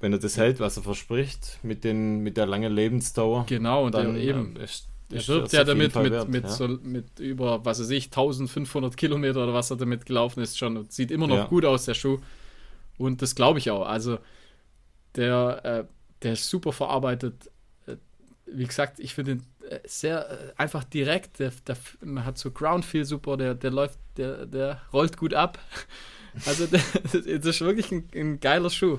Wenn 0.00 0.12
er 0.12 0.20
das 0.20 0.36
hält, 0.36 0.60
was 0.60 0.76
er 0.76 0.84
verspricht, 0.84 1.58
mit, 1.64 1.82
den, 1.82 2.20
mit 2.20 2.36
der 2.36 2.46
langen 2.46 2.72
Lebensdauer, 2.72 3.46
Der, 3.48 3.58
genau, 3.58 3.84
und 3.86 3.94
dann 3.96 4.14
der, 4.14 4.22
eben. 4.22 4.54
ähm, 4.54 4.62
ist, 4.62 4.86
Er 5.10 5.16
ist 5.16 5.28
wirbt 5.28 5.52
ja 5.52 5.64
damit 5.64 5.92
mit, 5.96 6.12
wert, 6.12 6.28
mit, 6.28 6.44
ja. 6.44 6.50
so, 6.50 6.68
mit 6.68 7.18
über, 7.18 7.64
was 7.64 7.80
weiß 7.80 7.90
ich, 7.90 8.04
1500 8.04 8.96
Kilometer 8.96 9.42
oder 9.42 9.54
was 9.54 9.70
er 9.72 9.76
damit 9.76 10.06
gelaufen 10.06 10.40
ist 10.40 10.56
schon. 10.56 10.76
Und 10.76 10.92
sieht 10.92 11.10
immer 11.10 11.26
noch 11.26 11.36
Ja. 11.36 11.44
gut 11.46 11.64
aus, 11.64 11.84
der 11.84 11.94
Schuh. 11.94 12.18
Und 12.96 13.22
das 13.22 13.34
glaube 13.34 13.58
ich 13.58 13.72
auch. 13.72 13.86
Also, 13.86 14.18
der, 15.16 15.64
äh, 15.64 15.84
der 16.22 16.34
ist 16.34 16.48
super 16.48 16.72
verarbeitet. 16.72 17.50
Wie 18.52 18.66
gesagt, 18.66 18.98
ich 19.00 19.14
finde 19.14 19.32
ihn 19.32 19.42
äh, 19.68 19.80
sehr 19.86 20.30
äh, 20.30 20.52
einfach 20.56 20.84
direkt. 20.84 21.38
Der, 21.38 21.52
der, 21.66 21.76
man 22.02 22.24
hat 22.24 22.38
so 22.38 22.50
Ground 22.50 22.84
Feel 22.84 23.04
super, 23.04 23.36
der, 23.36 23.54
der 23.54 23.70
läuft, 23.70 23.98
der, 24.16 24.46
der 24.46 24.80
rollt 24.92 25.16
gut 25.16 25.34
ab. 25.34 25.58
Also, 26.46 26.66
das 26.68 26.94
ist 27.14 27.60
wirklich 27.62 27.90
ein, 27.90 28.08
ein 28.14 28.38
geiler 28.38 28.70
Schuh. 28.70 28.98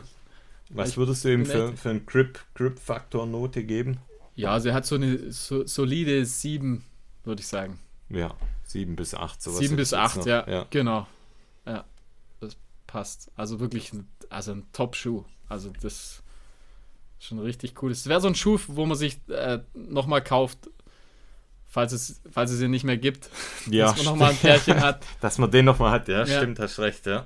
Was 0.72 0.98
würdest 0.98 1.24
du 1.24 1.32
ihm 1.32 1.46
für, 1.46 1.78
für 1.78 1.90
einen 1.92 2.06
Grip- 2.06 2.40
Grip-Faktor-Note 2.56 3.64
geben? 3.64 3.98
Ja, 4.36 4.52
also 4.52 4.70
er 4.70 4.76
hat 4.76 4.86
so 4.86 4.96
eine 4.96 5.32
so, 5.32 5.66
solide 5.66 6.26
7, 6.26 6.84
würde 7.24 7.42
ich 7.42 7.48
sagen. 7.48 7.80
Ja, 8.10 8.36
7 8.66 8.96
bis 8.96 9.14
8. 9.14 9.42
Sowas 9.42 9.60
7 9.60 9.70
hätte 9.70 9.76
bis 9.78 9.92
ich 9.94 9.98
jetzt 9.98 10.12
8, 10.12 10.18
noch. 10.18 10.26
ja, 10.26 10.50
ja. 10.50 10.66
Genau. 10.70 11.08
Ja, 11.66 11.86
das 12.42 12.58
passt. 12.88 13.32
Also 13.36 13.60
wirklich 13.60 13.94
ein, 13.94 14.08
also 14.30 14.52
ein 14.52 14.66
Top-Schuh. 14.74 15.24
Also 15.48 15.72
das 15.82 16.24
schon 17.20 17.40
richtig 17.40 17.82
cool. 17.82 17.92
Es 17.92 18.08
wäre 18.08 18.22
so 18.22 18.28
ein 18.28 18.36
Schuh, 18.36 18.60
wo 18.68 18.86
man 18.86 18.98
sich 18.98 19.20
äh, 19.30 19.60
nochmal 19.74 20.24
kauft, 20.24 20.70
falls 21.68 21.92
es, 21.92 22.22
falls 22.32 22.52
es 22.52 22.62
ihn 22.62 22.72
nicht 22.72 22.84
mehr 22.86 22.98
gibt. 22.98 23.30
Ja, 23.70 23.88
dass 23.88 23.98
man 23.98 24.06
nochmal 24.06 24.32
ein 24.32 24.38
Pärchen 24.38 24.80
hat. 24.82 25.06
Dass 25.22 25.38
man 25.38 25.52
den 25.52 25.66
nochmal 25.66 25.92
hat, 25.92 26.08
ja, 26.08 26.20
Ja. 26.26 26.38
stimmt, 26.38 26.60
hast 26.60 26.80
recht, 26.80 27.06
ja. 27.06 27.26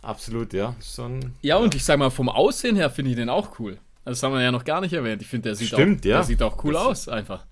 Absolut, 0.00 0.52
ja. 0.52 0.74
Ein, 0.98 1.34
Ja, 1.42 1.56
und 1.56 1.74
ich 1.74 1.84
sag 1.84 1.98
mal, 1.98 2.10
vom 2.10 2.28
Aussehen 2.28 2.76
her 2.76 2.88
finde 2.90 3.10
ich 3.10 3.16
den 3.16 3.28
auch 3.28 3.58
cool. 3.58 3.78
Das 4.04 4.22
haben 4.22 4.32
wir 4.32 4.40
ja 4.40 4.52
noch 4.52 4.64
gar 4.64 4.80
nicht 4.80 4.92
erwähnt. 4.94 5.20
Ich 5.20 5.28
finde, 5.28 5.48
der 5.50 5.56
sieht 5.56 5.68
Stimmt, 5.68 6.00
auch, 6.00 6.04
ja. 6.06 6.16
der 6.18 6.24
sieht 6.24 6.42
auch 6.42 6.62
cool 6.64 6.72
Das- 6.74 6.82
aus, 6.82 7.08
einfach. 7.08 7.44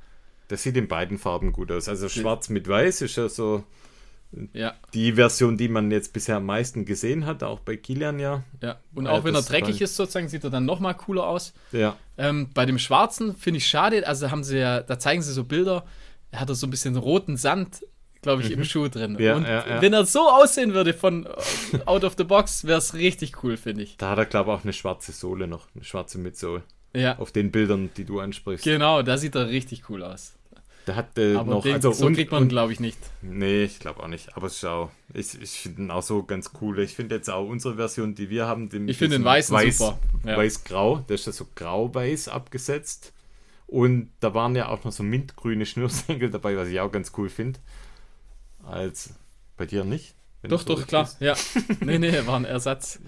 das 0.49 0.63
sieht 0.63 0.77
in 0.77 0.89
beiden 0.89 1.19
Farben 1.19 1.53
gut 1.53 1.71
aus. 1.73 1.89
Also 1.89 2.09
schwarz 2.09 2.49
mit 2.49 2.67
weiß 2.69 3.03
ist 3.03 3.17
ja 3.17 3.29
so 3.29 3.65
Ja, 4.53 4.75
die 4.93 5.15
Version, 5.15 5.57
die 5.57 5.69
man 5.69 5.91
jetzt 5.91 6.13
bisher 6.13 6.37
am 6.37 6.47
meisten 6.47 6.85
gesehen 6.85 7.25
hat, 7.27 7.43
auch 7.43 7.61
bei 7.61 7.77
Kilian 7.77 8.19
ja. 8.19 8.43
ja. 8.63 8.79
Und 8.95 9.07
Ja, 9.07 9.13
auch 9.13 9.25
wenn 9.25 9.35
er 9.35 9.43
dreckig 9.43 9.81
ist, 9.81 9.97
sozusagen, 9.97 10.29
sieht 10.29 10.45
er 10.45 10.51
dann 10.51 10.65
nochmal 10.67 10.95
cooler 10.95 11.27
aus. 11.27 11.55
Ja, 11.73 11.97
Ähm, 12.19 12.51
bei 12.53 12.67
dem 12.67 12.79
Schwarzen 12.79 13.35
finde 13.35 13.59
ich 13.59 13.67
schade, 13.67 14.07
also 14.07 14.31
haben 14.31 14.45
sie 14.45 14.59
ja, 14.59 14.81
da 14.81 14.99
zeigen 14.99 15.23
sie 15.23 15.33
so 15.33 15.45
Bilder, 15.45 15.87
er 16.31 16.41
hat 16.41 16.51
da 16.51 16.55
so 16.55 16.67
ein 16.67 16.71
bisschen 16.71 16.97
roten 16.97 17.37
Sand, 17.37 17.87
glaube 18.21 18.43
ich, 18.43 18.51
im 18.51 18.65
Schuh 18.65 18.89
drin. 18.89 19.13
Mhm. 19.13 19.21
Ja, 19.21 19.37
und 19.37 19.45
ja, 19.45 19.67
ja. 19.67 19.81
wenn 19.83 19.93
er 19.93 20.05
so 20.05 20.29
aussehen 20.29 20.75
würde 20.75 20.93
von 20.93 21.25
äh, 21.27 21.79
out 21.87 22.05
of 22.05 22.15
the 22.19 22.25
box, 22.25 22.65
wäre 22.67 22.79
es 22.79 22.95
richtig 22.95 23.43
cool, 23.45 23.57
finde 23.57 23.85
ich. 23.85 23.97
da 23.97 24.11
hat 24.11 24.19
er, 24.19 24.27
glaube 24.27 24.51
ich, 24.51 24.59
auch 24.59 24.65
eine 24.65 24.73
schwarze 24.73 25.13
Sohle 25.13 25.47
noch, 25.47 25.69
eine 25.75 25.85
schwarze 25.85 26.19
Mitsohle. 26.19 26.63
Ja, 26.95 27.19
Auf 27.19 27.31
den 27.31 27.51
Bildern, 27.53 27.91
die 27.97 28.05
du 28.05 28.21
ansprichst. 28.21 28.65
genau, 28.65 29.03
da 29.03 29.19
sieht 29.19 29.35
er 29.35 29.49
richtig 29.49 29.89
cool 29.91 30.03
aus. 30.03 30.35
Der 30.87 30.95
hat 30.95 31.19
äh, 31.19 31.35
Aber 31.35 31.51
noch, 31.51 31.63
den, 31.63 31.75
also 31.75 31.93
so 31.93 32.07
und, 32.07 32.15
kriegt 32.15 32.31
man, 32.31 32.49
glaube 32.49 32.73
ich, 32.73 32.79
nicht. 32.79 32.99
Nee, 33.21 33.65
ich 33.65 33.81
glaube 33.81 34.03
auch 34.03 34.09
nicht. 34.09 34.37
Aber 34.37 34.49
schau, 34.51 34.91
ich, 35.13 35.41
ich 35.41 35.51
finde 35.51 35.83
ihn 35.83 35.91
auch 35.91 36.03
so 36.03 36.23
ganz 36.23 36.53
cool. 36.61 36.79
Ich 36.79 36.95
finde 36.95 37.17
jetzt 37.17 37.29
auch 37.29 37.49
unsere 37.49 37.75
Version, 37.75 38.15
die 38.15 38.31
wir 38.31 38.47
haben, 38.47 38.69
den, 38.69 38.89
Ich 38.89 38.97
finde 38.97 39.19
den 39.19 39.25
Weißen 39.25 39.55
weiß, 39.55 39.79
super. 39.79 39.99
Ja. 40.25 40.37
Weiß-grau, 40.37 40.99
der 41.09 41.15
ist 41.17 41.27
ja 41.27 41.33
so 41.33 41.47
grau-weiß 41.55 42.29
abgesetzt. 42.29 43.13
Und 43.67 44.13
da 44.21 44.33
waren 44.33 44.55
ja 44.55 44.69
auch 44.69 44.85
noch 44.85 44.93
so 44.93 45.03
mintgrüne 45.03 45.67
Schnürsenkel 45.67 46.31
dabei, 46.31 46.57
was 46.57 46.69
ich 46.69 46.79
auch 46.79 46.93
ganz 46.93 47.13
cool 47.17 47.29
finde. 47.29 47.59
Als 48.63 49.15
bei 49.57 49.67
dir 49.67 49.83
nicht? 49.85 50.15
Doch, 50.43 50.61
so 50.61 50.77
doch, 50.77 50.87
klar. 50.87 51.05
ist. 51.05 51.21
Ja. 51.21 51.35
Nee, 51.81 51.99
nee, 51.99 52.27
war 52.27 52.37
ein 52.37 52.45
Ersatz. 52.45 53.01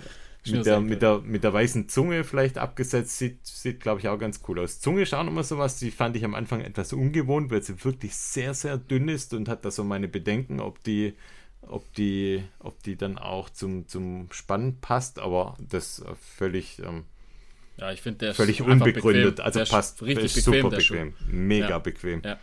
Mit 0.53 0.67
der, 0.67 0.81
mit, 0.81 1.03
der, 1.03 1.19
mit 1.21 1.45
der 1.45 1.53
weißen 1.53 1.89
Zunge 1.89 2.25
vielleicht 2.25 2.59
abgesetzt, 2.59 3.19
sieht, 3.19 3.47
sieht 3.47 3.81
glaube 3.81 4.01
ich, 4.01 4.09
auch 4.09 4.19
ganz 4.19 4.41
cool 4.49 4.59
aus. 4.61 4.81
Zunge 4.81 5.03
ist 5.03 5.15
auch 5.15 5.25
nochmal 5.25 5.45
sowas, 5.45 5.79
die 5.79 5.91
fand 5.91 6.17
ich 6.17 6.25
am 6.25 6.35
Anfang 6.35 6.61
etwas 6.61 6.93
ungewohnt, 6.93 7.51
weil 7.51 7.63
sie 7.63 7.85
wirklich 7.85 8.15
sehr, 8.17 8.55
sehr 8.55 8.79
dünn 8.79 9.09
ist 9.09 9.35
und 9.35 9.49
hat 9.49 9.65
da 9.65 9.71
so 9.71 9.85
meine 9.85 10.09
Bedenken, 10.09 10.61
ob 10.61 10.83
die, 10.85 11.15
ob 11.63 11.93
die, 11.95 12.43
ob 12.61 12.83
die 12.83 12.97
dann 12.97 13.19
auch 13.19 13.51
zum, 13.51 13.87
zum 13.89 14.29
Spannen 14.31 14.79
passt, 14.81 15.19
aber 15.19 15.57
das 15.59 16.05
völlig, 16.37 16.79
ähm, 16.81 17.05
Ja, 17.77 17.93
ich 17.93 18.01
finde, 18.03 18.19
der 18.19 18.35
völlig 18.35 18.63
unbegründet. 18.63 19.37
bequem. 19.37 19.45
Also 19.45 19.59
Der 19.61 19.67
passt, 19.67 20.03
richtig 20.03 20.37
ist 20.37 20.45
bequem, 20.45 20.63
super 20.63 20.77
bequem. 20.77 21.15
Mega 21.31 21.69
Ja. 21.71 21.79
bequem. 21.79 22.23
Ja. 22.25 22.39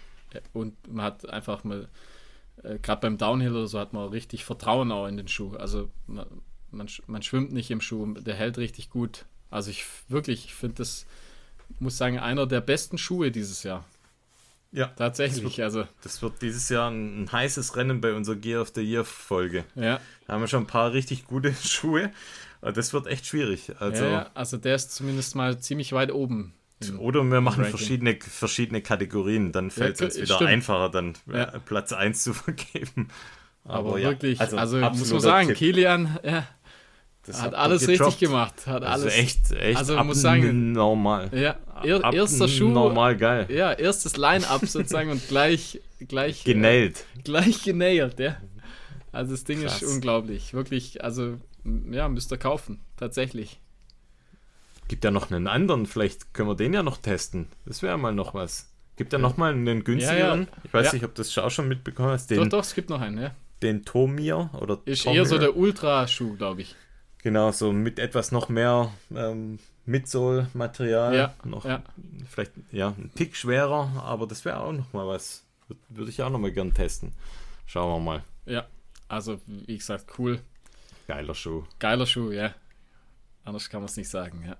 und 0.53 0.75
man 0.91 1.05
hat 1.05 1.29
einfach 1.29 1.63
mal, 1.63 1.87
äh, 2.63 2.77
gerade 2.79 3.01
beim 3.01 3.17
Downhill 3.17 3.51
oder 3.51 3.67
so, 3.67 3.79
hat 3.79 3.93
man 3.93 4.09
richtig 4.09 4.43
Vertrauen 4.43 4.91
auch 4.91 5.07
in 5.07 5.17
den 5.17 5.27
Schuh. 5.29 5.55
Also 5.55 5.89
man, 6.07 6.25
man, 6.75 6.87
man 7.07 7.21
schwimmt 7.23 7.51
nicht 7.51 7.71
im 7.71 7.81
Schuh, 7.81 8.13
der 8.13 8.35
hält 8.35 8.57
richtig 8.57 8.89
gut. 8.89 9.25
Also 9.49 9.71
ich 9.71 9.85
wirklich, 10.09 10.45
ich 10.45 10.53
finde 10.53 10.75
das, 10.77 11.05
muss 11.79 11.97
sagen, 11.97 12.19
einer 12.19 12.45
der 12.45 12.61
besten 12.61 12.97
Schuhe 12.97 13.31
dieses 13.31 13.63
Jahr. 13.63 13.85
Ja, 14.71 14.87
Tatsächlich, 14.87 15.63
also 15.63 15.87
das 16.03 16.21
wird 16.21 16.41
dieses 16.41 16.67
Jahr 16.67 16.91
ein, 16.91 17.23
ein 17.23 17.31
heißes 17.31 17.77
Rennen 17.77 18.01
bei 18.01 18.13
unserer 18.13 18.35
Gear 18.35 18.61
of 18.61 18.73
the 18.75 18.81
Year 18.81 19.05
Folge. 19.05 19.63
ja. 19.75 20.01
Da 20.27 20.33
haben 20.33 20.41
wir 20.41 20.47
schon 20.47 20.63
ein 20.63 20.67
paar 20.67 20.91
richtig 20.91 21.25
gute 21.27 21.53
Schuhe. 21.63 22.11
aber 22.61 22.73
Das 22.73 22.91
wird 22.91 23.07
echt 23.07 23.25
schwierig. 23.25 23.71
Also, 23.79 24.03
ja, 24.03 24.09
ja, 24.11 24.31
also 24.33 24.57
der 24.57 24.75
ist 24.75 24.91
zumindest 24.93 25.35
mal 25.35 25.57
ziemlich 25.59 25.93
weit 25.93 26.11
oben. 26.11 26.53
Oder 26.99 27.23
wir 27.23 27.39
machen 27.39 27.61
Ranking. 27.63 27.77
verschiedene, 27.77 28.17
verschiedene 28.19 28.81
Kategorien, 28.81 29.53
dann 29.53 29.71
fällt 29.71 29.95
es 29.95 29.99
Ja, 30.01 30.05
uns 30.07 30.15
wieder 30.17 30.35
stimmt. 30.35 30.49
einfacher, 30.49 30.89
dann 30.89 31.13
äh, 31.31 31.37
Ja. 31.37 31.45
Platz 31.65 31.93
1 31.93 32.21
zu 32.23 32.33
vergeben. 32.33 33.07
Aber, 33.63 33.97
ja, 33.97 34.09
wirklich, 34.09 34.39
also, 34.41 34.77
muss 34.77 35.09
man 35.11 35.19
sagen, 35.21 35.47
Tipp. 35.47 35.57
Kilian 35.57 36.19
ja, 36.23 36.45
Das 37.25 37.41
hat 37.41 37.53
er 37.53 37.59
alles 37.59 37.87
richtig 37.87 38.19
gemacht. 38.19 38.67
Hat 38.67 38.83
Also 38.83 39.05
alles. 39.05 39.17
echt, 39.17 39.51
echt 39.51 39.77
Also 39.77 39.95
man 39.95 40.07
muss 40.07 40.21
sagen- 40.21 40.71
normal. 40.73 41.29
Ja, 41.33 41.57
er, 41.83 42.13
erster 42.13 42.47
Schuh. 42.47 42.69
Normal 42.69 43.17
geil. 43.17 43.47
Ja, 43.49 43.71
erstes 43.73 44.15
Line-Up 44.17 44.65
sozusagen 44.65 45.09
und 45.09 45.27
gleich, 45.27 45.81
gleich, 46.07 46.41
äh, 46.45 46.53
Genäht. 46.53 47.05
gleich 47.23 47.63
genäht, 47.63 48.19
ja. 48.19 48.37
Also 49.11 49.31
das 49.31 49.43
Ding 49.43 49.61
Krass. 49.61 49.81
ist 49.81 49.91
unglaublich. 49.91 50.53
Wirklich, 50.53 51.03
also, 51.03 51.37
ja, 51.89 52.07
müsst 52.09 52.31
ihr 52.31 52.37
kaufen. 52.37 52.81
Tatsächlich. 52.97 53.59
Gibt 54.87 55.03
ja 55.03 55.09
noch 55.09 55.31
einen 55.31 55.47
anderen, 55.47 55.87
vielleicht 55.87 56.33
können 56.33 56.47
wir 56.49 56.55
den 56.55 56.73
ja 56.73 56.83
noch 56.83 56.97
testen. 56.97 57.47
Das 57.65 57.81
wäre 57.81 57.97
mal 57.97 58.13
noch 58.13 58.35
was. 58.35 58.71
Gibt 58.97 59.13
ja 59.13 59.19
noch 59.19 59.35
mal 59.35 59.51
einen 59.51 59.83
günstigeren. 59.83 60.41
Ja, 60.41 60.45
ja. 60.45 60.61
Ich 60.63 60.73
weiß 60.73 60.85
Ja. 60.87 60.93
nicht, 60.93 61.03
ob 61.05 61.15
du 61.15 61.21
das 61.23 61.35
auch 61.39 61.49
schon 61.49 61.67
mitbekommen 61.67 62.09
hast. 62.09 62.29
Doch, 62.29 62.37
Den, 62.37 62.49
doch, 62.51 62.59
es 62.59 62.75
gibt 62.75 62.89
noch 62.91 63.01
einen, 63.01 63.17
ja. 63.17 63.31
den 63.63 63.83
Tomir 63.83 64.51
oder 64.61 64.79
Ist 64.85 65.03
Tomir. 65.03 65.19
eher 65.21 65.25
so 65.25 65.37
der 65.39 65.57
Ultra-Schuh, 65.57 66.35
glaube 66.37 66.61
ich. 66.61 66.75
Genau, 67.25 67.51
so 67.51 67.73
mit 67.73 67.97
etwas 67.97 68.31
noch 68.31 68.49
mehr 68.49 68.91
ähm, 69.11 69.57
Midsole-Material. 69.87 71.15
Ja, 71.15 71.33
noch 71.43 71.65
ja. 71.65 71.81
vielleicht 72.29 72.51
ja, 72.71 72.89
ein 72.89 73.09
Tick 73.15 73.35
schwerer, 73.35 73.89
aber 74.03 74.27
das 74.27 74.45
wäre 74.45 74.59
auch 74.59 74.71
noch 74.71 74.93
mal 74.93 75.07
was. 75.07 75.43
Wür- 75.67 75.75
Würde 75.89 76.11
ich 76.11 76.21
auch 76.21 76.29
noch 76.29 76.37
mal 76.37 76.51
gern 76.51 76.75
testen. 76.75 77.13
Schauen 77.65 77.91
wir 77.91 77.99
mal. 78.11 78.23
Ja. 78.45 78.67
Also, 79.07 79.41
wie 79.47 79.75
gesagt, 79.75 80.19
cool. 80.19 80.39
Geiler 81.07 81.33
Schuh. 81.33 81.63
Geiler 81.79 82.05
Schuh, 82.05 82.29
ja. 82.29 82.53
Anders 83.43 83.71
kann 83.71 83.81
man 83.81 83.89
es 83.89 83.97
nicht 83.97 84.09
sagen, 84.09 84.43
ja. 84.45 84.55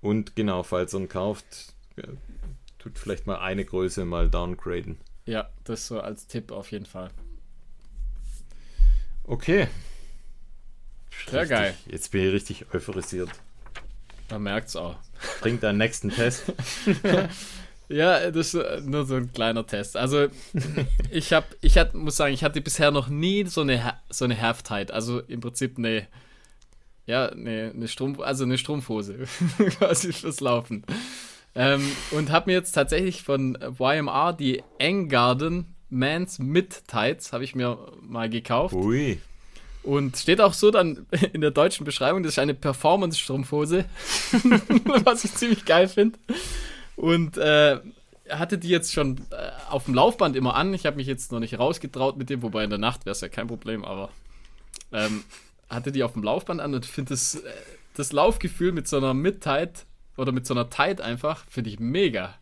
Und 0.00 0.36
genau, 0.36 0.62
falls 0.62 0.94
ihr 0.94 1.00
ihn 1.00 1.08
kauft, 1.08 1.74
äh, 1.96 2.06
tut 2.78 3.00
vielleicht 3.00 3.26
mal 3.26 3.38
eine 3.40 3.64
Größe 3.64 4.04
mal 4.04 4.30
downgraden. 4.30 4.96
Ja, 5.26 5.48
das 5.64 5.88
so 5.88 5.98
als 5.98 6.28
Tipp 6.28 6.52
auf 6.52 6.70
jeden 6.70 6.86
Fall. 6.86 7.10
Okay. 9.24 9.66
Sehr 11.28 11.42
Richtig. 11.42 11.58
geil. 11.58 11.74
Jetzt 11.86 12.10
bin 12.10 12.26
ich 12.26 12.32
richtig 12.32 12.66
euphorisiert. 12.72 13.30
Man 14.30 14.42
merkt 14.42 14.68
es 14.68 14.76
auch. 14.76 14.96
Bring 15.40 15.60
deinen 15.60 15.78
nächsten 15.78 16.10
Test. 16.10 16.44
Ja, 17.88 18.30
das 18.30 18.54
ist 18.54 18.62
äh, 18.62 18.80
nur 18.80 19.04
so 19.04 19.16
ein 19.16 19.32
kleiner 19.32 19.66
Test. 19.66 19.96
Also, 19.96 20.28
ich 21.10 21.32
habe, 21.32 21.46
ich 21.60 21.76
hat, 21.76 21.94
muss 21.94 22.16
sagen, 22.16 22.32
ich 22.32 22.42
hatte 22.42 22.60
bisher 22.60 22.90
noch 22.90 23.08
nie 23.08 23.44
so 23.44 23.60
eine, 23.60 23.94
so 24.08 24.24
eine 24.24 24.40
Halftide. 24.40 24.92
Also 24.92 25.20
im 25.20 25.40
Prinzip 25.40 25.76
eine, 25.76 26.06
ja, 27.06 27.26
eine, 27.26 27.72
eine 27.74 27.88
Strumpf, 27.88 28.20
also 28.20 28.44
eine 28.44 28.56
Strumpfhose 28.56 29.26
quasi 29.78 30.12
fürs 30.12 30.40
Laufen. 30.40 30.84
Ähm, 31.54 31.86
und 32.10 32.32
habe 32.32 32.50
mir 32.50 32.56
jetzt 32.56 32.72
tatsächlich 32.72 33.22
von 33.22 33.58
YMR 33.78 34.32
die 34.32 34.62
Engarden 34.78 35.74
Mans 35.90 36.38
Mid 36.38 36.88
Tights 36.88 37.32
habe 37.32 37.44
ich 37.44 37.54
mir 37.54 37.78
mal 38.00 38.28
gekauft. 38.28 38.74
Ui. 38.74 39.20
Und 39.84 40.16
steht 40.16 40.40
auch 40.40 40.54
so 40.54 40.70
dann 40.70 41.06
in 41.32 41.40
der 41.40 41.50
deutschen 41.50 41.84
Beschreibung, 41.84 42.22
das 42.22 42.32
ist 42.32 42.38
eine 42.38 42.54
Performance-Strumpfhose, 42.54 43.84
was 45.04 45.24
ich 45.24 45.34
ziemlich 45.34 45.64
geil 45.64 45.88
finde. 45.88 46.18
Und 46.96 47.36
äh, 47.36 47.78
hatte 48.30 48.58
die 48.58 48.68
jetzt 48.68 48.92
schon 48.92 49.18
äh, 49.30 49.50
auf 49.68 49.84
dem 49.84 49.94
Laufband 49.94 50.36
immer 50.36 50.54
an. 50.54 50.72
Ich 50.72 50.86
habe 50.86 50.96
mich 50.96 51.06
jetzt 51.06 51.32
noch 51.32 51.40
nicht 51.40 51.58
rausgetraut 51.58 52.16
mit 52.16 52.30
dem, 52.30 52.42
wobei 52.42 52.64
in 52.64 52.70
der 52.70 52.78
Nacht 52.78 53.04
wäre 53.04 53.12
es 53.12 53.20
ja 53.20 53.28
kein 53.28 53.46
Problem, 53.46 53.84
aber 53.84 54.10
ähm, 54.92 55.24
hatte 55.68 55.92
die 55.92 56.02
auf 56.02 56.12
dem 56.12 56.22
Laufband 56.22 56.60
an 56.60 56.74
und 56.74 56.86
finde 56.86 57.10
das, 57.10 57.36
äh, 57.36 57.50
das 57.94 58.12
Laufgefühl 58.12 58.72
mit 58.72 58.88
so 58.88 58.96
einer 58.96 59.12
Mid-Tight 59.12 59.84
oder 60.16 60.32
mit 60.32 60.46
so 60.46 60.54
einer 60.54 60.70
Tight 60.70 61.00
einfach, 61.00 61.44
finde 61.46 61.70
ich 61.70 61.78
mega. 61.78 62.34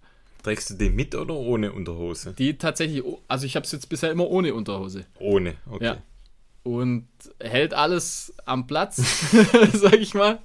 Trägst 0.42 0.70
du 0.70 0.74
den 0.74 0.94
mit 0.94 1.14
oder 1.14 1.34
ohne 1.34 1.72
Unterhose? 1.72 2.34
Die 2.36 2.58
tatsächlich, 2.58 3.02
also 3.28 3.46
ich 3.46 3.56
habe 3.56 3.64
es 3.64 3.72
jetzt 3.72 3.88
bisher 3.88 4.10
immer 4.10 4.28
ohne 4.28 4.54
Unterhose. 4.54 5.06
Ohne, 5.18 5.54
okay. 5.70 5.84
Ja. 5.84 6.02
Und 6.64 7.08
hält 7.40 7.74
alles 7.74 8.32
am 8.44 8.66
Platz, 8.66 8.96
sag 9.72 9.94
ich 9.94 10.14
mal. 10.14 10.40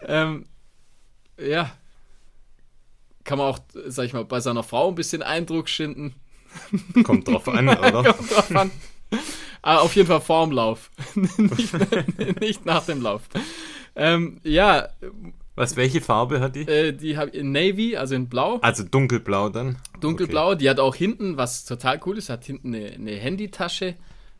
Ähm, 0.00 0.46
ja. 1.40 1.72
Kann 3.24 3.38
man 3.38 3.46
auch, 3.48 3.60
sag 3.86 4.04
ich 4.04 4.12
mal, 4.12 4.24
bei 4.24 4.40
seiner 4.40 4.62
Frau 4.62 4.88
ein 4.88 4.94
bisschen 4.94 5.22
Eindruck 5.22 5.68
schinden. 5.68 6.14
Kommt 7.04 7.28
drauf 7.28 7.48
an, 7.48 7.68
oder? 7.68 8.02
Kommt 8.12 8.30
drauf 8.30 8.54
an. 8.54 8.70
Aber 9.62 9.82
auf 9.82 9.94
jeden 9.94 10.08
Fall 10.08 10.20
vorm 10.20 10.50
Lauf. 10.50 10.90
nicht, 11.14 12.40
nicht 12.40 12.66
nach 12.66 12.84
dem 12.84 13.00
Lauf. 13.00 13.22
Ähm, 13.94 14.40
ja, 14.42 14.88
Was, 15.54 15.76
welche 15.76 16.00
Farbe 16.00 16.40
hat 16.40 16.56
die? 16.56 16.62
äh, 16.62 16.92
die 16.92 17.16
habe 17.16 17.30
ich 17.30 17.36
in 17.36 17.52
Navy, 17.52 17.96
also 17.96 18.14
in 18.14 18.28
Blau. 18.28 18.58
Also 18.60 18.82
dunkelblau 18.82 19.50
dann. 19.50 19.76
Dunkelblau. 20.00 20.56
Die 20.56 20.68
hat 20.68 20.80
auch 20.80 20.94
hinten, 20.94 21.36
was 21.36 21.64
total 21.64 22.00
cool 22.06 22.18
ist, 22.18 22.28
hat 22.28 22.44
hinten 22.44 22.74
eine, 22.74 22.90
eine 22.90 23.12
Handytasche 23.12 23.94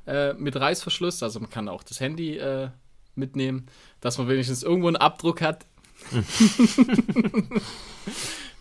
äh, 0.07 0.35
mit 0.35 0.57
Reißverschluss. 0.57 1.23
Also 1.23 1.41
man 1.41 1.51
kann 1.51 1.69
auch 1.69 1.83
das 1.83 2.01
Handy 2.01 2.39
äh, 2.39 2.71
mitnehmen, 3.15 3.67
dass 4.01 4.19
man 4.19 4.29
wenigstens 4.29 4.63
irgendwo 4.63 4.89
einen 4.89 4.97
Abdruck 4.97 5.41
hat. 5.41 5.67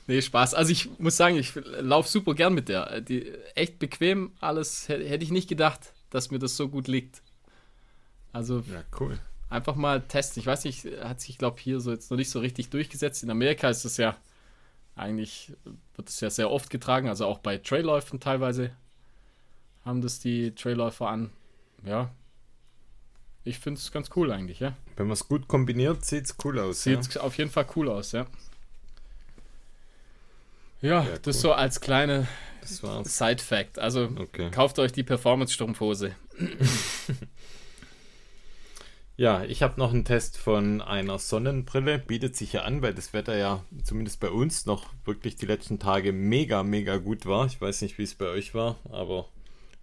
nee, 0.08 0.22
Spaß. 0.22 0.54
Also 0.54 0.72
ich 0.72 0.90
muss 1.00 1.18
sagen, 1.18 1.38
ich 1.38 1.54
laufe 1.80 2.10
super 2.10 2.36
gern 2.36 2.54
mit 2.54 2.70
der. 2.70 3.02
Die 3.02 3.32
echt 3.56 3.80
bequem, 3.80 4.32
alles 4.40 4.90
hätte 4.90 5.24
ich 5.24 5.32
nicht 5.32 5.50
gedacht, 5.50 5.94
dass 6.10 6.32
mir 6.32 6.40
das 6.40 6.58
so 6.58 6.70
gut 6.70 6.88
liegt. 6.88 7.22
Also. 8.34 8.64
Ja, 8.72 8.84
cool. 9.00 9.20
einfach 9.50 9.76
mal 9.76 10.02
testen. 10.02 10.40
Ich 10.40 10.48
weiß 10.48 10.66
nicht, 10.66 10.86
hat 11.02 11.22
sich, 11.22 11.38
glaube 11.38 11.60
hier 11.60 11.80
so 11.80 11.92
jetzt 11.92 12.12
noch 12.12 12.18
nicht 12.18 12.30
so 12.30 12.40
richtig 12.40 12.70
durchgesetzt. 12.70 13.24
In 13.24 13.30
Amerika 13.30 13.70
ist 13.70 13.86
es 13.86 13.98
ja 13.98 14.16
eigentlich, 14.96 15.54
wird 15.96 16.10
es 16.10 16.20
ja 16.20 16.30
sehr 16.30 16.52
oft 16.52 16.70
getragen, 16.70 17.08
also 17.08 17.26
auch 17.26 17.40
bei 17.40 17.58
Trailläufen 17.58 18.20
teilweise 18.20 18.72
haben 19.86 20.02
das 20.02 20.20
die 20.20 20.54
Trailläufer 20.56 21.08
an. 21.08 21.32
Ja, 21.86 22.12
ich 23.44 23.58
finde 23.60 23.80
es 23.80 23.92
ganz 23.92 24.10
cool 24.16 24.32
eigentlich, 24.32 24.60
ja. 24.60 24.76
Wenn 24.98 25.08
man 25.08 25.14
es 25.14 25.28
gut 25.28 25.48
kombiniert, 25.48 26.06
sieht 26.06 26.26
es 26.26 26.36
cool 26.46 26.60
aus. 26.60 26.84
Sieht 26.84 27.18
auf 27.20 27.38
jeden 27.38 27.50
Fall 27.50 27.66
cool 27.76 27.90
aus, 27.90 28.12
ja. 28.12 28.28
Ja, 30.82 31.04
Ja, 31.04 31.18
das 31.18 31.38
cool. 31.38 31.42
so 31.42 31.54
als 31.54 31.82
kleine. 31.82 32.28
Side-Fact. 32.64 33.80
Also 33.80 34.10
Okay. 34.16 34.52
kauft 34.52 34.78
euch 34.78 34.92
die 34.92 35.02
Performance-Strumpfhose. 35.04 36.16
Ja, 39.18 39.44
ich 39.44 39.62
habe 39.62 39.80
noch 39.80 39.94
einen 39.94 40.06
Test 40.06 40.38
von 40.38 40.82
einer 40.82 41.20
Sonnenbrille. 41.20 42.00
Bietet 42.00 42.36
sich 42.36 42.54
ja 42.54 42.62
an, 42.64 42.82
weil 42.82 42.94
das 42.96 43.14
Wetter 43.14 43.38
ja 43.38 43.64
zumindest 43.84 44.20
bei 44.20 44.30
uns 44.32 44.66
noch 44.66 44.88
wirklich 45.06 45.36
die 45.36 45.46
letzten 45.46 45.78
Tage 45.78 46.12
mega, 46.12 46.64
mega 46.64 46.98
gut 46.98 47.28
war. 47.28 47.46
Ich 47.46 47.62
weiß 47.62 47.82
nicht, 47.84 48.00
wie 48.00 48.04
es 48.04 48.16
bei 48.16 48.26
euch 48.28 48.56
war, 48.56 48.78
aber 48.90 49.28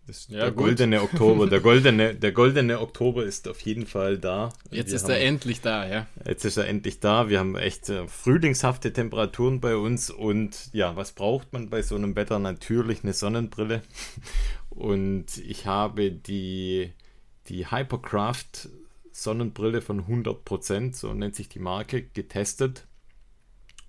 das 0.09 0.27
Ja, 0.29 0.39
der 0.39 0.51
gut. 0.53 0.65
goldene 0.65 1.03
Oktober. 1.03 1.47
Der 1.47 1.61
goldene, 1.61 2.15
der 2.15 2.33
goldene 2.33 2.81
Oktober 2.81 3.25
ist 3.25 3.47
auf 3.49 3.61
jeden 3.61 3.87
Fall 3.87 4.19
da. 4.19 4.51
Jetzt 4.71 4.89
Wir 4.89 4.97
ist 4.97 5.05
haben, 5.05 5.11
er 5.11 5.21
endlich 5.21 5.61
da, 5.61 5.87
ja. 5.89 6.07
Jetzt 6.27 6.45
ist 6.45 6.57
er 6.57 6.67
endlich 6.67 7.01
da. 7.01 7.29
Wir 7.29 7.39
haben 7.39 7.57
echt 7.57 7.89
äh, 7.89 8.07
frühlingshafte 8.09 8.93
Temperaturen 8.93 9.61
bei 9.61 9.77
uns. 9.77 10.11
Und 10.11 10.71
ja, 10.73 10.97
was 10.97 11.13
braucht 11.13 11.53
man 11.53 11.71
bei 11.71 11.83
so 11.83 11.95
einem 11.95 12.17
Wetter? 12.17 12.39
Natürlich 12.39 13.03
eine 13.03 13.13
Sonnenbrille. 13.13 13.83
Und 14.71 15.39
ich 15.39 15.67
habe 15.67 16.11
die, 16.11 16.93
die 17.49 17.71
Hypercraft 17.71 18.69
Sonnenbrille 19.13 19.81
von 19.83 20.07
100%, 20.07 20.95
so 20.95 21.13
nennt 21.13 21.35
sich 21.35 21.49
die 21.49 21.59
Marke, 21.59 22.03
getestet. 22.03 22.87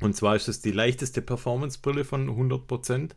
Und 0.01 0.15
zwar 0.15 0.35
ist 0.35 0.47
es 0.47 0.61
die 0.61 0.71
leichteste 0.71 1.21
Performance-Brille 1.21 2.05
von 2.05 2.29
100%. 2.29 3.11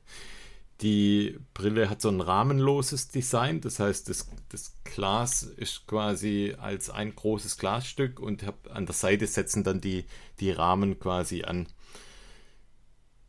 Die 0.83 1.39
Brille 1.55 1.89
hat 1.89 2.03
so 2.03 2.09
ein 2.09 2.21
rahmenloses 2.21 3.09
Design, 3.09 3.61
das 3.61 3.79
heißt, 3.79 4.09
das, 4.09 4.29
das 4.49 4.77
Glas 4.83 5.45
ist 5.45 5.87
quasi 5.87 6.57
als 6.59 6.91
ein 6.91 7.15
großes 7.15 7.57
Glasstück 7.57 8.19
und 8.19 8.45
hab, 8.45 8.69
an 8.75 8.87
der 8.87 8.95
Seite 8.95 9.27
setzen 9.29 9.63
dann 9.63 9.81
die, 9.81 10.05
die 10.41 10.51
Rahmen 10.51 10.99
quasi 10.99 11.45
an. 11.45 11.69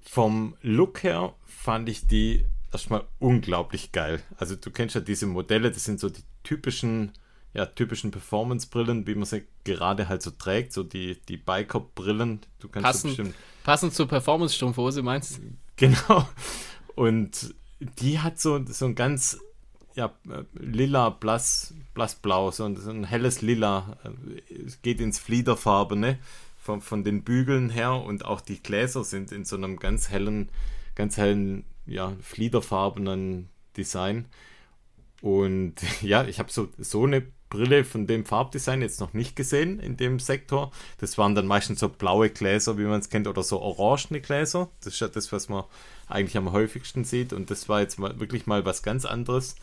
Vom 0.01 0.55
Look 0.61 1.03
her 1.03 1.35
fand 1.45 1.89
ich 1.89 2.07
die 2.07 2.45
erstmal 2.71 3.03
unglaublich 3.19 3.91
geil. 3.91 4.21
Also 4.37 4.55
du 4.55 4.71
kennst 4.71 4.95
ja 4.95 5.01
diese 5.01 5.27
Modelle, 5.27 5.71
das 5.71 5.85
sind 5.85 5.99
so 5.99 6.09
die 6.09 6.23
typischen, 6.41 7.11
ja, 7.53 7.67
typischen 7.67 8.09
Performance-Brillen, 8.09 9.05
wie 9.05 9.13
man 9.13 9.25
sie 9.25 9.43
gerade 9.63 10.09
halt 10.09 10.23
so 10.23 10.31
trägt, 10.31 10.73
so 10.73 10.81
die, 10.81 11.21
die 11.29 11.37
Biker-Brillen. 11.37 12.41
Du 12.59 12.67
kannst 12.67 12.83
so 12.83 12.87
Passend, 12.87 13.17
bestimmt 13.17 13.35
passend 13.63 13.93
zur 13.93 14.07
Performance-Strumpfhose, 14.07 15.01
meinst 15.01 15.37
du? 15.37 15.41
Genau. 15.75 16.27
Und 16.95 17.55
die 17.79 18.19
hat 18.19 18.39
so, 18.39 18.63
so 18.65 18.85
ein 18.85 18.95
ganz 18.95 19.39
ja, 19.95 20.11
lila, 20.53 21.09
blass, 21.09 21.73
blassblau, 21.93 22.51
so 22.51 22.65
ein, 22.65 22.75
so 22.75 22.89
ein 22.89 23.03
helles 23.03 23.41
Lila. 23.41 23.97
äh, 24.03 24.63
Es 24.65 24.81
geht 24.81 24.99
ins 24.99 25.19
Fliederfarbene 25.19 26.17
von, 26.57 26.81
von 26.81 27.03
den 27.03 27.23
Bügeln 27.23 27.69
her 27.69 27.93
und 27.93 28.25
auch 28.25 28.41
die 28.41 28.61
Gläser 28.61 29.03
sind 29.03 29.31
in 29.31 29.45
so 29.45 29.55
einem 29.55 29.77
ganz 29.77 30.09
hellen, 30.09 30.49
ganz 30.95 31.17
hellen, 31.17 31.63
ja, 31.85 32.13
fliederfarbenen 32.21 33.49
Design. 33.77 34.25
Und 35.21 35.75
ja, 36.01 36.25
ich 36.25 36.39
habe 36.39 36.51
so, 36.51 36.69
so 36.77 37.03
eine 37.03 37.23
Brille 37.53 37.83
von 37.83 38.07
dem 38.07 38.25
Farbdesign 38.25 38.81
jetzt 38.81 38.99
noch 38.99 39.13
nicht 39.13 39.35
gesehen 39.35 39.79
in 39.79 39.95
dem 39.95 40.19
Sektor. 40.19 40.71
Das 40.97 41.19
waren 41.19 41.35
dann 41.35 41.45
meistens 41.45 41.79
so 41.79 41.87
blaue 41.87 42.31
Gläser, 42.31 42.79
wie 42.79 42.85
man 42.85 42.99
es 42.99 43.09
kennt, 43.09 43.27
oder 43.27 43.43
so 43.43 43.61
orangene 43.61 44.21
Gläser. 44.21 44.69
Das 44.79 44.95
ist 44.95 44.99
ja 44.99 45.07
das, 45.07 45.31
was 45.31 45.49
man 45.49 45.63
eigentlich 46.07 46.35
am 46.35 46.51
häufigsten 46.51 47.03
sieht. 47.03 47.31
Und 47.31 47.51
das 47.51 47.69
war 47.69 47.81
jetzt 47.81 47.99
mal 47.99 48.19
wirklich 48.19 48.47
mal 48.47 48.65
was 48.65 48.81
ganz 48.81 49.05
anderes. 49.05 49.55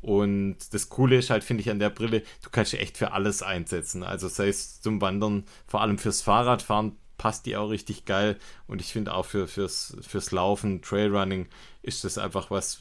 Und 0.00 0.56
das 0.72 0.88
Coole 0.88 1.18
ist 1.18 1.28
halt, 1.28 1.44
finde 1.44 1.60
ich, 1.60 1.70
an 1.70 1.78
der 1.78 1.90
Brille, 1.90 2.22
du 2.42 2.48
kannst 2.50 2.70
sie 2.70 2.78
echt 2.78 2.96
für 2.96 3.12
alles 3.12 3.42
einsetzen. 3.42 4.02
Also 4.02 4.28
sei 4.28 4.48
es 4.48 4.80
zum 4.80 5.02
Wandern, 5.02 5.44
vor 5.66 5.82
allem 5.82 5.98
fürs 5.98 6.22
Fahrradfahren 6.22 6.96
passt 7.18 7.44
die 7.44 7.54
auch 7.58 7.68
richtig 7.68 8.06
geil. 8.06 8.38
Und 8.66 8.80
ich 8.80 8.94
finde 8.94 9.12
auch 9.12 9.26
für, 9.26 9.46
fürs, 9.46 9.94
fürs 10.00 10.30
Laufen, 10.30 10.80
Trailrunning 10.80 11.48
ist 11.82 12.02
das 12.04 12.16
einfach 12.16 12.50
was, 12.50 12.80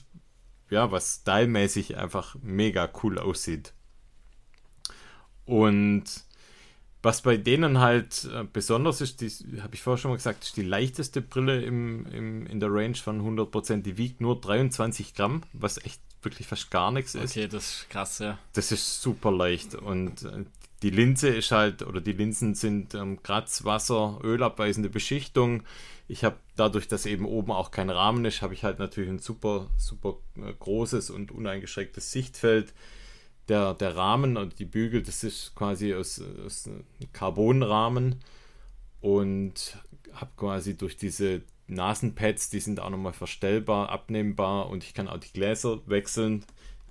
ja, 0.69 0.93
was 0.93 1.19
stylmäßig 1.23 1.97
einfach 1.97 2.37
mega 2.41 2.89
cool 3.03 3.19
aussieht. 3.19 3.73
Und 5.49 6.03
was 7.01 7.23
bei 7.23 7.35
denen 7.37 7.79
halt 7.79 8.29
äh, 8.31 8.43
besonders 8.43 9.01
ist, 9.01 9.21
die 9.21 9.61
habe 9.63 9.73
ich 9.73 9.81
vorher 9.81 9.97
schon 9.97 10.11
mal 10.11 10.17
gesagt, 10.17 10.43
ist 10.43 10.57
die 10.57 10.61
leichteste 10.61 11.21
Brille 11.21 11.61
im, 11.63 12.05
im, 12.07 12.45
in 12.45 12.59
der 12.59 12.71
Range 12.71 12.95
von 12.95 13.21
100%. 13.21 13.81
Die 13.81 13.97
wiegt 13.97 14.21
nur 14.21 14.39
23 14.39 15.15
Gramm, 15.15 15.41
was 15.53 15.83
echt 15.83 16.01
wirklich 16.21 16.45
fast 16.45 16.69
gar 16.69 16.91
nichts 16.91 17.15
ist. 17.15 17.31
Okay, 17.31 17.47
das 17.47 17.71
ist 17.71 17.89
krass, 17.89 18.19
ja. 18.19 18.37
Das 18.53 18.71
ist 18.71 19.01
super 19.01 19.31
leicht 19.31 19.73
und 19.73 20.21
äh, 20.23 20.45
die 20.83 20.91
Linse 20.91 21.29
ist 21.29 21.51
halt, 21.51 21.81
oder 21.81 21.99
die 21.99 22.13
Linsen 22.13 22.53
sind 22.53 22.93
ähm, 22.93 23.23
Kratz, 23.23 23.63
Wasser, 23.63 24.19
ölabweisende 24.23 24.89
Beschichtung. 24.89 25.63
Ich 26.07 26.23
habe 26.23 26.37
dadurch, 26.57 26.87
dass 26.87 27.07
eben 27.07 27.25
oben 27.25 27.51
auch 27.51 27.71
kein 27.71 27.89
Rahmen 27.89 28.23
ist, 28.25 28.43
habe 28.43 28.53
ich 28.53 28.63
halt 28.63 28.77
natürlich 28.77 29.09
ein 29.09 29.19
super, 29.19 29.67
super 29.77 30.17
äh, 30.35 30.53
großes 30.59 31.09
und 31.09 31.31
uneingeschränktes 31.31 32.11
Sichtfeld. 32.11 32.73
Der, 33.49 33.73
der 33.73 33.95
Rahmen 33.95 34.37
und 34.37 34.59
die 34.59 34.65
Bügel, 34.65 35.01
das 35.01 35.23
ist 35.23 35.55
quasi 35.55 35.93
aus, 35.93 36.21
aus 36.45 36.69
Carbonrahmen 37.13 38.15
und 39.01 39.77
habe 40.13 40.31
quasi 40.37 40.77
durch 40.77 40.97
diese 40.97 41.41
Nasenpads, 41.67 42.49
die 42.49 42.59
sind 42.59 42.79
auch 42.79 42.89
nochmal 42.89 43.13
verstellbar, 43.13 43.89
abnehmbar 43.89 44.69
und 44.69 44.83
ich 44.83 44.93
kann 44.93 45.07
auch 45.07 45.19
die 45.19 45.33
Gläser 45.33 45.79
wechseln. 45.87 46.45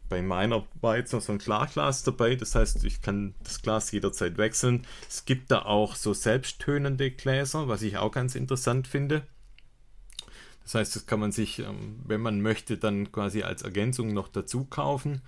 Bei 0.09 0.23
meiner 0.23 0.65
war 0.81 0.97
jetzt 0.97 1.13
noch 1.13 1.21
so 1.21 1.33
ein 1.33 1.39
Klarglas 1.39 2.03
dabei, 2.03 2.35
das 2.35 2.55
heißt, 2.55 2.83
ich 2.85 3.03
kann 3.03 3.35
das 3.45 3.61
Glas 3.61 3.91
jederzeit 3.91 4.39
wechseln. 4.39 4.87
Es 5.09 5.25
gibt 5.27 5.51
da 5.51 5.63
auch 5.63 5.95
so 5.95 6.15
selbsttönende 6.15 7.11
Gläser, 7.11 7.69
was 7.69 7.83
ich 7.83 7.99
auch 7.99 8.13
ganz 8.13 8.35
interessant 8.35 8.89
finde. 8.89 9.23
Das 10.63 10.75
heißt, 10.75 10.97
das 10.97 11.07
kann 11.07 11.21
man 11.21 11.33
sich, 11.33 11.61
ähm, 11.61 12.01
wenn 12.07 12.21
man 12.21 12.41
möchte, 12.41 12.79
dann 12.79 13.11
quasi 13.13 13.43
als 13.43 13.63
Ergänzung 13.63 14.13
noch 14.13 14.29
dazu 14.29 14.65
kaufen. 14.65 15.23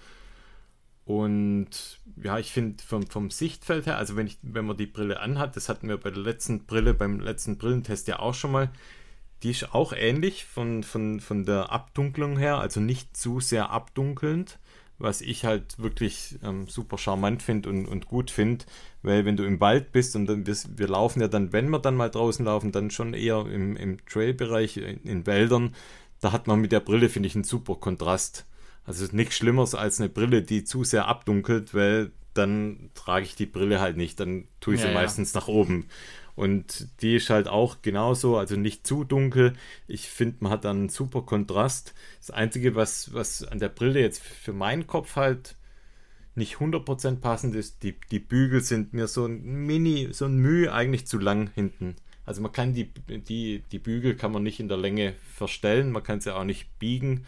Und 1.05 2.01
ja, 2.23 2.39
ich 2.39 2.53
finde 2.53 2.83
vom, 2.85 3.07
vom 3.07 3.31
Sichtfeld 3.31 3.87
her, 3.87 3.99
also 3.99 4.17
wenn, 4.17 4.27
ich, 4.27 4.39
wenn 4.43 4.67
man 4.67 4.77
die 4.77 4.87
Brille 4.87 5.21
anhat, 5.21 5.57
das 5.57 5.69
hatten 5.69 5.89
wir 5.89 5.97
bei 5.97 6.11
der 6.11 6.23
letzten 6.23 6.67
Brille, 6.67 6.95
beim 6.95 7.21
letzten 7.21 7.59
Brillentest 7.59 8.07
ja 8.09 8.21
auch 8.21 8.35
schon 8.35 8.53
mal, 8.53 8.71
die 9.43 9.51
ist 9.51 9.75
auch 9.75 9.93
ähnlich 9.93 10.45
von, 10.45 10.83
von, 10.83 11.21
von 11.21 11.45
der 11.45 11.73
Abdunklung 11.73 12.39
her, 12.39 12.59
also 12.59 12.81
nicht 12.81 13.17
zu 13.17 13.41
sehr 13.41 13.71
abdunkelnd, 13.71 14.59
was 14.99 15.23
ich 15.23 15.47
halt 15.47 15.79
wirklich 15.79 16.39
ähm, 16.45 16.69
super 16.69 16.99
charmant 16.99 17.43
finde 17.43 17.71
und, 17.71 17.87
und 17.87 18.07
gut 18.07 18.31
finde, 18.31 18.67
weil 19.03 19.25
wenn 19.25 19.37
du 19.37 19.45
im 19.45 19.59
Wald 19.61 19.93
bist 19.93 20.15
und 20.15 20.27
dann, 20.27 20.47
wir, 20.47 20.57
wir 20.77 20.89
laufen 20.89 21.23
ja 21.23 21.29
dann, 21.29 21.55
wenn 21.55 21.71
wir 21.71 21.79
dann 21.79 21.97
mal 21.97 22.11
draußen 22.11 22.45
laufen, 22.45 22.71
dann 22.71 22.91
schon 22.91 23.15
eher 23.15 23.47
im, 23.47 23.77
im 23.77 24.05
Trailbereich, 24.05 24.77
in, 24.77 25.03
in 25.05 25.27
Wäldern, 25.27 25.75
da 26.21 26.33
hat 26.33 26.47
man 26.47 26.61
mit 26.61 26.71
der 26.71 26.81
Brille, 26.81 27.09
finde 27.09 27.29
ich, 27.29 27.35
einen 27.35 27.45
super 27.45 27.77
Kontrast. 27.77 28.47
Also 28.91 29.07
nichts 29.13 29.37
Schlimmeres 29.37 29.77
als 29.77 30.01
eine 30.01 30.09
Brille, 30.09 30.43
die 30.43 30.65
zu 30.65 30.83
sehr 30.83 31.07
abdunkelt, 31.07 31.75
weil 31.75 32.11
dann 32.35 32.91
trage 32.95 33.25
ich 33.25 33.37
die 33.37 33.47
Brille 33.47 33.81
halt 33.81 33.97
nicht, 33.97 34.19
dann 34.19 34.49
tue 34.59 34.75
ich 34.75 34.81
sie 34.81 34.89
ja, 34.89 34.95
meistens 34.95 35.33
nach 35.33 35.47
oben. 35.47 35.87
Und 36.35 36.89
die 37.01 37.15
ist 37.15 37.31
halt 37.31 37.47
auch 37.47 37.83
genauso, 37.83 38.37
also 38.37 38.57
nicht 38.57 38.85
zu 38.85 39.05
dunkel. 39.05 39.53
Ich 39.87 40.09
finde, 40.09 40.39
man 40.41 40.51
hat 40.51 40.65
dann 40.65 40.79
einen 40.79 40.89
super 40.89 41.23
Kontrast. 41.23 41.95
Das 42.19 42.33
Einzige, 42.33 42.75
was, 42.75 43.15
was 43.15 43.45
an 43.45 43.61
der 43.61 43.69
Brille 43.69 44.01
jetzt 44.01 44.23
für 44.23 44.53
meinen 44.53 44.89
Kopf 44.89 45.15
halt 45.15 45.55
nicht 46.35 46.57
100% 46.57 47.21
passend 47.21 47.55
ist, 47.55 47.85
die, 47.85 47.95
die 48.11 48.19
Bügel 48.19 48.61
sind 48.61 48.93
mir 48.93 49.07
so 49.07 49.27
ein 49.27 49.41
Mini, 49.67 50.09
so 50.11 50.25
ein 50.25 50.39
Mühe 50.39 50.73
eigentlich 50.73 51.07
zu 51.07 51.19
lang 51.19 51.51
hinten. 51.55 51.95
Also 52.27 52.43
man 52.43 52.51
kann 52.51 52.75
die, 52.75 52.91
die, 53.09 53.63
die 53.71 53.79
Bügel 53.79 54.17
kann 54.17 54.33
man 54.33 54.43
nicht 54.43 54.59
in 54.59 54.69
der 54.69 54.79
Länge 54.79 55.15
verstellen, 55.33 55.93
man 55.93 56.03
kann 56.03 56.21
sie 56.21 56.35
auch 56.35 56.45
nicht 56.45 56.77
biegen. 56.81 57.25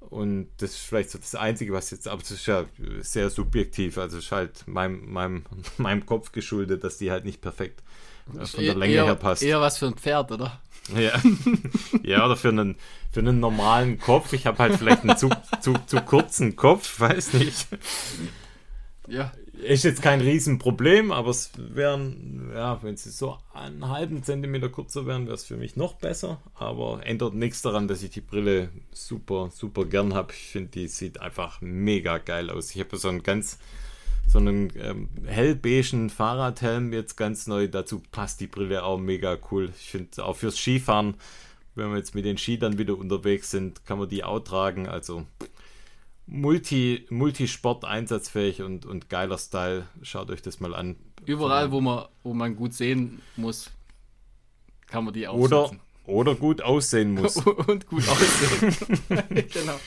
Und 0.00 0.48
das 0.56 0.70
ist 0.70 0.80
vielleicht 0.80 1.10
so 1.10 1.18
das 1.18 1.34
Einzige, 1.34 1.72
was 1.72 1.90
jetzt, 1.90 2.08
aber 2.08 2.20
das 2.20 2.30
ist 2.30 2.46
ja 2.46 2.64
sehr 3.00 3.30
subjektiv, 3.30 3.98
also 3.98 4.18
ist 4.18 4.32
halt 4.32 4.66
meinem, 4.66 5.12
meinem, 5.12 5.44
meinem 5.76 6.06
Kopf 6.06 6.32
geschuldet, 6.32 6.82
dass 6.84 6.98
die 6.98 7.10
halt 7.10 7.24
nicht 7.24 7.40
perfekt 7.40 7.82
von 8.26 8.64
der 8.64 8.74
Länge 8.74 8.94
eher, 8.94 9.04
her 9.04 9.14
passt. 9.14 9.42
Eher 9.42 9.60
was 9.60 9.78
für 9.78 9.86
ein 9.86 9.94
Pferd, 9.94 10.32
oder? 10.32 10.60
Ja, 10.94 11.20
ja 12.02 12.24
oder 12.24 12.36
für 12.36 12.48
einen, 12.48 12.76
für 13.10 13.20
einen 13.20 13.40
normalen 13.40 13.98
Kopf. 13.98 14.32
Ich 14.32 14.46
habe 14.46 14.58
halt 14.58 14.76
vielleicht 14.76 15.02
einen 15.02 15.16
zu, 15.16 15.30
zu, 15.60 15.74
zu 15.86 16.00
kurzen 16.00 16.56
Kopf, 16.56 16.98
weiß 17.00 17.34
nicht. 17.34 17.68
Ja. 19.06 19.32
Ist 19.62 19.84
jetzt 19.84 20.02
kein 20.02 20.20
Riesenproblem, 20.20 21.12
aber 21.12 21.30
es 21.30 21.52
wären, 21.56 22.50
ja, 22.54 22.82
wenn 22.82 22.96
sie 22.96 23.10
so 23.10 23.38
einen 23.52 23.88
halben 23.88 24.22
Zentimeter 24.22 24.68
kurzer 24.68 25.06
wären, 25.06 25.26
wäre 25.26 25.34
es 25.34 25.44
für 25.44 25.56
mich 25.56 25.76
noch 25.76 25.94
besser. 25.94 26.40
Aber 26.54 27.04
ändert 27.04 27.34
nichts 27.34 27.62
daran, 27.62 27.88
dass 27.88 28.02
ich 28.02 28.10
die 28.10 28.20
Brille 28.20 28.70
super, 28.92 29.50
super 29.52 29.84
gern 29.84 30.14
habe. 30.14 30.32
Ich 30.32 30.48
finde, 30.48 30.70
die 30.70 30.88
sieht 30.88 31.20
einfach 31.20 31.60
mega 31.60 32.18
geil 32.18 32.50
aus. 32.50 32.74
Ich 32.74 32.80
habe 32.80 32.96
so 32.96 33.08
einen 33.08 33.22
ganz 33.22 33.58
so 34.26 34.38
einen 34.38 34.72
ähm, 34.76 35.08
hellbeigen 35.26 36.08
Fahrradhelm 36.08 36.92
jetzt 36.92 37.16
ganz 37.16 37.46
neu. 37.46 37.66
Dazu 37.66 38.00
passt 38.12 38.40
die 38.40 38.46
Brille 38.46 38.84
auch 38.84 38.98
mega 38.98 39.36
cool. 39.50 39.72
Ich 39.76 39.90
finde 39.90 40.24
auch 40.24 40.36
fürs 40.36 40.56
Skifahren, 40.56 41.14
wenn 41.74 41.90
wir 41.90 41.98
jetzt 41.98 42.14
mit 42.14 42.24
den 42.24 42.38
Ski 42.38 42.58
dann 42.58 42.78
wieder 42.78 42.96
unterwegs 42.96 43.50
sind, 43.50 43.84
kann 43.86 43.98
man 43.98 44.08
die 44.08 44.22
auch 44.22 44.40
tragen. 44.40 44.88
Also 44.88 45.26
Multi, 46.32 47.06
Multisport 47.10 47.84
einsatzfähig 47.84 48.62
und, 48.62 48.86
und 48.86 49.08
geiler 49.08 49.36
Style. 49.36 49.88
Schaut 50.02 50.30
euch 50.30 50.42
das 50.42 50.60
mal 50.60 50.74
an. 50.76 50.96
Überall, 51.26 51.72
wo 51.72 51.80
man, 51.80 52.06
wo 52.22 52.34
man 52.34 52.54
gut 52.54 52.72
sehen 52.72 53.20
muss, 53.36 53.70
kann 54.86 55.04
man 55.04 55.12
die 55.12 55.26
aufsetzen. 55.26 55.80
Oder, 56.04 56.30
oder 56.30 56.34
gut 56.36 56.62
aussehen 56.62 57.14
muss. 57.14 57.36
und 57.66 57.86
gut 57.88 58.08
aussehen. 58.08 58.76
genau. 59.52 59.80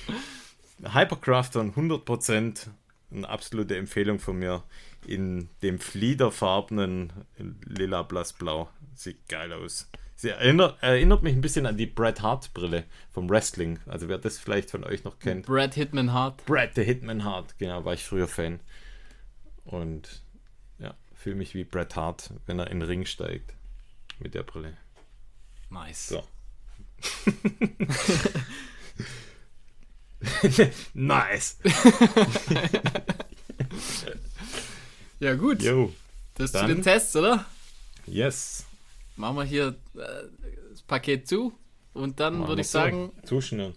Hypercrafton 0.83 1.73
100% 1.75 2.67
eine 3.09 3.29
absolute 3.29 3.77
Empfehlung 3.77 4.19
von 4.19 4.37
mir. 4.37 4.63
In 5.07 5.49
dem 5.61 5.79
fliederfarbenen 5.79 7.13
lila 7.65 8.03
blassblau. 8.03 8.69
Sieht 8.95 9.29
geil 9.29 9.53
aus. 9.53 9.89
Sie 10.23 10.29
erinnert, 10.29 10.81
erinnert 10.81 11.21
mich 11.21 11.35
ein 11.35 11.41
bisschen 11.41 11.65
an 11.65 11.75
die 11.75 11.85
Bret 11.85 12.21
Hart 12.21 12.53
Brille 12.53 12.85
vom 13.11 13.29
Wrestling. 13.29 13.79
Also 13.87 14.07
wer 14.07 14.17
das 14.17 14.39
vielleicht 14.39 14.71
von 14.71 14.85
euch 14.85 15.03
noch 15.03 15.19
kennt. 15.19 15.47
Bret 15.47 15.73
Hitman 15.73 16.13
Hart. 16.13 16.45
Bret 16.45 16.75
the 16.75 16.83
Hitman 16.83 17.25
Hart, 17.25 17.59
genau, 17.59 17.83
war 17.83 17.93
ich 17.93 18.05
früher 18.05 18.29
Fan. 18.29 18.61
Und 19.65 20.21
ja, 20.79 20.95
fühle 21.13 21.35
mich 21.35 21.55
wie 21.55 21.65
Bret 21.65 21.97
Hart, 21.97 22.29
wenn 22.45 22.57
er 22.57 22.71
in 22.71 22.79
den 22.79 22.87
Ring 22.87 23.05
steigt. 23.05 23.53
Mit 24.19 24.33
der 24.33 24.43
Brille. 24.43 24.77
Nice. 25.69 26.07
So. 26.07 26.23
nice. 30.93 31.57
ja, 35.19 35.33
gut. 35.35 35.61
Jo, 35.61 35.93
das 36.35 36.53
dann, 36.53 36.69
zu 36.69 36.75
den 36.75 36.81
Tests, 36.81 37.13
oder? 37.17 37.45
Yes. 38.05 38.65
Machen 39.15 39.37
wir 39.37 39.43
hier 39.43 39.75
äh, 39.95 40.23
das 40.71 40.81
Paket 40.81 41.27
zu 41.27 41.53
und 41.93 42.19
dann 42.19 42.47
würde 42.47 42.61
ich 42.61 42.69
sagen. 42.69 43.11
Zuschnüren. 43.23 43.73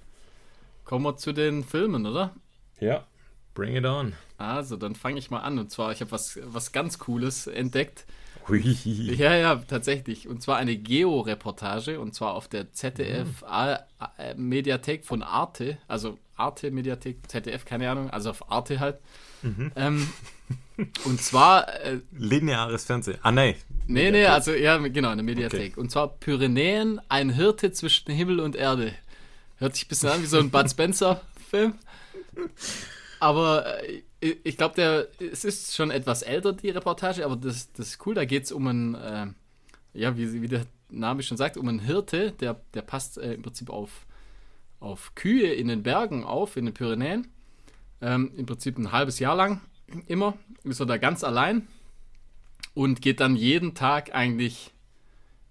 Kommen 0.85 1.05
wir 1.05 1.17
zu 1.17 1.33
den 1.33 1.65
Filmen, 1.65 2.07
oder? 2.07 2.35
Ja. 2.81 3.07
Bring 3.55 3.77
it 3.77 3.85
on. 3.85 4.15
Also, 4.39 4.77
dann 4.77 4.95
fange 4.95 5.19
ich 5.19 5.31
mal 5.31 5.41
an. 5.41 5.59
Und 5.59 5.71
zwar, 5.71 5.93
ich 5.93 6.01
habe 6.01 6.13
was, 6.13 6.39
was 6.43 6.73
ganz 6.73 6.99
Cooles 6.99 7.47
entdeckt. 7.47 8.07
Hui. 8.49 8.61
Ja, 8.85 9.35
ja, 9.35 9.57
tatsächlich. 9.57 10.29
Und 10.29 10.43
zwar 10.43 10.59
eine 10.59 10.77
Geo-Reportage. 10.77 11.99
Und 11.99 12.15
zwar 12.15 12.35
auf 12.35 12.49
der 12.49 12.73
ZDF-Mediathek 12.73 15.05
von 15.05 15.23
Arte. 15.23 15.79
Also 15.89 16.19
Arte 16.37 16.71
Mediathek, 16.71 17.29
ZDF, 17.29 17.65
keine 17.65 17.91
Ahnung, 17.91 18.11
also 18.11 18.31
auf 18.31 18.49
Arte 18.51 18.79
halt. 18.79 19.01
Mhm. 19.43 19.73
Ähm, 19.77 20.09
und 21.05 21.21
zwar. 21.21 21.69
Äh, 21.83 22.01
Lineares 22.13 22.85
Fernsehen. 22.85 23.19
Ah, 23.23 23.33
nee. 23.33 23.57
Nee, 23.87 24.11
nee, 24.11 24.27
also 24.27 24.53
ja, 24.53 24.79
genau, 24.79 25.11
eine 25.11 25.23
Mediathek. 25.23 25.73
Okay. 25.73 25.81
Und 25.81 25.91
zwar 25.91 26.09
Pyrenäen, 26.09 27.01
ein 27.09 27.31
Hirte 27.31 27.73
zwischen 27.73 28.13
Himmel 28.13 28.41
und 28.41 28.57
Erde. 28.57 28.93
Hört 29.59 29.75
sich 29.75 29.87
ein 29.87 29.89
bisschen 29.89 30.09
an 30.11 30.23
wie 30.23 30.27
so 30.27 30.39
ein 30.39 30.51
Bud 30.51 30.71
Spencer-Film. 30.71 31.75
Aber 33.21 33.83
äh, 33.85 34.03
ich 34.21 34.57
glaube, 34.57 34.75
der 34.75 35.09
es 35.19 35.45
ist 35.45 35.75
schon 35.75 35.91
etwas 35.91 36.23
älter, 36.23 36.53
die 36.53 36.71
Reportage, 36.71 37.25
aber 37.25 37.37
das, 37.37 37.73
das 37.73 37.89
ist 37.89 38.07
cool. 38.07 38.15
Da 38.15 38.25
geht 38.25 38.45
es 38.45 38.53
um 38.53 38.67
einen, 38.67 38.95
äh, 38.95 39.27
ja, 39.95 40.17
wie, 40.17 40.43
wie 40.43 40.49
der 40.49 40.67
Name 40.91 41.23
schon 41.23 41.37
sagt, 41.37 41.57
um 41.57 41.69
einen 41.69 41.79
Hirte, 41.79 42.33
der, 42.33 42.61
der 42.75 42.83
passt 42.83 43.19
äh, 43.19 43.35
im 43.35 43.43
Prinzip 43.43 43.71
auf 43.71 44.07
auf 44.81 45.15
Kühe 45.15 45.53
in 45.53 45.69
den 45.69 45.83
Bergen 45.83 46.25
auf, 46.25 46.57
in 46.57 46.67
den 46.67 46.75
Pyrenäen. 46.75 47.29
Ähm, 48.01 48.33
Im 48.37 48.47
Prinzip 48.47 48.79
ein 48.79 48.93
halbes 48.93 49.19
Jahr 49.19 49.37
lang 49.37 49.61
immer. 50.07 50.35
Ist 50.65 50.81
er 50.81 50.87
da 50.87 50.97
ganz 50.97 51.25
allein 51.25 51.67
und 52.75 53.01
geht 53.01 53.21
dann 53.21 53.37
jeden 53.37 53.75
Tag 53.75 54.15
eigentlich 54.15 54.73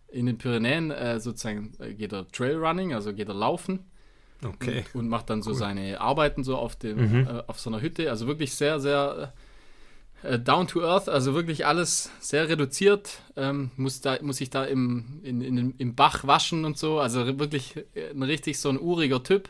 in 0.07 0.27
den 0.27 0.37
Pyrenäen 0.37 0.91
äh, 0.91 1.19
sozusagen, 1.19 1.73
äh, 1.79 1.93
geht 1.93 2.13
er 2.13 2.27
Trailrunning, 2.31 2.93
also 2.93 3.13
geht 3.13 3.27
er 3.27 3.33
laufen. 3.33 3.79
Okay. 4.43 4.85
Und, 4.93 5.01
und 5.01 5.09
macht 5.09 5.29
dann 5.29 5.41
so 5.41 5.51
cool. 5.51 5.57
seine 5.57 5.99
Arbeiten 5.99 6.43
so 6.43 6.55
auf, 6.55 6.75
dem, 6.75 6.97
mhm. 6.97 7.27
äh, 7.27 7.43
auf 7.47 7.59
so 7.59 7.69
einer 7.69 7.81
Hütte. 7.81 8.09
Also 8.09 8.27
wirklich 8.27 8.53
sehr, 8.53 8.79
sehr 8.79 9.33
äh, 10.23 10.39
down 10.39 10.67
to 10.67 10.81
earth, 10.81 11.09
also 11.09 11.33
wirklich 11.33 11.65
alles 11.65 12.11
sehr 12.19 12.47
reduziert. 12.47 13.21
Ähm, 13.35 13.71
muss, 13.75 14.01
da, 14.01 14.17
muss 14.21 14.39
ich 14.39 14.49
da 14.49 14.63
im, 14.65 15.19
in, 15.23 15.41
in, 15.41 15.73
im 15.77 15.95
Bach 15.95 16.25
waschen 16.27 16.63
und 16.65 16.77
so. 16.77 16.99
Also 16.99 17.39
wirklich 17.39 17.75
äh, 17.95 18.11
ein 18.11 18.23
richtig 18.23 18.59
so 18.59 18.69
ein 18.69 18.79
uriger 18.79 19.23
Typ. 19.23 19.49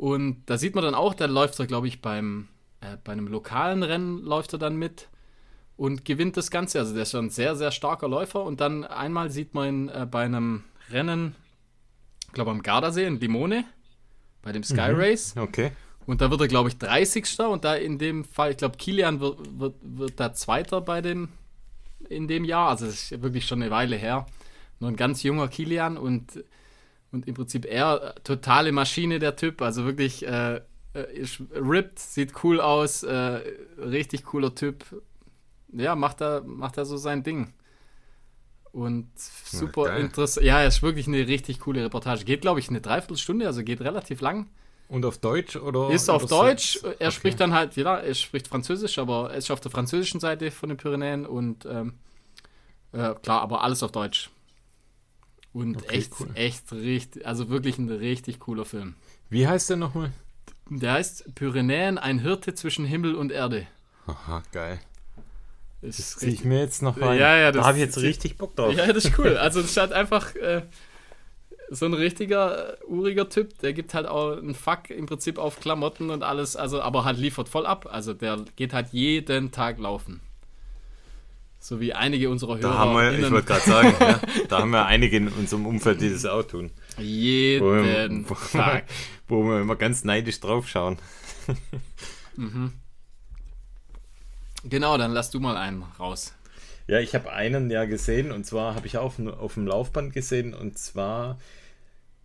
Und 0.00 0.44
da 0.46 0.56
sieht 0.56 0.74
man 0.74 0.82
dann 0.82 0.94
auch, 0.94 1.12
da 1.12 1.26
läuft 1.26 1.60
er, 1.60 1.66
glaube 1.66 1.86
ich, 1.86 2.00
beim, 2.00 2.48
äh, 2.80 2.96
bei 3.04 3.12
einem 3.12 3.28
lokalen 3.28 3.82
Rennen 3.82 4.22
läuft 4.22 4.54
er 4.54 4.58
dann 4.58 4.76
mit 4.76 5.10
und 5.76 6.06
gewinnt 6.06 6.38
das 6.38 6.50
Ganze. 6.50 6.78
Also 6.78 6.94
der 6.94 7.02
ist 7.02 7.10
schon 7.10 7.26
ein 7.26 7.30
sehr, 7.30 7.54
sehr 7.54 7.70
starker 7.70 8.08
Läufer. 8.08 8.42
Und 8.42 8.62
dann 8.62 8.84
einmal 8.84 9.30
sieht 9.30 9.52
man 9.52 9.68
ihn 9.68 9.88
äh, 9.90 10.06
bei 10.10 10.24
einem 10.24 10.64
Rennen, 10.90 11.34
ich 12.28 12.32
glaube 12.32 12.50
am 12.50 12.62
Gardasee 12.62 13.04
in 13.04 13.20
Limone, 13.20 13.66
bei 14.40 14.52
dem 14.52 14.62
Sky 14.62 14.94
mhm. 14.94 15.00
Race. 15.00 15.34
Okay. 15.36 15.70
Und 16.06 16.22
da 16.22 16.30
wird 16.30 16.40
er, 16.40 16.48
glaube 16.48 16.70
ich, 16.70 16.78
30. 16.78 17.38
Und 17.40 17.66
da 17.66 17.74
in 17.74 17.98
dem 17.98 18.24
Fall, 18.24 18.52
ich 18.52 18.56
glaube, 18.56 18.78
Kilian 18.78 19.20
wird, 19.20 19.60
wird, 19.60 19.74
wird 19.82 20.18
da 20.18 20.32
Zweiter 20.32 20.80
bei 20.80 21.02
dem, 21.02 21.28
in 22.08 22.26
dem 22.26 22.46
Jahr. 22.46 22.70
Also 22.70 22.86
es 22.86 23.12
ist 23.12 23.22
wirklich 23.22 23.46
schon 23.46 23.60
eine 23.60 23.70
Weile 23.70 23.96
her. 23.96 24.24
Nur 24.78 24.88
ein 24.88 24.96
ganz 24.96 25.22
junger 25.22 25.48
Kilian 25.48 25.98
und, 25.98 26.42
und 27.12 27.26
im 27.26 27.34
Prinzip 27.34 27.64
er 27.64 28.14
totale 28.24 28.72
Maschine, 28.72 29.18
der 29.18 29.36
Typ. 29.36 29.62
Also 29.62 29.84
wirklich 29.84 30.26
äh, 30.26 30.56
äh, 30.56 31.28
ripped, 31.54 31.98
sieht 31.98 32.44
cool 32.44 32.60
aus, 32.60 33.02
äh, 33.02 33.40
richtig 33.78 34.24
cooler 34.24 34.54
Typ. 34.54 34.84
Ja, 35.72 35.94
macht 35.94 36.20
da, 36.20 36.42
macht 36.44 36.78
da 36.78 36.84
so 36.84 36.96
sein 36.96 37.22
Ding. 37.22 37.52
Und 38.72 39.08
super 39.16 39.96
interessant. 39.96 40.46
Ja, 40.46 40.62
ist 40.62 40.82
wirklich 40.82 41.08
eine 41.08 41.26
richtig 41.26 41.60
coole 41.60 41.84
Reportage. 41.84 42.24
Geht, 42.24 42.40
glaube 42.42 42.60
ich, 42.60 42.68
eine 42.68 42.80
Dreiviertelstunde, 42.80 43.46
also 43.46 43.64
geht 43.64 43.80
relativ 43.80 44.20
lang. 44.20 44.48
Und 44.88 45.04
auf 45.04 45.18
Deutsch 45.18 45.56
oder? 45.56 45.90
Ist 45.90 46.08
auf 46.08 46.26
Deutsch. 46.26 46.80
Er 46.82 46.90
okay. 46.90 47.10
spricht 47.12 47.40
dann 47.40 47.52
halt, 47.52 47.76
ja, 47.76 47.96
er 47.96 48.14
spricht 48.14 48.48
Französisch, 48.48 48.98
aber 48.98 49.30
er 49.30 49.36
ist 49.36 49.50
auf 49.50 49.60
der 49.60 49.70
französischen 49.70 50.18
Seite 50.20 50.50
von 50.50 50.68
den 50.68 50.78
Pyrenäen 50.78 51.26
und 51.26 51.64
ähm, 51.64 51.94
äh, 52.92 53.14
klar, 53.14 53.42
aber 53.42 53.62
alles 53.62 53.84
auf 53.84 53.92
Deutsch. 53.92 54.30
Und 55.52 55.78
okay, 55.78 55.96
echt, 55.96 56.12
cool. 56.20 56.28
echt 56.34 56.72
richtig, 56.72 57.26
also 57.26 57.48
wirklich 57.48 57.78
ein 57.78 57.88
richtig 57.88 58.38
cooler 58.40 58.64
Film. 58.64 58.94
Wie 59.28 59.48
heißt 59.48 59.70
der 59.70 59.76
nochmal? 59.76 60.12
Der 60.68 60.92
heißt 60.92 61.34
Pyrenäen, 61.34 61.98
ein 61.98 62.20
Hirte 62.20 62.54
zwischen 62.54 62.84
Himmel 62.84 63.16
und 63.16 63.32
Erde. 63.32 63.66
Aha, 64.06 64.42
geil. 64.52 64.78
Ist 65.82 65.98
das 65.98 66.16
ziehe 66.16 66.32
ich 66.32 66.44
mir 66.44 66.60
jetzt 66.60 66.82
noch 66.82 67.00
rein. 67.00 67.18
Ja, 67.18 67.36
ja, 67.36 67.52
da 67.52 67.64
habe 67.64 67.78
ich 67.78 67.84
jetzt 67.84 67.98
richtig 67.98 68.36
Bock 68.36 68.54
drauf. 68.54 68.74
Ja, 68.74 68.92
das 68.92 69.06
ist 69.06 69.18
cool. 69.18 69.36
Also 69.38 69.60
es 69.60 69.66
ist 69.66 69.76
halt 69.76 69.92
einfach, 69.92 70.34
äh, 70.36 70.62
so 71.70 71.86
ein 71.86 71.94
richtiger 71.94 72.74
äh, 72.74 72.84
uriger 72.84 73.28
Typ, 73.28 73.58
der 73.60 73.72
gibt 73.72 73.94
halt 73.94 74.06
auch 74.06 74.36
einen 74.36 74.54
Fuck 74.54 74.90
im 74.90 75.06
Prinzip 75.06 75.38
auf 75.38 75.60
Klamotten 75.60 76.10
und 76.10 76.22
alles, 76.22 76.56
also 76.56 76.82
aber 76.82 77.04
halt 77.04 77.18
liefert 77.18 77.48
voll 77.48 77.64
ab. 77.64 77.88
Also 77.90 78.12
der 78.12 78.44
geht 78.56 78.72
halt 78.72 78.88
jeden 78.92 79.52
Tag 79.52 79.78
laufen. 79.78 80.20
So 81.62 81.78
wie 81.78 81.92
einige 81.92 82.30
unserer 82.30 82.56
Hörer. 82.56 82.62
Da 82.62 82.78
haben 82.78 82.94
wir, 82.94 83.18
ich 83.18 83.30
wollte 83.30 83.46
gerade 83.46 83.60
sagen, 83.60 83.94
ja, 84.00 84.20
da 84.48 84.60
haben 84.60 84.70
wir 84.70 84.86
einige 84.86 85.18
in 85.18 85.28
unserem 85.28 85.66
Umfeld, 85.66 86.00
die 86.00 86.10
das 86.10 86.24
auch 86.24 86.42
tun. 86.42 86.70
Jeden 86.98 88.26
wo, 88.28 88.34
Tag. 88.52 88.84
Wo 89.28 89.44
wir 89.44 89.60
immer 89.60 89.76
ganz 89.76 90.02
neidisch 90.02 90.40
drauf 90.40 90.68
schauen. 90.68 90.98
mhm. 92.36 92.72
Genau, 94.64 94.96
dann 94.96 95.12
lass 95.12 95.30
du 95.30 95.38
mal 95.38 95.56
einen 95.56 95.82
raus. 95.98 96.34
Ja, 96.86 96.98
ich 96.98 97.14
habe 97.14 97.30
einen 97.30 97.70
ja 97.70 97.84
gesehen 97.84 98.32
und 98.32 98.44
zwar 98.46 98.74
habe 98.74 98.86
ich 98.86 98.96
auch 98.96 99.18
auf, 99.18 99.26
auf 99.26 99.54
dem 99.54 99.66
Laufband 99.66 100.12
gesehen 100.12 100.54
und 100.54 100.78
zwar 100.78 101.38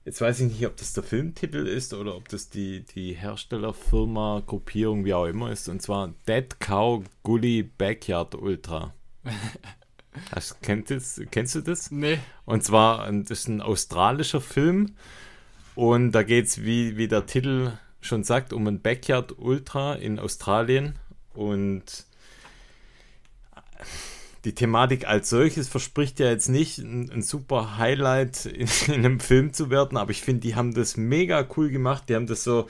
Jetzt 0.06 0.22
weiß 0.22 0.42
ich 0.42 0.52
nicht, 0.52 0.66
ob 0.68 0.78
das 0.78 0.94
der 0.94 1.02
Filmtitel 1.02 1.66
ist 1.66 1.92
oder 1.92 2.16
ob 2.16 2.30
das 2.30 2.50
die, 2.50 2.86
die 2.86 3.14
Herstellerfirma, 3.14 4.44
Gruppierung, 4.46 5.04
wie 5.04 5.16
auch 5.16 5.26
immer 5.26 5.52
ist. 5.52 5.68
Und 5.68 5.82
zwar 5.82 6.14
Dead 6.28 6.60
Cow 6.60 7.04
Gully 7.24 7.64
Backyard 7.64 8.36
Ultra. 8.36 8.94
Hast, 10.32 10.62
kennt 10.62 10.90
das, 10.90 11.22
kennst 11.32 11.56
du 11.56 11.62
das? 11.62 11.92
Nee. 11.92 12.20
Und 12.46 12.64
zwar, 12.64 13.12
das 13.12 13.40
ist 13.40 13.48
ein 13.48 13.62
australischer 13.62 14.42
Film. 14.42 14.96
Und 15.76 16.14
da 16.14 16.24
geht 16.24 16.46
es, 16.46 16.64
wie, 16.64 16.98
wie 16.98 17.08
der 17.08 17.26
Titel 17.26 17.74
schon 18.02 18.24
sagt, 18.24 18.54
um 18.54 18.68
ein 18.68 18.82
Backyard 18.82 19.38
Ultra 19.38 19.96
in 19.96 20.20
Australien. 20.20 20.96
Und 21.34 22.06
die 24.46 24.56
Thematik 24.56 25.08
als 25.08 25.30
solches 25.30 25.68
verspricht 25.68 26.20
ja 26.20 26.30
jetzt 26.30 26.50
nicht 26.50 26.78
ein, 26.78 27.12
ein 27.12 27.22
super 27.24 27.78
Highlight 27.78 28.46
in, 28.46 28.68
in, 28.88 28.94
einem 28.94 29.20
Film 29.20 29.54
zu 29.54 29.70
werden, 29.70 29.98
aber 29.98 30.12
ich 30.12 30.22
finde, 30.22 30.42
die 30.42 30.56
haben 30.56 30.74
das 30.74 30.98
mega 30.98 31.46
cool 31.58 31.70
gemacht. 31.70 32.04
Die 32.08 32.16
haben 32.16 32.28
das 32.28 32.44
so 32.44 32.68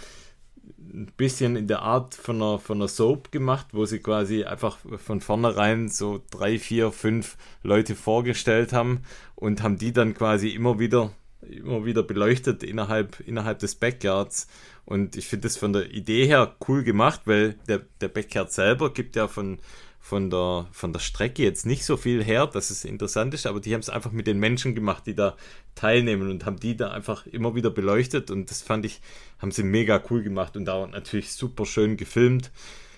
ein 0.95 1.11
bisschen 1.17 1.55
in 1.55 1.67
der 1.67 1.81
Art 1.81 2.15
von 2.15 2.37
einer, 2.37 2.59
von 2.59 2.77
einer 2.77 2.87
Soap 2.87 3.31
gemacht, 3.31 3.67
wo 3.73 3.85
sie 3.85 3.99
quasi 3.99 4.43
einfach 4.43 4.77
von 4.97 5.21
vornherein 5.21 5.89
so 5.89 6.21
drei, 6.31 6.57
vier, 6.57 6.91
fünf 6.91 7.37
Leute 7.63 7.95
vorgestellt 7.95 8.73
haben 8.73 9.01
und 9.35 9.61
haben 9.61 9.77
die 9.77 9.93
dann 9.93 10.13
quasi 10.13 10.49
immer 10.49 10.79
wieder 10.79 11.11
immer 11.49 11.85
wieder 11.85 12.03
beleuchtet 12.03 12.63
innerhalb, 12.63 13.19
innerhalb 13.19 13.59
des 13.59 13.75
Backyards. 13.75 14.47
Und 14.85 15.15
ich 15.15 15.27
finde 15.27 15.47
das 15.47 15.57
von 15.57 15.73
der 15.73 15.91
Idee 15.91 16.25
her 16.25 16.55
cool 16.67 16.83
gemacht, 16.83 17.21
weil 17.25 17.53
der, 17.67 17.81
der 18.01 18.07
Backyard 18.07 18.51
selber 18.51 18.93
gibt 18.93 19.15
ja 19.15 19.27
von, 19.27 19.59
von 20.05 20.29
der, 20.29 20.67
von 20.71 20.93
der 20.93 20.99
Strecke 20.99 21.41
jetzt 21.41 21.65
nicht 21.65 21.83
so 21.83 21.97
viel 21.97 22.23
her, 22.23 22.45
dass 22.45 22.69
es 22.69 22.85
interessant 22.85 23.33
ist, 23.33 23.47
aber 23.47 23.59
die 23.59 23.73
haben 23.73 23.79
es 23.79 23.89
einfach 23.89 24.11
mit 24.11 24.27
den 24.27 24.37
Menschen 24.37 24.75
gemacht, 24.75 25.07
die 25.07 25.15
da 25.15 25.35
teilnehmen 25.73 26.29
und 26.29 26.45
haben 26.45 26.59
die 26.59 26.77
da 26.77 26.91
einfach 26.91 27.25
immer 27.25 27.55
wieder 27.55 27.71
beleuchtet 27.71 28.29
und 28.29 28.51
das 28.51 28.61
fand 28.61 28.85
ich, 28.85 29.01
haben 29.39 29.49
sie 29.49 29.63
mega 29.63 29.99
cool 30.11 30.21
gemacht 30.21 30.57
und 30.57 30.65
da 30.65 30.85
natürlich 30.85 31.31
super 31.31 31.65
schön 31.65 31.97
gefilmt. 31.97 32.51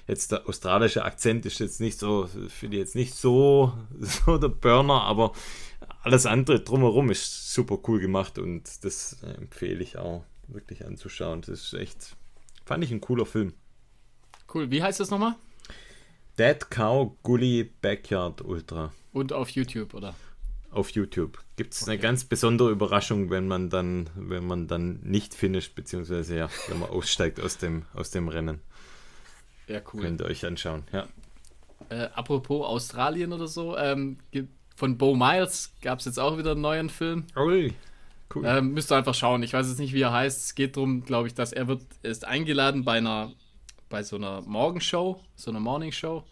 Jetzt 0.06 0.34
der 0.34 0.50
australische 0.50 1.06
Akzent 1.06 1.46
ist 1.46 1.60
jetzt 1.60 1.80
nicht 1.80 1.98
so, 1.98 2.28
finde 2.50 2.76
ich 2.76 2.82
jetzt 2.82 2.96
nicht 2.96 3.16
so, 3.16 3.72
so 4.00 4.38
der 4.38 4.50
Burner, 4.50 5.04
aber 5.04 5.32
alles 6.04 6.26
andere 6.26 6.60
drumherum 6.60 7.10
ist 7.10 7.54
super 7.54 7.80
cool 7.88 8.02
gemacht 8.02 8.38
und 8.38 8.84
das 8.84 9.24
empfehle 9.24 9.82
ich 9.82 9.98
auch 9.98 10.26
wirklich 10.50 10.86
anzuschauen. 10.86 11.40
Das 11.40 11.72
ist 11.72 11.74
echt, 11.74 12.18
fand 12.66 12.84
ich 12.84 12.92
ein 12.92 13.00
cooler 13.00 13.26
Film. 13.26 13.54
Cool, 14.54 14.72
wie 14.72 14.84
heißt 14.84 15.00
das 15.00 15.10
nochmal? 15.10 15.36
Dead 16.38 16.70
Cow 16.70 17.18
Gully 17.24 17.64
Backyard 17.82 18.42
Ultra. 18.42 18.94
Und 19.12 19.34
auf 19.34 19.50
YouTube, 19.50 19.96
oder? 19.96 20.14
Auf 20.70 20.92
YouTube. 20.92 21.40
Gibt 21.56 21.74
es 21.74 21.82
okay. 21.82 21.92
eine 21.92 22.00
ganz 22.00 22.26
besondere 22.26 22.70
Überraschung, 22.70 23.32
wenn 23.32 23.48
man 23.48 23.72
dann, 23.72 24.08
wenn 24.16 24.46
man 24.46 24.68
dann 24.68 25.00
nicht 25.02 25.34
finisht, 25.34 25.74
beziehungsweise 25.74 26.38
ja, 26.38 26.50
wenn 26.68 26.80
man 26.80 26.90
aussteigt 26.90 27.40
aus 27.40 27.58
dem, 27.58 27.86
aus 27.96 28.12
dem 28.12 28.28
Rennen. 28.28 28.62
Ja, 29.68 29.82
cool. 29.92 30.02
Könnt 30.02 30.22
ihr 30.22 30.26
euch 30.26 30.46
anschauen, 30.46 30.84
ja. 30.94 31.08
Äh, 31.90 32.10
apropos 32.14 32.66
Australien 32.68 33.34
oder 33.34 33.48
so, 33.48 33.76
ähm, 33.76 34.18
von 34.76 34.98
Bo 34.98 35.16
Miles 35.16 35.74
gab 35.82 36.00
es 36.00 36.06
jetzt 36.06 36.20
auch 36.20 36.38
wieder 36.38 36.52
einen 36.52 36.62
neuen 36.62 36.90
Film. 36.90 37.26
Ui, 37.36 37.74
cool. 38.36 38.44
Ähm, 38.46 38.74
müsst 38.74 38.92
ihr 38.92 38.98
einfach 38.98 39.16
schauen. 39.16 39.42
Ich 39.42 39.54
weiß 39.54 39.68
jetzt 39.68 39.80
nicht, 39.80 39.94
wie 39.94 40.02
er 40.02 40.14
heißt. 40.14 40.46
Es 40.46 40.56
geht 40.56 40.78
darum, 40.78 41.04
glaube 41.04 41.28
ich, 41.28 41.34
dass 41.34 41.52
er 41.52 41.68
wird, 41.68 41.82
er 42.04 42.12
ist 42.12 42.26
eingeladen 42.26 42.86
bei 42.86 43.00
einer 43.00 43.32
bei 43.90 44.04
so 44.04 44.16
einer 44.16 44.42
Morgenshow, 44.42 45.20
so 45.36 45.52
einer 45.52 45.60
Morning 45.60 45.92
Show. 45.92 46.24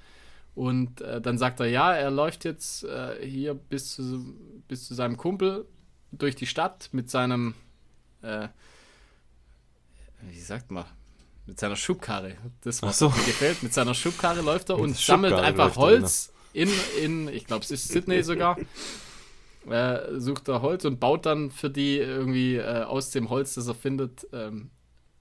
Und 0.56 1.02
äh, 1.02 1.20
dann 1.20 1.38
sagt 1.38 1.60
er, 1.60 1.68
ja, 1.68 1.94
er 1.94 2.12
läuft 2.12 2.46
jetzt 2.46 2.86
äh, 2.86 3.26
hier 3.26 3.54
bis 3.54 3.96
zu, 3.96 4.36
bis 4.68 4.88
zu 4.88 4.94
seinem 4.94 5.18
Kumpel 5.18 5.66
durch 6.12 6.36
die 6.36 6.46
Stadt 6.46 6.90
mit 6.94 7.10
seinem, 7.10 7.56
äh, 8.22 8.48
wie 10.22 10.40
sagt 10.40 10.72
man, 10.72 10.86
mit 11.46 11.60
seiner 11.60 11.76
Schubkarre. 11.76 12.38
Das, 12.62 12.82
was 12.82 13.00
so. 13.00 13.10
mir 13.10 13.16
gefällt, 13.26 13.64
mit 13.64 13.74
seiner 13.74 13.94
Schubkarre 13.94 14.42
läuft 14.42 14.70
er 14.70 14.78
mit 14.78 14.86
und 14.86 14.98
sammelt 14.98 15.34
einfach 15.34 15.76
Holz 15.76 16.32
in, 16.54 16.70
in, 17.02 17.28
ich 17.28 17.46
glaube, 17.46 17.64
es 17.64 17.72
ist 17.72 17.90
Sydney 17.90 18.24
sogar. 18.24 18.58
Äh, 19.70 20.20
sucht 20.20 20.48
er 20.48 20.62
Holz 20.62 20.86
und 20.86 21.00
baut 21.00 21.26
dann 21.26 21.52
für 21.52 21.70
die 21.70 21.98
irgendwie 21.98 22.56
äh, 22.56 22.84
aus 22.84 23.10
dem 23.10 23.30
Holz, 23.30 23.56
das 23.56 23.68
er 23.68 23.76
findet, 23.76 24.28
ähm, 24.32 24.70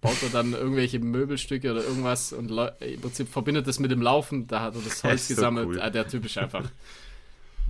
baut 0.04 0.22
er 0.22 0.28
dann 0.28 0.52
irgendwelche 0.52 0.98
Möbelstücke 0.98 1.70
oder 1.70 1.82
irgendwas 1.82 2.34
und 2.34 2.50
im 2.50 3.00
Prinzip 3.00 3.26
verbindet 3.26 3.66
das 3.66 3.78
mit 3.78 3.90
dem 3.90 4.02
Laufen. 4.02 4.46
Da 4.46 4.60
hat 4.60 4.74
er 4.74 4.82
das 4.82 5.02
Holz 5.04 5.28
das 5.28 5.28
gesammelt. 5.28 5.66
Cool. 5.66 5.80
Ah, 5.80 5.88
der 5.88 6.06
typisch 6.06 6.36
einfach. 6.36 6.70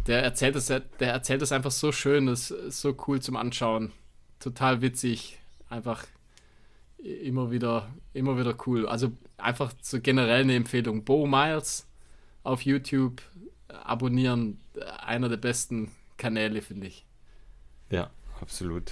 Der 0.09 0.25
erzählt 0.25 0.57
das, 0.57 0.67
der 0.67 0.83
erzählt 1.01 1.43
das 1.43 1.53
einfach 1.53 1.71
so 1.71 1.93
schön, 1.93 2.27
das 2.27 2.51
ist 2.51 2.81
so 2.81 2.97
cool 3.07 3.23
zum 3.23 3.37
Anschauen. 3.37 3.93
Total 4.41 4.83
witzig. 4.83 5.39
Einfach 5.69 6.05
immer 6.99 7.53
wieder, 7.53 7.89
immer 8.15 8.37
wieder 8.37 8.57
cool. 8.67 8.89
Also 8.89 9.13
einfach 9.37 9.73
so 9.81 10.01
generell 10.01 10.43
eine 10.43 10.57
Empfehlung. 10.57 11.05
Bo 11.05 11.29
Miles 11.29 11.87
auf 12.43 12.63
YouTube 12.63 13.23
abonnieren. 13.69 14.59
Einer 15.07 15.29
der 15.29 15.37
besten 15.37 15.93
Kanäle, 16.17 16.63
finde 16.63 16.89
ich. 16.89 17.07
Ja, 17.91 18.11
absolut. 18.41 18.91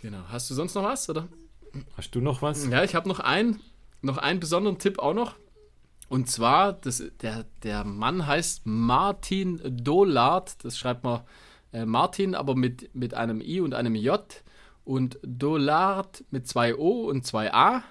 Genau. 0.00 0.22
Hast 0.28 0.48
du 0.48 0.54
sonst 0.54 0.74
noch 0.74 0.84
was, 0.84 1.10
oder? 1.10 1.28
Hast 1.96 2.14
du 2.14 2.20
noch 2.20 2.42
was? 2.42 2.66
Ja, 2.66 2.84
ich 2.84 2.94
habe 2.94 3.08
noch 3.08 3.20
einen, 3.20 3.60
noch 4.00 4.18
einen 4.18 4.40
besonderen 4.40 4.78
Tipp 4.78 4.98
auch 4.98 5.14
noch. 5.14 5.36
Und 6.08 6.28
zwar, 6.28 6.74
das, 6.74 7.02
der, 7.22 7.46
der 7.62 7.84
Mann 7.84 8.26
heißt 8.26 8.66
Martin 8.66 9.60
Dolard. 9.64 10.62
Das 10.64 10.76
schreibt 10.76 11.04
man 11.04 11.22
äh, 11.72 11.86
Martin, 11.86 12.34
aber 12.34 12.54
mit, 12.54 12.94
mit 12.94 13.14
einem 13.14 13.40
I 13.40 13.60
und 13.60 13.72
einem 13.74 13.94
J. 13.94 14.22
Und 14.84 15.18
Dolard 15.22 16.24
mit 16.30 16.46
zwei 16.46 16.76
O 16.76 17.08
und 17.08 17.24
zwei 17.24 17.52
A. 17.54 17.82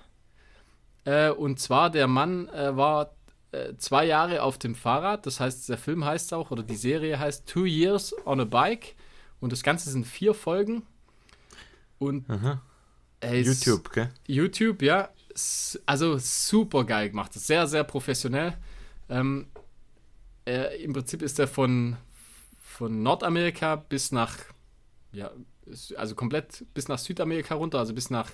Äh, 1.06 1.32
und 1.32 1.60
zwar, 1.60 1.90
der 1.90 2.08
Mann 2.08 2.48
äh, 2.50 2.76
war 2.76 3.16
äh, 3.52 3.76
zwei 3.78 4.06
Jahre 4.06 4.44
auf 4.44 4.60
dem 4.60 4.76
Fahrrad. 4.76 5.26
Das 5.26 5.40
heißt, 5.40 5.68
der 5.70 5.78
Film 5.78 6.06
heißt 6.06 6.34
auch, 6.34 6.52
oder 6.52 6.64
die 6.64 6.76
Serie 6.76 7.18
heißt 7.18 7.48
Two 7.48 7.66
Years 7.66 8.14
on 8.26 8.40
a 8.40 8.46
Bike. 8.46 8.96
Und 9.40 9.52
das 9.52 9.64
Ganze 9.64 9.90
sind 9.90 10.06
vier 10.06 10.36
Folgen. 10.36 10.84
Und 11.98 12.30
Aha. 12.30 12.62
YouTube, 13.24 13.92
gell? 13.92 14.10
YouTube, 14.28 14.82
ja. 14.82 15.10
Also 15.86 16.18
super 16.18 16.84
geil 16.84 17.10
gemacht. 17.10 17.34
Sehr, 17.34 17.68
sehr 17.68 17.84
professionell. 17.84 18.58
Ähm, 19.10 19.48
äh, 20.46 20.84
Im 20.84 20.94
Prinzip 20.94 21.22
ist 21.22 21.40
er 21.40 21.48
von, 21.48 21.98
von 22.60 23.04
Nordamerika 23.04 23.76
bis 23.76 24.12
nach, 24.12 24.38
ja, 25.12 25.32
also 25.96 26.16
komplett 26.16 26.66
bis 26.74 26.88
nach 26.88 26.98
Südamerika 26.98 27.56
runter, 27.56 27.80
also 27.80 27.94
bis 27.94 28.10
nach 28.10 28.30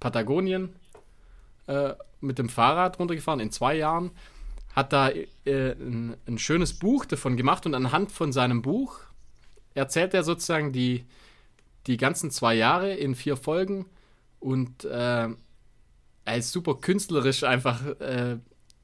Patagonien 0.00 0.74
äh, 1.66 1.94
mit 2.20 2.38
dem 2.38 2.48
Fahrrad 2.48 2.98
runtergefahren 2.98 3.40
in 3.40 3.52
zwei 3.52 3.76
Jahren. 3.76 4.10
Hat 4.74 4.92
da 4.92 5.10
äh, 5.10 5.26
ein, 5.44 6.16
ein, 6.26 6.38
schönes 6.38 6.78
Buch 6.78 7.04
davon 7.04 7.36
gemacht 7.36 7.66
und 7.66 7.74
anhand 7.74 8.10
von 8.10 8.32
seinem 8.32 8.62
Buch 8.62 9.00
erzählt 9.74 10.14
er 10.14 10.22
sozusagen 10.22 10.72
die, 10.72 11.04
die 11.86 11.98
ganzen 11.98 12.30
zwei 12.30 12.54
Jahre 12.54 12.94
in 12.94 13.14
vier 13.14 13.36
Folgen 13.36 13.86
und 14.42 14.84
äh, 14.84 15.28
er 16.24 16.36
ist 16.36 16.52
super 16.52 16.74
künstlerisch 16.74 17.44
einfach 17.44 17.84
äh, 18.00 18.38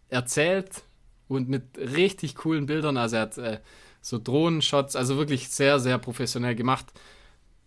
erzählt 0.08 0.82
und 1.26 1.48
mit 1.48 1.76
richtig 1.76 2.36
coolen 2.36 2.66
Bildern. 2.66 2.96
Also 2.96 3.16
er 3.16 3.22
hat 3.22 3.38
äh, 3.38 3.60
so 4.00 4.18
Drohnenshots, 4.18 4.96
also 4.96 5.16
wirklich 5.16 5.48
sehr, 5.48 5.80
sehr 5.80 5.98
professionell 5.98 6.54
gemacht. 6.54 6.86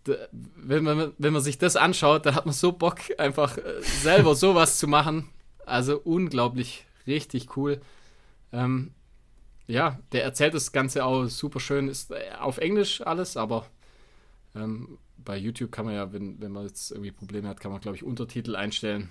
D 0.06 0.16
wenn 0.32 0.84
man, 0.84 1.12
wenn 1.18 1.32
man 1.32 1.42
sich 1.42 1.58
das 1.58 1.76
anschaut, 1.76 2.26
dann 2.26 2.34
hat 2.34 2.46
man 2.46 2.54
so 2.54 2.72
Bock, 2.72 2.98
einfach 3.18 3.58
äh, 3.58 3.80
selber 3.82 4.34
sowas 4.34 4.78
zu 4.78 4.88
machen. 4.88 5.28
Also 5.66 6.00
unglaublich, 6.02 6.86
richtig 7.06 7.56
cool. 7.56 7.80
Ähm, 8.52 8.92
ja, 9.66 9.98
der 10.12 10.24
erzählt 10.24 10.54
das 10.54 10.72
Ganze 10.72 11.04
auch 11.04 11.26
super 11.26 11.60
schön. 11.60 11.88
Ist 11.88 12.10
äh, 12.10 12.32
auf 12.40 12.58
Englisch 12.58 13.02
alles, 13.02 13.36
aber 13.36 13.66
ähm, 14.54 14.98
bei 15.24 15.36
YouTube 15.36 15.72
kann 15.72 15.86
man 15.86 15.94
ja, 15.94 16.12
wenn, 16.12 16.40
wenn 16.40 16.52
man 16.52 16.66
jetzt 16.66 16.90
irgendwie 16.90 17.12
Probleme 17.12 17.48
hat, 17.48 17.60
kann 17.60 17.72
man, 17.72 17.80
glaube 17.80 17.96
ich, 17.96 18.04
Untertitel 18.04 18.56
einstellen. 18.56 19.08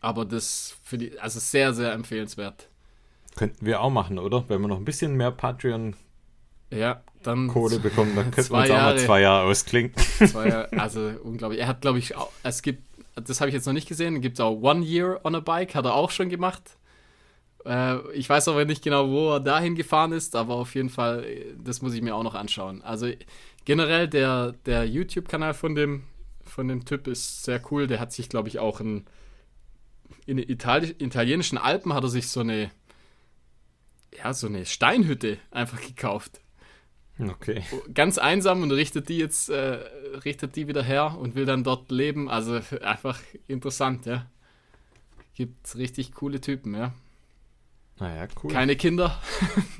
Aber 0.00 0.24
das 0.24 0.76
für 0.82 0.98
die, 0.98 1.18
also 1.18 1.40
sehr, 1.40 1.72
sehr 1.72 1.92
empfehlenswert. 1.92 2.68
Könnten 3.36 3.64
wir 3.66 3.80
auch 3.80 3.90
machen, 3.90 4.18
oder? 4.18 4.44
Wenn 4.48 4.60
wir 4.60 4.68
noch 4.68 4.76
ein 4.76 4.84
bisschen 4.84 5.16
mehr 5.16 5.30
Patreon 5.30 5.96
ja, 6.70 7.02
dann 7.22 7.48
Kohle 7.48 7.78
bekommen, 7.78 8.14
dann 8.16 8.30
könnten 8.30 8.52
wir 8.52 8.60
uns 8.60 8.70
auch 8.70 8.76
mal 8.76 8.98
zwei 8.98 9.20
Jahre 9.20 9.48
ausklinken. 9.48 10.02
zwei 10.26 10.48
Jahre, 10.48 10.72
also 10.72 11.12
unglaublich. 11.22 11.60
Er 11.60 11.68
hat, 11.68 11.80
glaube 11.80 11.98
ich, 11.98 12.16
auch, 12.16 12.30
es 12.42 12.62
gibt, 12.62 12.82
das 13.14 13.40
habe 13.40 13.48
ich 13.48 13.54
jetzt 13.54 13.66
noch 13.66 13.72
nicht 13.72 13.88
gesehen, 13.88 14.20
gibt 14.20 14.38
es 14.38 14.40
auch 14.40 14.60
One 14.60 14.84
Year 14.84 15.20
on 15.24 15.34
a 15.34 15.40
Bike, 15.40 15.74
hat 15.74 15.84
er 15.84 15.94
auch 15.94 16.10
schon 16.10 16.28
gemacht. 16.28 16.76
Äh, 17.64 18.10
ich 18.12 18.28
weiß 18.28 18.48
aber 18.48 18.64
nicht 18.64 18.82
genau, 18.82 19.08
wo 19.08 19.34
er 19.34 19.40
dahin 19.40 19.74
gefahren 19.74 20.12
ist, 20.12 20.36
aber 20.36 20.54
auf 20.54 20.74
jeden 20.74 20.90
Fall, 20.90 21.24
äh, 21.24 21.54
das 21.62 21.82
muss 21.82 21.94
ich 21.94 22.02
mir 22.02 22.14
auch 22.14 22.22
noch 22.22 22.34
anschauen. 22.34 22.82
Also 22.82 23.08
generell 23.64 24.08
der, 24.08 24.52
der 24.66 24.84
YouTube-Kanal 24.84 25.54
von 25.54 25.74
dem, 25.74 26.04
von 26.42 26.68
dem 26.68 26.84
Typ 26.84 27.06
ist 27.06 27.44
sehr 27.44 27.60
cool. 27.70 27.86
Der 27.86 28.00
hat 28.00 28.12
sich, 28.12 28.28
glaube 28.28 28.48
ich, 28.48 28.58
auch 28.58 28.80
in, 28.80 29.04
in 30.26 30.36
den 30.36 30.48
Itali 30.48 30.94
italienischen 30.98 31.58
Alpen 31.58 31.92
hat 31.94 32.04
er 32.04 32.10
sich 32.10 32.28
so 32.28 32.40
eine, 32.40 32.70
ja, 34.16 34.32
so 34.32 34.46
eine 34.46 34.66
Steinhütte 34.66 35.38
einfach 35.50 35.80
gekauft 35.80 36.40
Okay. 37.18 37.62
ganz 37.92 38.18
einsam 38.18 38.62
und 38.62 38.72
richtet 38.72 39.08
die 39.08 39.18
jetzt, 39.18 39.48
äh, 39.48 39.78
richtet 40.24 40.56
die 40.56 40.66
wieder 40.66 40.82
her 40.82 41.16
und 41.18 41.36
will 41.36 41.44
dann 41.44 41.62
dort 41.62 41.90
leben. 41.90 42.28
Also 42.28 42.60
einfach 42.82 43.20
interessant, 43.46 44.06
ja. 44.06 44.26
Gibt 45.34 45.76
richtig 45.76 46.12
coole 46.12 46.40
Typen, 46.40 46.74
ja. 46.74 46.92
Naja, 47.98 48.26
cool. 48.42 48.52
Keine 48.52 48.76
Kinder. 48.76 49.20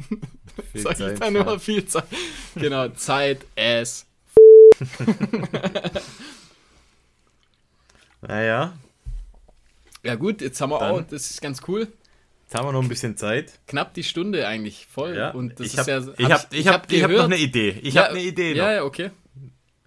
Sag 0.75 1.01
ich 1.01 1.19
dann 1.19 1.35
ja. 1.35 1.45
nur 1.45 1.59
viel 1.59 1.85
Zeit. 1.87 2.05
Genau, 2.55 2.89
Zeit, 2.91 3.45
es. 3.57 4.07
Naja, 8.23 8.73
Ja 10.03 10.15
gut, 10.15 10.41
jetzt 10.41 10.61
haben 10.61 10.71
wir 10.71 10.79
Dann- 10.79 10.91
auch, 10.91 11.03
das 11.03 11.31
ist 11.31 11.41
ganz 11.43 11.61
cool. 11.69 11.89
jetzt 12.45 12.55
haben 12.55 12.67
wir 12.67 12.73
noch 12.73 12.83
ein 12.83 12.89
bisschen 12.89 13.17
Zeit. 13.17 13.61
Knapp 13.67 13.95
die 13.95 14.03
Stunde 14.03 14.47
eigentlich 14.47 14.87
voll. 14.87 15.17
Ja, 15.17 15.31
Und 15.31 15.61
das 15.61 15.67
ich 15.67 15.79
habe 15.79 15.91
ja, 15.91 15.99
ich 16.17 16.31
hab, 16.31 16.53
ich 16.55 16.69
hab, 16.69 16.91
ich 16.93 17.03
hab 17.03 17.11
noch 17.11 17.25
eine 17.25 17.37
Idee. 17.37 17.79
Ich 17.83 17.95
ja, 17.95 18.05
habe 18.05 18.15
eine 18.15 18.23
Idee 18.23 18.51
noch. 18.51 18.57
Ja, 18.65 18.73
ja, 18.73 18.85
okay. 18.85 19.11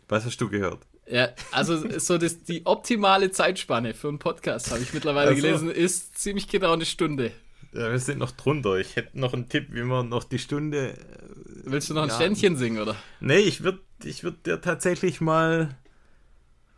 Was 0.08 0.26
hast 0.26 0.38
du 0.40 0.50
gehört? 0.50 0.80
Ja, 1.10 1.30
also 1.52 2.00
so 2.00 2.18
das, 2.18 2.44
die 2.44 2.66
optimale 2.66 3.32
Zeitspanne 3.32 3.94
für 3.94 4.10
einen 4.10 4.20
Podcast, 4.20 4.72
habe 4.72 4.82
ich 4.82 4.94
mittlerweile 4.94 5.32
Ach 5.32 5.36
so. 5.36 5.42
gelesen, 5.42 5.72
ist 5.72 6.20
ziemlich 6.20 6.48
genau 6.48 6.74
eine 6.74 6.86
Stunde. 6.86 7.32
Ja, 7.78 7.92
wir 7.92 8.00
sind 8.00 8.18
noch 8.18 8.32
drunter. 8.32 8.78
Ich 8.78 8.96
hätte 8.96 9.20
noch 9.20 9.34
einen 9.34 9.50
Tipp, 9.50 9.68
wie 9.70 9.84
man 9.84 10.10
noch 10.10 10.24
die 10.24 10.40
Stunde. 10.40 10.94
äh, 10.94 10.98
Willst 11.66 11.90
du 11.90 11.94
noch 11.94 12.04
ein 12.04 12.10
Ja. 12.10 12.16
Ständchen 12.16 12.56
singen, 12.56 12.82
oder? 12.82 12.96
Nee, 13.20 13.38
ich 13.40 13.62
würde 13.64 13.80
ich 14.04 14.24
würd 14.24 14.46
dir 14.46 14.62
tatsächlich 14.62 15.22
mal. 15.22 15.76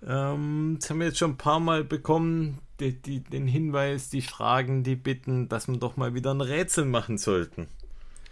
Ähm, 0.06 0.78
das 0.80 0.90
haben 0.90 1.00
wir 1.00 1.08
jetzt 1.08 1.18
schon 1.18 1.32
ein 1.32 1.38
paar 1.38 1.60
Mal 1.60 1.84
bekommen, 1.84 2.60
die, 2.80 2.94
die, 3.02 3.22
den 3.22 3.48
Hinweis, 3.48 4.10
die 4.10 4.22
Fragen, 4.22 4.84
die 4.84 4.96
Bitten, 4.96 5.50
dass 5.50 5.68
wir 5.68 5.78
doch 5.78 5.98
mal 5.98 6.14
wieder 6.14 6.34
ein 6.34 6.42
Rätsel 6.42 6.86
machen 6.86 7.18
sollten. 7.18 7.68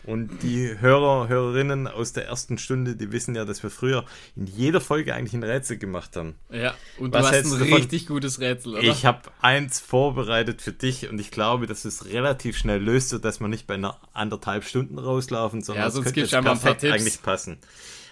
Und 0.08 0.42
die 0.42 0.80
Hörer, 0.80 1.28
Hörerinnen 1.28 1.86
aus 1.88 2.14
der 2.14 2.28
ersten 2.28 2.58
Stunde, 2.58 2.96
die 2.96 3.12
wissen 3.12 3.36
ja, 3.36 3.44
dass 3.46 3.62
wir 3.62 3.70
früher 3.70 4.06
in 4.38 4.48
jeder 4.48 4.80
Folge 4.82 5.14
eigentlich 5.14 5.34
ein 5.34 5.44
Rätsel 5.44 5.78
gemacht 5.78 6.16
haben. 6.16 6.36
Ja, 6.50 6.74
und 6.98 7.14
Was 7.14 7.30
du 7.30 7.38
hast 7.38 7.46
ein 7.54 7.60
davon? 7.60 7.74
richtig 7.74 8.08
gutes 8.08 8.40
Rätsel, 8.40 8.76
oder? 8.76 8.84
Ich 8.84 9.06
habe 9.06 9.24
eins 9.42 9.82
vorbereitet 9.82 10.62
für 10.62 10.72
dich 10.72 11.10
und 11.10 11.20
ich 11.20 11.30
glaube, 11.30 11.68
dass 11.68 11.84
es 11.84 12.06
relativ 12.06 12.58
schnell 12.58 12.82
löst, 12.82 13.10
sodass 13.10 13.40
wir 13.42 13.50
nicht 13.50 13.68
bei 13.68 13.74
einer 13.74 14.00
anderthalb 14.14 14.64
Stunden 14.64 14.98
rauslaufen, 14.98 15.62
sondern 15.62 15.84
Ja, 15.84 15.88
es 15.90 15.94
sonst 15.96 16.14
könnte 16.14 16.22
mal 16.22 16.38
ein 16.38 16.44
paar 16.46 16.56
perfekt 16.56 16.82
Tipps. 16.82 16.94
eigentlich 16.94 17.22
passen. 17.22 17.58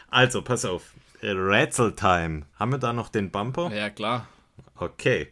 Also, 0.10 0.42
pass 0.42 0.66
auf. 0.66 0.84
Äh, 1.22 1.30
Rätsel-Time. 1.32 2.44
Haben 2.60 2.72
wir 2.72 2.78
da 2.78 2.92
noch 2.92 3.08
den 3.08 3.32
Bumper? 3.32 3.72
ja, 3.74 3.90
klar. 3.90 4.28
Okay. 4.78 5.30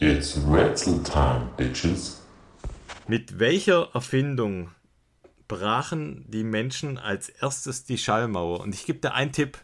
It's 0.00 0.38
Rätsel 0.48 1.02
Time, 1.02 1.50
bitches. 1.58 2.22
Mit 3.06 3.38
welcher 3.38 3.88
Erfindung 3.94 4.70
brachen 5.48 6.24
die 6.28 6.44
Menschen 6.44 6.98
als 6.98 7.28
erstes 7.28 7.84
die 7.84 7.98
Schallmauer? 7.98 8.60
Und 8.60 8.74
ich 8.74 8.86
gebe 8.86 8.98
dir 9.00 9.14
einen 9.14 9.32
Tipp. 9.32 9.58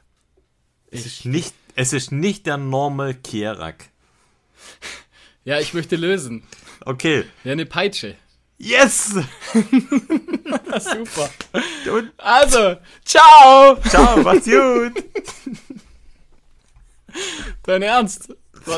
Es 0.90 1.06
ist 1.06 1.24
nicht, 1.26 1.54
es 1.76 1.92
ist 1.92 2.10
nicht 2.12 2.46
der 2.46 2.56
Normal 2.56 3.14
Kierak. 3.14 3.84
Ja, 5.46 5.60
ich 5.60 5.74
möchte 5.74 5.96
lösen. 5.96 6.42
Okay. 6.86 7.26
Ja, 7.44 7.52
eine 7.52 7.66
Peitsche. 7.66 8.16
Yes! 8.56 9.10
Super. 9.52 11.30
Und 11.92 12.12
Also, 12.16 12.76
ciao! 13.04 13.76
ciao, 13.90 14.22
macht's 14.22 14.46
gut. 14.46 14.92
Dein 17.64 17.82
Ernst? 17.82 18.34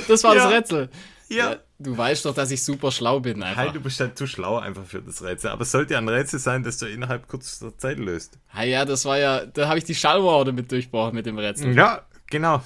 Das 0.09 0.25
war 0.25 0.35
Ja. 0.35 0.43
das 0.45 0.53
Rätsel. 0.53 0.91
Ja. 1.29 1.57
Du 1.79 1.97
weißt 1.97 2.25
doch, 2.25 2.35
dass 2.35 2.51
ich 2.51 2.65
super 2.65 2.91
schlau 2.91 3.21
bin 3.21 3.43
einfach. 3.43 3.65
Hey, 3.65 3.73
du 3.73 3.81
bist 3.81 4.01
halt 4.01 4.17
zu 4.17 4.27
schlau 4.27 4.57
einfach 4.59 4.87
für 4.87 5.03
das 5.03 5.23
Rätsel. 5.23 5.51
Aber 5.51 5.63
es 5.63 5.71
sollte 5.73 5.93
ja 5.93 5.99
ein 5.99 6.09
Rätsel 6.09 6.39
sein, 6.39 6.63
das 6.63 6.79
du 6.79 6.87
innerhalb 6.87 7.29
kürzester 7.29 7.77
Zeit 7.77 7.99
löst. 7.99 8.39
Ah 8.53 8.63
ja, 8.63 8.85
das 8.87 9.05
war 9.05 9.19
ja, 9.19 9.45
da 9.45 9.69
habe 9.69 9.77
ich 9.79 9.85
die 9.85 9.95
Schallmauer 9.95 10.47
damit 10.47 10.73
durchbrochen 10.73 11.15
mit 11.15 11.27
dem 11.27 11.39
Rätsel. 11.39 11.77
Ja, 11.77 12.07
genau. 12.31 12.63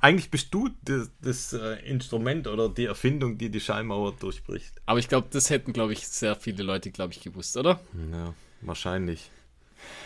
Eigentlich 0.00 0.30
bist 0.30 0.54
du 0.54 0.70
das, 0.82 1.10
das 1.20 1.52
äh, 1.52 1.74
Instrument 1.86 2.46
oder 2.48 2.70
die 2.70 2.86
Erfindung, 2.86 3.36
die 3.36 3.50
die 3.50 3.60
Schallmauer 3.60 4.14
durchbricht. 4.18 4.72
Aber 4.86 4.98
ich 5.00 5.08
glaube, 5.08 5.28
das 5.30 5.50
hätten, 5.50 5.74
glaube 5.74 5.92
ich, 5.92 6.08
sehr 6.08 6.34
viele 6.34 6.62
Leute, 6.62 6.90
glaube 6.90 7.12
ich, 7.12 7.20
gewusst, 7.20 7.58
oder? 7.58 7.78
Ja, 8.10 8.32
wahrscheinlich. 8.62 9.30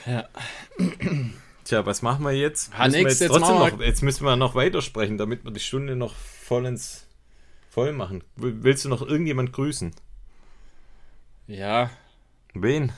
Ja. 0.06 0.28
Tja, 1.64 1.86
was 1.86 2.02
machen 2.02 2.24
wir 2.24 2.32
jetzt? 2.32 2.76
Ha, 2.76 2.86
Müssen 2.86 2.94
wir 2.96 3.02
nix, 3.04 3.12
jetzt, 3.12 3.20
jetzt 3.20 3.30
trotzdem 3.38 3.56
wir- 3.58 3.70
noch, 3.70 3.80
jetzt 3.80 4.02
müssen 4.02 4.24
wir 4.24 4.34
noch 4.34 4.54
weitersprechen, 4.56 5.18
damit 5.18 5.44
wir 5.44 5.52
die 5.52 5.60
Stunde 5.60 5.94
noch 5.94 6.14
vollends 6.16 7.06
voll 7.70 7.92
machen. 7.92 8.22
Willst 8.36 8.84
du 8.84 8.88
noch 8.88 9.00
irgendjemand 9.00 9.52
grüßen? 9.52 9.92
Ja. 11.46 11.90
Wen? 12.52 12.92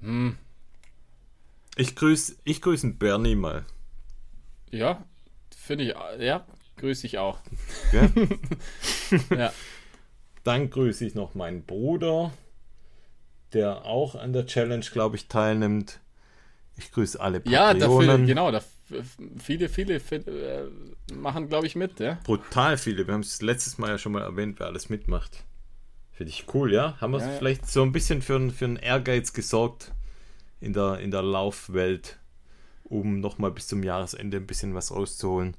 Hm. 0.00 0.38
Ich 1.76 1.94
grüße 1.96 2.36
ich 2.44 2.62
grüße 2.62 2.86
einen 2.86 2.98
Bernie 2.98 3.34
mal. 3.34 3.64
Ja, 4.70 5.04
finde 5.54 5.84
ich, 5.84 5.94
ja, 6.20 6.46
grüße 6.76 7.06
ich 7.06 7.18
auch. 7.18 7.40
Gell? 7.90 8.10
Ja. 9.30 9.52
Dann 10.44 10.68
grüße 10.68 11.04
ich 11.06 11.14
noch 11.14 11.34
meinen 11.34 11.64
Bruder, 11.64 12.30
der 13.54 13.86
auch 13.86 14.14
an 14.14 14.34
der 14.34 14.46
Challenge, 14.46 14.84
glaube 14.92 15.16
ich, 15.16 15.28
teilnimmt. 15.28 16.00
Ich 16.78 16.92
grüße 16.92 17.20
alle 17.20 17.42
Ja, 17.44 17.74
dafür, 17.74 17.98
Patreonen. 17.98 18.26
genau, 18.26 18.50
da, 18.52 18.62
viele, 19.38 19.68
viele 19.68 20.00
fin- 20.00 20.26
äh, 20.26 20.62
machen, 21.12 21.48
glaube 21.48 21.66
ich, 21.66 21.74
mit, 21.76 21.98
ja. 22.00 22.18
Brutal 22.24 22.78
viele. 22.78 23.06
Wir 23.06 23.14
haben 23.14 23.20
es 23.20 23.42
letztes 23.42 23.78
Mal 23.78 23.90
ja 23.90 23.98
schon 23.98 24.12
mal 24.12 24.22
erwähnt, 24.22 24.58
wer 24.60 24.68
alles 24.68 24.88
mitmacht. 24.88 25.44
Finde 26.12 26.30
ich 26.30 26.46
cool, 26.54 26.72
ja? 26.72 26.96
Haben 27.00 27.12
wir 27.12 27.20
Ja, 27.20 27.28
vielleicht 27.38 27.68
so 27.70 27.82
ein 27.82 27.92
bisschen 27.92 28.22
für, 28.22 28.36
einen- 28.36 28.50
für 28.52 28.64
einen 28.64 28.76
Ehrgeiz 28.76 29.32
gesorgt 29.32 29.92
in 30.60 30.72
der, 30.72 30.98
in 31.00 31.10
der 31.10 31.22
Laufwelt, 31.22 32.18
um 32.84 33.20
nochmal 33.20 33.50
bis 33.50 33.66
zum 33.68 33.82
Jahresende 33.82 34.36
ein 34.38 34.46
bisschen 34.46 34.74
was 34.74 34.90
rauszuholen. 34.92 35.54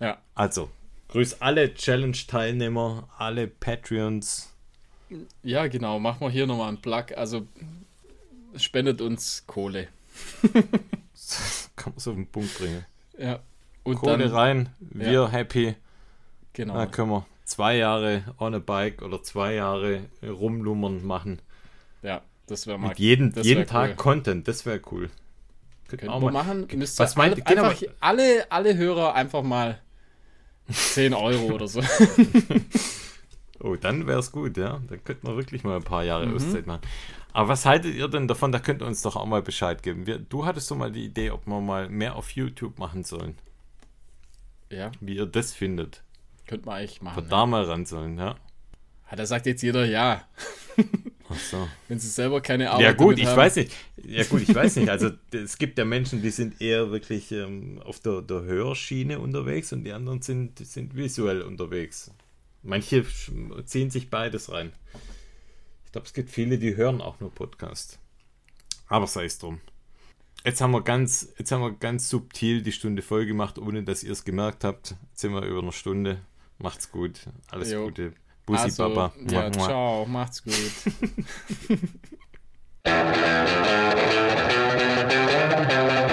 Ja. 0.00 0.18
Also, 0.34 0.70
grüß 1.08 1.40
alle 1.42 1.74
Challenge-Teilnehmer, 1.74 3.08
alle 3.18 3.46
Patreons. 3.48 4.52
Ja, 5.42 5.66
genau, 5.66 5.98
machen 5.98 6.20
wir 6.20 6.30
hier 6.30 6.46
nochmal 6.46 6.68
einen 6.68 6.80
Plug. 6.82 7.06
Also 7.16 7.46
spendet 8.56 9.00
uns 9.00 9.44
Kohle. 9.46 9.88
Kann 11.76 11.92
man 11.92 11.98
so 11.98 12.10
auf 12.10 12.16
den 12.16 12.26
Punkt 12.26 12.56
bringen. 12.58 12.84
Ja. 13.18 13.40
Und 13.82 13.96
Kohle 13.96 14.18
dann, 14.18 14.30
rein, 14.32 14.68
wir 14.80 15.28
happy. 15.30 15.74
genau. 16.52 16.74
Da 16.74 16.86
können 16.86 17.10
wir 17.10 17.26
zwei 17.44 17.76
Jahre 17.76 18.24
on 18.38 18.54
a 18.54 18.58
bike 18.58 19.02
oder 19.02 19.22
zwei 19.22 19.54
Jahre 19.54 20.00
rumlummern 20.22 21.04
machen. 21.04 21.40
Ja, 22.02 22.20
das 22.46 22.66
wäre 22.66 22.78
mal. 22.78 22.88
Mit 22.88 22.98
jeden, 22.98 23.32
jeden 23.42 23.66
Tag 23.66 23.90
cool. 23.90 23.96
Content, 23.96 24.46
das 24.48 24.66
wäre 24.66 24.80
cool. 24.90 25.10
Können 25.88 26.22
wir 26.22 26.30
machen. 26.30 26.68
Müsst 26.74 26.98
Was 26.98 27.16
ihr 27.16 27.20
alle, 27.22 27.30
meint- 27.36 27.46
genau, 27.46 27.64
einfach 27.64 27.82
alle, 28.00 28.46
alle 28.52 28.76
Hörer 28.76 29.14
einfach 29.14 29.42
mal 29.42 29.80
10 30.70 31.14
Euro 31.14 31.54
oder 31.54 31.66
so. 31.68 31.82
Oh, 33.62 33.76
dann 33.76 34.06
wäre 34.06 34.20
es 34.20 34.32
gut, 34.32 34.56
ja. 34.56 34.80
Dann 34.88 35.04
könnten 35.04 35.26
wir 35.26 35.36
wirklich 35.36 35.64
mal 35.64 35.76
ein 35.76 35.82
paar 35.82 36.02
Jahre 36.02 36.24
Mhm. 36.26 36.34
Auszeit 36.36 36.66
machen. 36.66 36.80
Aber 37.32 37.48
was 37.48 37.66
haltet 37.66 37.94
ihr 37.94 38.08
denn 38.08 38.28
davon? 38.28 38.52
Da 38.52 38.58
könnt 38.58 38.82
ihr 38.82 38.86
uns 38.86 39.02
doch 39.02 39.16
auch 39.16 39.26
mal 39.26 39.42
Bescheid 39.42 39.82
geben. 39.82 40.06
Wir, 40.06 40.18
du 40.18 40.46
hattest 40.46 40.66
so 40.68 40.74
mal 40.74 40.90
die 40.90 41.04
Idee, 41.04 41.30
ob 41.30 41.46
wir 41.46 41.60
mal 41.60 41.88
mehr 41.88 42.16
auf 42.16 42.30
YouTube 42.30 42.78
machen 42.78 43.04
sollen. 43.04 43.36
Ja, 44.70 44.92
Wie 45.00 45.16
ihr 45.16 45.26
das 45.26 45.52
findet. 45.52 46.02
Könnte 46.46 46.66
man 46.66 46.76
eigentlich 46.78 47.02
machen. 47.02 47.26
Da 47.28 47.46
mal 47.46 47.64
ran 47.64 47.86
sollen, 47.86 48.18
ja. 48.18 48.36
Ja, 49.10 49.16
da 49.16 49.26
sagt 49.26 49.46
jetzt 49.46 49.62
jeder 49.62 49.84
ja. 49.84 50.24
Ach 51.28 51.38
so. 51.38 51.68
Wenn 51.88 51.98
sie 51.98 52.08
selber 52.08 52.40
keine 52.40 52.70
Arbeit 52.70 52.84
Ja 52.84 52.92
gut, 52.92 53.18
ich 53.18 53.26
haben. 53.26 53.36
weiß 53.36 53.56
nicht. 53.56 53.72
Ja 54.04 54.24
gut, 54.24 54.42
ich 54.42 54.54
weiß 54.54 54.76
nicht. 54.76 54.88
Also 54.90 55.10
es 55.32 55.58
gibt 55.58 55.78
ja 55.78 55.84
Menschen, 55.84 56.22
die 56.22 56.30
sind 56.30 56.60
eher 56.60 56.90
wirklich 56.90 57.32
ähm, 57.32 57.80
auf 57.84 57.98
der, 58.00 58.22
der 58.22 58.42
Hörschiene 58.42 59.18
unterwegs 59.18 59.72
und 59.72 59.84
die 59.84 59.92
anderen 59.92 60.22
sind, 60.22 60.58
sind 60.64 60.94
visuell 60.94 61.42
unterwegs. 61.42 62.12
Manche 62.62 63.04
ziehen 63.64 63.90
sich 63.90 64.10
beides 64.10 64.52
rein. 64.52 64.72
Ich 65.90 65.92
glaube, 65.92 66.06
es 66.06 66.12
gibt 66.12 66.30
viele, 66.30 66.56
die 66.56 66.76
hören 66.76 67.00
auch 67.00 67.18
nur 67.18 67.34
Podcast. 67.34 67.98
Aber 68.86 69.08
sei 69.08 69.24
es 69.24 69.40
drum. 69.40 69.60
Jetzt 70.44 70.60
haben 70.60 70.70
wir 70.70 70.82
ganz, 70.82 71.34
jetzt 71.36 71.50
haben 71.50 71.62
wir 71.62 71.72
ganz 71.72 72.08
subtil 72.08 72.62
die 72.62 72.70
Stunde 72.70 73.02
voll 73.02 73.26
gemacht, 73.26 73.58
ohne 73.58 73.82
dass 73.82 74.04
ihr 74.04 74.12
es 74.12 74.22
gemerkt 74.22 74.62
habt. 74.62 74.94
Jetzt 75.10 75.22
sind 75.22 75.32
wir 75.32 75.42
über 75.42 75.58
eine 75.58 75.72
Stunde. 75.72 76.20
Macht's 76.58 76.92
gut. 76.92 77.26
Alles 77.48 77.72
jo. 77.72 77.86
Gute. 77.86 78.12
Bussi 78.46 78.62
also, 78.62 78.88
Baba. 78.88 79.12
Ja, 79.28 79.40
mua, 79.40 79.50
mua. 79.50 79.66
ciao. 79.66 80.06
Macht's 80.06 80.44
gut. 80.44 80.54